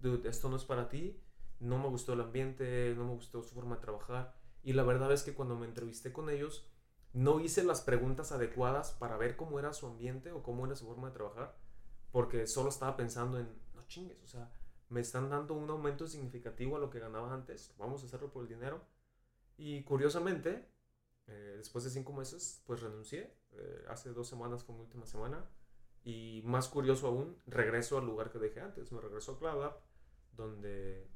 dude, 0.00 0.28
esto 0.28 0.48
no 0.48 0.56
es 0.56 0.64
para 0.64 0.88
ti. 0.88 1.20
No 1.60 1.78
me 1.78 1.88
gustó 1.88 2.12
el 2.12 2.20
ambiente, 2.20 2.94
no 2.96 3.04
me 3.04 3.12
gustó 3.12 3.42
su 3.42 3.54
forma 3.54 3.76
de 3.76 3.82
trabajar. 3.82 4.34
Y 4.62 4.74
la 4.74 4.82
verdad 4.82 5.12
es 5.12 5.22
que 5.22 5.34
cuando 5.34 5.56
me 5.56 5.66
entrevisté 5.66 6.12
con 6.12 6.28
ellos, 6.28 6.69
no 7.12 7.40
hice 7.40 7.64
las 7.64 7.80
preguntas 7.80 8.32
adecuadas 8.32 8.92
para 8.92 9.16
ver 9.16 9.36
cómo 9.36 9.58
era 9.58 9.72
su 9.72 9.86
ambiente 9.86 10.32
o 10.32 10.42
cómo 10.42 10.66
era 10.66 10.76
su 10.76 10.86
forma 10.86 11.08
de 11.08 11.14
trabajar, 11.14 11.56
porque 12.12 12.46
solo 12.46 12.68
estaba 12.68 12.96
pensando 12.96 13.38
en, 13.38 13.48
no 13.74 13.86
chingues, 13.86 14.22
o 14.22 14.26
sea, 14.26 14.50
me 14.88 15.00
están 15.00 15.30
dando 15.30 15.54
un 15.54 15.70
aumento 15.70 16.06
significativo 16.06 16.76
a 16.76 16.80
lo 16.80 16.90
que 16.90 16.98
ganaba 16.98 17.32
antes, 17.32 17.74
vamos 17.78 18.02
a 18.02 18.06
hacerlo 18.06 18.30
por 18.30 18.42
el 18.42 18.48
dinero. 18.48 18.84
Y 19.56 19.82
curiosamente, 19.84 20.68
eh, 21.26 21.54
después 21.58 21.84
de 21.84 21.90
cinco 21.90 22.12
meses, 22.12 22.62
pues 22.66 22.80
renuncié. 22.80 23.36
Eh, 23.52 23.84
hace 23.88 24.10
dos 24.12 24.28
semanas 24.28 24.64
fue 24.64 24.74
mi 24.74 24.80
última 24.80 25.06
semana. 25.06 25.44
Y 26.02 26.42
más 26.44 26.68
curioso 26.68 27.06
aún, 27.06 27.36
regreso 27.46 27.98
al 27.98 28.06
lugar 28.06 28.30
que 28.30 28.38
dejé 28.38 28.60
antes. 28.60 28.90
Me 28.90 29.00
regreso 29.00 29.32
a 29.32 29.38
CloudUp, 29.38 29.74
donde 30.32 31.06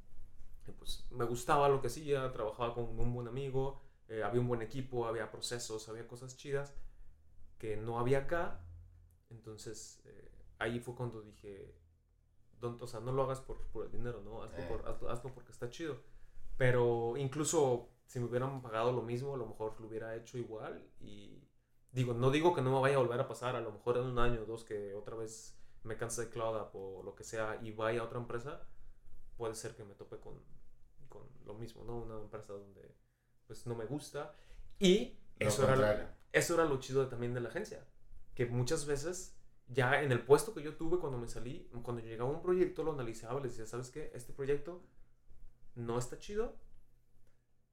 pues, 0.77 1.05
me 1.11 1.25
gustaba 1.25 1.69
lo 1.69 1.81
que 1.81 1.87
hacía, 1.87 2.31
trabajaba 2.31 2.73
con 2.73 2.99
un 2.99 3.13
buen 3.13 3.27
amigo, 3.27 3.81
eh, 4.09 4.23
había 4.23 4.41
un 4.41 4.47
buen 4.47 4.61
equipo, 4.61 5.07
había 5.07 5.31
procesos, 5.31 5.87
había 5.89 6.07
cosas 6.07 6.35
chidas 6.37 6.73
que 7.57 7.77
no 7.77 7.99
había 7.99 8.19
acá. 8.19 8.61
Entonces 9.29 10.01
eh, 10.05 10.31
ahí 10.59 10.79
fue 10.79 10.95
cuando 10.95 11.21
dije, 11.21 11.75
Don, 12.59 12.77
o 12.81 12.87
sea, 12.87 12.99
no 12.99 13.11
lo 13.11 13.23
hagas 13.23 13.41
por, 13.41 13.57
por 13.67 13.85
el 13.85 13.91
dinero, 13.91 14.21
¿no? 14.21 14.43
Hazlo, 14.43 14.57
Eh. 14.59 14.65
por- 14.69 14.85
hazlo- 14.85 15.09
hazlo 15.09 15.33
porque 15.33 15.51
está 15.51 15.69
chido. 15.69 15.97
Pero 16.57 17.17
incluso 17.17 17.89
si 18.05 18.19
me 18.19 18.25
hubieran 18.25 18.61
pagado 18.61 18.91
lo 18.91 19.01
mismo, 19.01 19.33
a 19.33 19.37
lo 19.37 19.45
mejor 19.47 19.79
lo 19.81 19.87
hubiera 19.87 20.15
hecho 20.15 20.37
igual. 20.37 20.87
Y 21.01 21.43
digo, 21.91 22.13
no 22.13 22.31
digo 22.31 22.53
que 22.55 22.61
no 22.61 22.71
me 22.71 22.79
vaya 22.81 22.95
a 22.95 22.99
volver 22.99 23.19
a 23.19 23.27
pasar, 23.27 23.55
a 23.55 23.61
lo 23.61 23.71
mejor 23.71 23.97
en 23.97 24.03
un 24.05 24.19
año 24.19 24.41
o 24.43 24.45
dos 24.45 24.63
que 24.63 24.93
otra 24.93 25.15
vez 25.15 25.57
me 25.83 25.97
canse 25.97 26.25
de 26.25 26.29
CloudUp 26.29 26.73
o 26.75 27.03
lo 27.03 27.13
que 27.15 27.23
sea 27.23 27.59
y 27.61 27.71
vaya 27.71 28.01
a 28.01 28.03
otra 28.05 28.19
empresa, 28.19 28.61
puede 29.37 29.53
ser 29.55 29.75
que 29.75 29.83
me 29.83 29.93
tope 29.95 30.17
con, 30.19 30.41
con 31.09 31.27
lo 31.45 31.53
mismo, 31.55 31.83
¿no? 31.83 31.97
Una 31.97 32.19
empresa 32.19 32.53
donde 32.53 32.95
pues 33.47 33.65
no 33.67 33.75
me 33.75 33.85
gusta. 33.85 34.33
Y 34.79 35.17
eso 35.39 35.63
era, 35.63 35.75
lo, 35.75 36.07
eso 36.31 36.53
era 36.53 36.65
lo 36.65 36.79
chido 36.79 37.07
también 37.07 37.33
de 37.33 37.41
la 37.41 37.49
agencia. 37.49 37.85
Que 38.33 38.45
muchas 38.45 38.85
veces, 38.85 39.35
ya 39.67 40.01
en 40.01 40.11
el 40.11 40.21
puesto 40.21 40.53
que 40.53 40.61
yo 40.61 40.75
tuve 40.75 40.99
cuando 40.99 41.17
me 41.17 41.27
salí, 41.27 41.69
cuando 41.83 42.01
llegaba 42.01 42.29
un 42.29 42.41
proyecto, 42.41 42.83
lo 42.83 42.93
analizaba, 42.93 43.39
les 43.39 43.51
decía, 43.51 43.65
¿sabes 43.65 43.89
qué? 43.89 44.11
Este 44.13 44.33
proyecto 44.33 44.83
no 45.75 45.97
está 45.97 46.17
chido, 46.19 46.57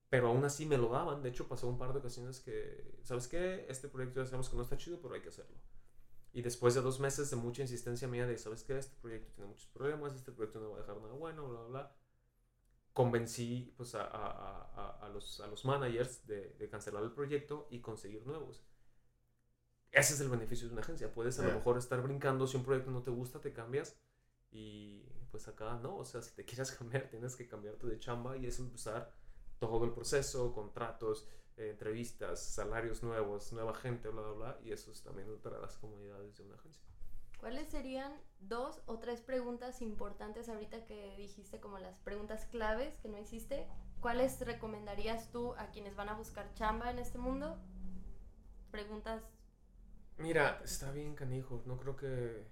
pero 0.08 0.28
aún 0.28 0.44
así 0.44 0.66
me 0.66 0.78
lo 0.78 0.88
daban. 0.88 1.22
De 1.22 1.30
hecho, 1.30 1.48
pasó 1.48 1.68
un 1.68 1.78
par 1.78 1.92
de 1.92 2.00
ocasiones 2.00 2.40
que, 2.40 2.98
¿sabes 3.02 3.28
qué? 3.28 3.66
Este 3.68 3.88
proyecto 3.88 4.20
ya 4.20 4.26
sabemos 4.26 4.48
que 4.48 4.56
no 4.56 4.62
está 4.62 4.76
chido, 4.76 5.00
pero 5.00 5.14
hay 5.14 5.22
que 5.22 5.28
hacerlo. 5.28 5.56
Y 6.34 6.42
después 6.42 6.74
de 6.74 6.80
dos 6.80 6.98
meses 6.98 7.30
de 7.30 7.36
mucha 7.36 7.62
insistencia 7.62 8.08
mía 8.08 8.26
de, 8.26 8.38
¿sabes 8.38 8.62
qué? 8.62 8.78
Este 8.78 8.96
proyecto 9.00 9.32
tiene 9.32 9.50
muchos 9.50 9.66
problemas, 9.66 10.14
este 10.14 10.32
proyecto 10.32 10.60
no 10.60 10.70
va 10.70 10.78
a 10.78 10.80
dejar 10.80 10.96
nada 11.00 11.12
bueno, 11.14 11.48
bla, 11.48 11.60
bla, 11.60 11.68
bla. 11.68 11.96
Convencí 12.92 13.74
pues, 13.76 13.94
a, 13.94 14.02
a- 14.04 14.70
a- 14.74 15.06
a 15.06 15.08
los, 15.10 15.40
a 15.40 15.46
los 15.46 15.64
managers 15.64 16.26
de, 16.26 16.50
de 16.58 16.68
cancelar 16.70 17.02
el 17.04 17.12
proyecto 17.12 17.66
y 17.70 17.80
conseguir 17.80 18.26
nuevos. 18.26 18.64
Ese 19.92 20.14
es 20.14 20.20
el 20.20 20.28
beneficio 20.28 20.66
de 20.66 20.72
una 20.72 20.82
agencia. 20.82 21.12
Puedes 21.14 21.38
a 21.38 21.42
lo 21.44 21.52
mejor 21.52 21.76
estar 21.78 22.00
brincando, 22.02 22.46
si 22.46 22.56
un 22.56 22.64
proyecto 22.64 22.90
no 22.90 23.02
te 23.02 23.10
gusta, 23.10 23.40
te 23.40 23.52
cambias. 23.52 23.96
Y 24.50 25.02
pues 25.30 25.48
acá 25.48 25.78
no, 25.82 25.96
o 25.98 26.04
sea, 26.04 26.22
si 26.22 26.34
te 26.34 26.44
quieres 26.46 26.72
cambiar, 26.72 27.08
tienes 27.10 27.36
que 27.36 27.46
cambiarte 27.48 27.86
de 27.86 27.98
chamba 27.98 28.36
y 28.36 28.46
es 28.46 28.58
empezar 28.58 29.12
todo 29.58 29.84
el 29.84 29.92
proceso, 29.92 30.52
contratos, 30.52 31.28
eh, 31.56 31.70
entrevistas, 31.70 32.40
salarios 32.42 33.02
nuevos, 33.02 33.52
nueva 33.52 33.74
gente, 33.74 34.08
bla, 34.08 34.22
bla, 34.22 34.32
bla. 34.32 34.60
Y 34.64 34.72
eso 34.72 34.90
es 34.92 35.02
también 35.02 35.30
otra 35.30 35.56
de 35.56 35.60
las 35.62 35.76
comunidades 35.78 36.36
de 36.36 36.44
una 36.44 36.56
agencia. 36.56 36.84
¿Cuáles 37.42 37.66
serían 37.70 38.12
dos 38.38 38.80
o 38.86 39.00
tres 39.00 39.20
preguntas 39.20 39.82
importantes 39.82 40.48
ahorita 40.48 40.84
que 40.84 41.16
dijiste 41.16 41.58
como 41.58 41.80
las 41.80 41.98
preguntas 41.98 42.46
claves 42.46 42.96
que 42.98 43.08
no 43.08 43.18
hiciste? 43.18 43.66
¿Cuáles 44.00 44.38
recomendarías 44.46 45.28
tú 45.32 45.52
a 45.54 45.72
quienes 45.72 45.96
van 45.96 46.08
a 46.08 46.14
buscar 46.14 46.54
chamba 46.54 46.92
en 46.92 47.00
este 47.00 47.18
mundo? 47.18 47.58
Preguntas 48.70 49.24
Mira, 50.18 50.60
está 50.62 50.92
bien 50.92 51.16
canijo. 51.16 51.64
No 51.66 51.78
creo 51.78 51.96
que 51.96 52.46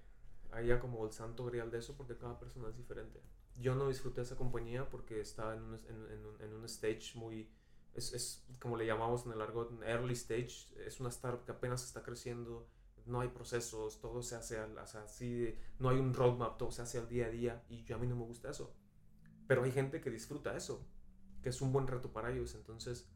haya 0.51 0.77
como 0.81 1.05
el 1.05 1.13
santo 1.13 1.45
grial 1.45 1.71
de 1.71 1.77
eso 1.77 1.95
porque 1.95 2.17
cada 2.17 2.37
persona 2.37 2.67
es 2.67 2.75
diferente. 2.75 3.21
Yo 3.55 3.75
no 3.75 3.87
disfruté 3.87 4.19
esa 4.19 4.35
compañía 4.35 4.89
porque 4.89 5.21
estaba 5.21 5.55
en 5.55 5.61
un, 5.63 5.75
en, 5.75 6.11
en 6.11 6.25
un, 6.25 6.41
en 6.41 6.53
un 6.53 6.65
stage 6.65 7.13
muy... 7.15 7.49
Es, 7.93 8.11
es 8.11 8.45
como 8.59 8.75
le 8.75 8.85
llamamos 8.85 9.25
en 9.25 9.31
el 9.31 9.41
argot, 9.41 9.71
early 9.83 10.15
stage. 10.15 10.67
Es 10.85 10.99
una 10.99 11.07
startup 11.07 11.45
que 11.45 11.53
apenas 11.53 11.81
está 11.85 12.03
creciendo. 12.03 12.67
No 13.05 13.21
hay 13.21 13.29
procesos, 13.29 13.99
todo 14.01 14.21
se 14.23 14.35
hace 14.35 14.57
al- 14.59 14.77
o 14.77 14.87
sea, 14.87 15.03
así, 15.03 15.55
no 15.79 15.89
hay 15.89 15.97
un 15.97 16.13
roadmap, 16.13 16.57
todo 16.57 16.71
se 16.71 16.81
hace 16.81 16.97
al 16.99 17.07
día 17.09 17.27
a 17.27 17.29
día 17.29 17.63
y 17.69 17.83
yo 17.83 17.95
a 17.95 17.99
mí 17.99 18.07
no 18.07 18.15
me 18.15 18.23
gusta 18.25 18.49
eso. 18.51 18.73
Pero 19.47 19.63
hay 19.63 19.71
gente 19.71 20.01
que 20.01 20.09
disfruta 20.11 20.55
eso, 20.55 20.87
que 21.43 21.49
es 21.49 21.61
un 21.61 21.73
buen 21.73 21.87
reto 21.87 22.11
para 22.13 22.31
ellos. 22.31 22.55
Entonces, 22.55 23.09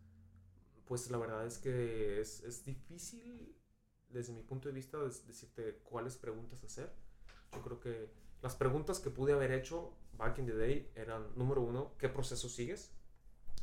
pues 0.85 1.09
la 1.11 1.17
verdad 1.17 1.45
es 1.45 1.57
que 1.57 2.21
es, 2.21 2.43
es 2.43 2.63
difícil 2.63 3.55
desde 4.09 4.33
mi 4.33 4.43
punto 4.43 4.67
de 4.69 4.73
vista 4.75 4.97
decirte 4.99 5.79
cuáles 5.83 6.15
preguntas 6.17 6.63
hacer. 6.63 6.91
Yo 7.53 7.61
creo 7.61 7.79
que 7.79 8.11
las 8.41 8.55
preguntas 8.55 8.99
que 8.99 9.09
pude 9.09 9.33
haber 9.33 9.51
hecho 9.51 9.93
back 10.13 10.39
in 10.39 10.45
the 10.45 10.53
day 10.55 10.91
eran, 10.95 11.35
número 11.35 11.61
uno, 11.61 11.93
¿qué 11.97 12.09
proceso 12.09 12.49
sigues? 12.49 12.93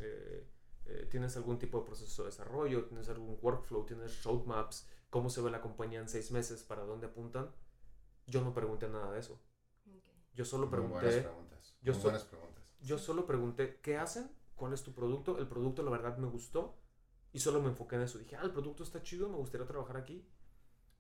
Eh, 0.01 0.47
eh, 0.87 1.07
¿Tienes 1.11 1.37
algún 1.37 1.59
tipo 1.59 1.79
de 1.81 1.87
proceso 1.87 2.23
de 2.23 2.31
desarrollo? 2.31 2.85
¿Tienes 2.87 3.09
algún 3.09 3.39
workflow? 3.41 3.87
¿Tienes 3.87 4.23
roadmaps? 4.25 4.89
¿Cómo 5.13 5.29
se 5.29 5.43
ve 5.43 5.51
la 5.51 5.61
compañía 5.61 6.01
en 6.01 6.09
seis 6.09 6.31
meses? 6.31 6.63
¿Para 6.63 6.85
dónde 6.85 7.07
apuntan? 7.07 7.55
Yo 8.27 8.41
no 8.41 8.55
pregunté 8.55 8.89
nada 8.89 9.13
de 9.13 9.21
eso. 9.21 9.35
Ok. 9.87 10.07
Yo 10.33 10.47
solo 10.47 10.69
Muy 10.69 10.79
buenas 10.79 11.01
pregunté, 11.03 11.21
preguntas. 11.29 11.77
yo 11.83 11.93
muy 11.93 12.01
so- 12.01 12.09
buenas 12.09 12.25
preguntas. 12.25 12.65
yo 12.81 12.97
solo 12.97 13.27
pregunté, 13.27 13.79
¿qué 13.83 13.99
hacen? 13.99 14.31
¿Cuál 14.57 14.73
es 14.73 14.83
tu 14.83 14.95
producto? 14.95 15.37
El 15.39 15.47
producto, 15.49 15.83
la 15.83 15.91
verdad, 15.91 16.17
me 16.17 16.29
gustó. 16.29 16.79
Y 17.31 17.41
solo 17.41 17.61
me 17.61 17.69
enfoqué 17.69 17.97
en 17.97 18.03
eso. 18.03 18.19
Dije, 18.19 18.37
ah, 18.37 18.43
el 18.45 18.53
producto 18.53 18.83
está 18.85 19.03
chido, 19.03 19.29
me 19.29 19.37
gustaría 19.37 19.67
trabajar 19.67 19.99
aquí. 19.99 20.27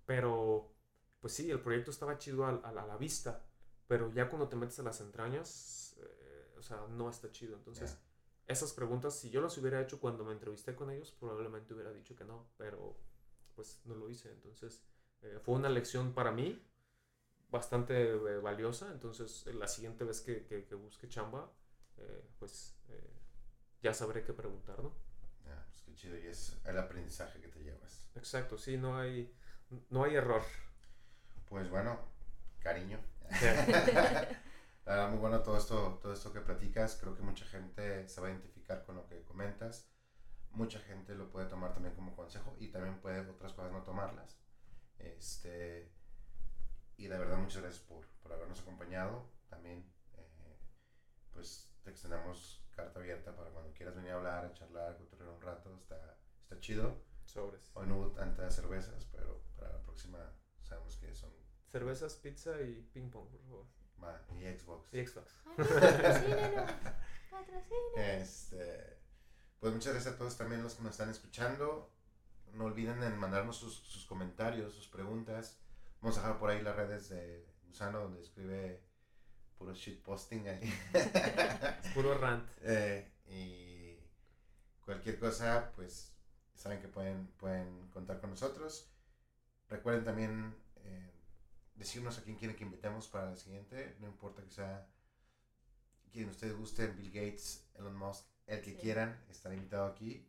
Pero, 0.04 0.74
pues 1.20 1.32
sí, 1.32 1.50
el 1.50 1.60
proyecto 1.60 1.90
estaba 1.90 2.18
chido 2.18 2.44
al- 2.44 2.60
al- 2.64 2.78
a, 2.78 2.86
la 2.86 2.96
vista. 2.98 3.46
Pero 3.86 4.12
ya 4.12 4.28
cuando 4.28 4.46
te 4.48 4.56
metes 4.56 4.78
a 4.78 4.82
las 4.82 5.00
entrañas, 5.00 5.96
eh, 6.02 6.54
o 6.58 6.62
sea, 6.62 6.86
no 6.88 7.08
está 7.08 7.30
chido. 7.30 7.56
Entonces, 7.56 7.98
esas 8.46 8.72
preguntas, 8.74 9.18
si 9.18 9.30
yo 9.30 9.40
las 9.40 9.56
hubiera 9.56 9.80
hecho 9.80 10.00
cuando 10.00 10.22
me 10.24 10.32
entrevisté 10.32 10.74
con 10.74 10.90
ellos, 10.90 11.12
probablemente 11.18 11.72
hubiera 11.72 11.92
dicho 11.92 12.14
que 12.14 12.24
no. 12.24 12.50
Pero, 12.58 12.98
pues 13.54 13.80
no 13.84 13.94
lo 13.94 14.08
hice. 14.10 14.30
Entonces, 14.32 14.84
eh, 15.22 15.38
fue 15.42 15.54
una 15.56 15.68
lección 15.68 16.14
para 16.14 16.32
mí 16.32 16.62
bastante 17.50 18.10
eh, 18.10 18.16
valiosa. 18.38 18.90
Entonces, 18.92 19.46
eh, 19.46 19.54
la 19.54 19.68
siguiente 19.68 20.04
vez 20.04 20.20
que, 20.20 20.44
que- 20.46 20.64
que 20.66 20.74
busque 20.74 21.08
chamba, 21.08 21.52
eh, 21.98 22.24
pues 22.38 22.76
eh, 22.88 23.10
ya 23.82 23.94
sabré 23.94 24.24
qué 24.24 24.32
preguntar, 24.32 24.82
¿no? 24.82 24.94
Ah, 25.46 25.64
pues 25.68 25.82
qué 25.82 25.94
chido. 25.94 26.18
Y 26.18 26.26
es 26.26 26.58
el 26.64 26.78
aprendizaje 26.78 27.40
que 27.40 27.48
te 27.48 27.62
llevas. 27.62 28.06
Exacto, 28.16 28.58
sí, 28.58 28.76
no 28.78 28.98
hay, 28.98 29.32
no 29.90 30.04
hay 30.04 30.16
error. 30.16 30.42
Pues 31.48 31.68
bueno, 31.70 31.98
cariño. 32.60 32.98
La 34.84 34.94
verdad, 34.96 35.10
muy 35.10 35.18
bueno 35.18 35.42
todo 35.42 35.56
esto, 35.56 35.98
todo 36.02 36.12
esto 36.12 36.32
que 36.32 36.40
platicas. 36.40 36.96
Creo 37.00 37.14
que 37.14 37.22
mucha 37.22 37.44
gente 37.46 38.08
se 38.08 38.20
va 38.20 38.28
a 38.28 38.30
identificar 38.30 38.84
con 38.84 38.96
lo 38.96 39.06
que 39.06 39.22
comentas. 39.24 39.91
Mucha 40.52 40.78
gente 40.80 41.14
lo 41.14 41.30
puede 41.30 41.46
tomar 41.46 41.72
también 41.72 41.94
como 41.94 42.14
consejo 42.14 42.54
y 42.58 42.68
también 42.68 43.00
puede 43.00 43.20
otras 43.28 43.52
cosas 43.52 43.72
no 43.72 43.82
tomarlas. 43.82 44.38
Este, 44.98 45.90
y 46.96 47.08
de 47.08 47.18
verdad, 47.18 47.38
muchas 47.38 47.62
gracias 47.62 47.82
por, 47.84 48.06
por 48.22 48.32
habernos 48.32 48.60
acompañado. 48.60 49.30
También, 49.48 49.90
eh, 50.14 50.58
pues 51.32 51.72
te 51.82 51.90
extendemos 51.90 52.64
carta 52.70 53.00
abierta 53.00 53.34
para 53.34 53.50
cuando 53.50 53.72
quieras 53.72 53.96
venir 53.96 54.12
a 54.12 54.16
hablar, 54.16 54.44
a 54.44 54.52
charlar, 54.52 54.96
cotorrear 54.98 55.30
un 55.30 55.42
rato. 55.42 55.76
Está, 55.76 56.18
está 56.42 56.60
chido. 56.60 57.02
Sobres. 57.24 57.70
Hoy 57.74 57.86
no 57.86 57.98
hubo 57.98 58.12
tantas 58.12 58.54
cervezas, 58.54 59.06
pero 59.06 59.42
para 59.56 59.72
la 59.72 59.82
próxima 59.82 60.18
sabemos 60.62 60.96
que 60.96 61.14
son 61.14 61.30
Cervezas, 61.72 62.16
pizza 62.16 62.60
y 62.60 62.82
ping 62.92 63.08
pong, 63.08 63.30
por 63.30 63.40
favor. 63.40 63.66
ma, 63.96 64.20
y 64.38 64.44
Xbox. 64.44 64.92
Y 64.92 65.06
Xbox. 65.06 65.34
Ay, 65.46 65.54
patrocínenos, 65.56 66.70
patrocínenos. 67.30 67.96
Este, 67.96 68.98
pues 69.62 69.72
muchas 69.72 69.92
gracias 69.92 70.14
a 70.14 70.18
todos 70.18 70.36
también 70.36 70.60
los 70.60 70.74
que 70.74 70.82
nos 70.82 70.90
están 70.90 71.08
escuchando. 71.08 71.88
No 72.54 72.64
olviden 72.64 73.00
en 73.04 73.16
mandarnos 73.16 73.56
sus, 73.56 73.76
sus 73.76 74.04
comentarios, 74.06 74.74
sus 74.74 74.88
preguntas. 74.88 75.60
Vamos 76.00 76.18
a 76.18 76.22
dejar 76.22 76.40
por 76.40 76.50
ahí 76.50 76.60
las 76.62 76.74
redes 76.74 77.10
de 77.10 77.46
Gusano 77.68 78.00
donde 78.00 78.22
escribe 78.22 78.82
puro 79.56 79.72
shitposting 79.72 80.48
ahí. 80.48 80.74
Es 81.84 81.92
puro 81.94 82.18
rant. 82.18 82.44
Eh, 82.62 83.08
y 83.28 84.00
cualquier 84.84 85.20
cosa, 85.20 85.70
pues 85.76 86.12
saben 86.56 86.80
que 86.80 86.88
pueden, 86.88 87.28
pueden 87.36 87.88
contar 87.90 88.20
con 88.20 88.30
nosotros. 88.30 88.90
Recuerden 89.68 90.02
también 90.02 90.56
eh, 90.78 91.12
decirnos 91.76 92.18
a 92.18 92.24
quién 92.24 92.36
quieren 92.36 92.56
que 92.56 92.64
invitemos 92.64 93.06
para 93.06 93.30
la 93.30 93.36
siguiente. 93.36 93.94
No 94.00 94.08
importa 94.08 94.42
que 94.42 94.50
sea 94.50 94.88
quien 96.10 96.30
ustedes 96.30 96.56
gusten, 96.56 96.96
Bill 96.96 97.12
Gates, 97.12 97.64
Elon 97.74 97.94
Musk, 97.96 98.31
el 98.46 98.60
que 98.62 98.70
Sí. 98.72 98.76
quieran, 98.76 99.20
estar 99.30 99.52
invitado 99.52 99.86
aquí. 99.86 100.28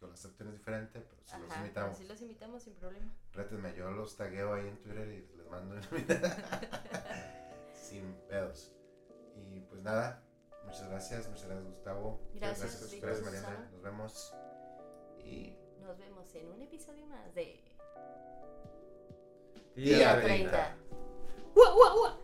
Con 0.00 0.10
las 0.10 0.24
opciones 0.24 0.54
diferentes, 0.54 1.02
pero 1.02 1.22
si 1.24 1.36
los 1.40 1.56
invitamos, 1.56 1.98
sí 1.98 2.04
los 2.04 2.20
invitamos 2.22 2.62
sin 2.62 2.74
problema. 2.76 3.12
rétenme, 3.32 3.74
yo 3.74 3.90
los 3.90 4.16
tagueo 4.16 4.54
ahí 4.54 4.68
en 4.68 4.76
Twitter 4.80 5.08
y 5.08 5.36
les 5.36 5.46
mando 5.50 5.74
sin 7.74 8.14
pedos. 8.28 8.72
Y 9.34 9.58
pues 9.62 9.82
nada, 9.82 10.22
muchas 10.64 10.88
gracias, 10.88 11.28
muchas 11.28 11.46
gracias 11.46 11.66
Gustavo. 11.66 12.20
Gracias, 12.34 12.60
gracias, 12.70 12.90
Rico, 12.92 13.06
gracias 13.06 13.24
Mariana. 13.26 13.68
Nos 13.72 13.82
vemos. 13.82 14.34
Y 15.24 15.56
Nos 15.80 15.98
vemos 15.98 16.32
en 16.36 16.48
un 16.52 16.62
episodio 16.62 17.04
más 17.06 17.34
de 17.34 17.60
Día 19.74 20.20
30. 20.20 20.76
¡Ua, 21.56 21.74
ua, 21.74 21.94
ua! 22.00 22.20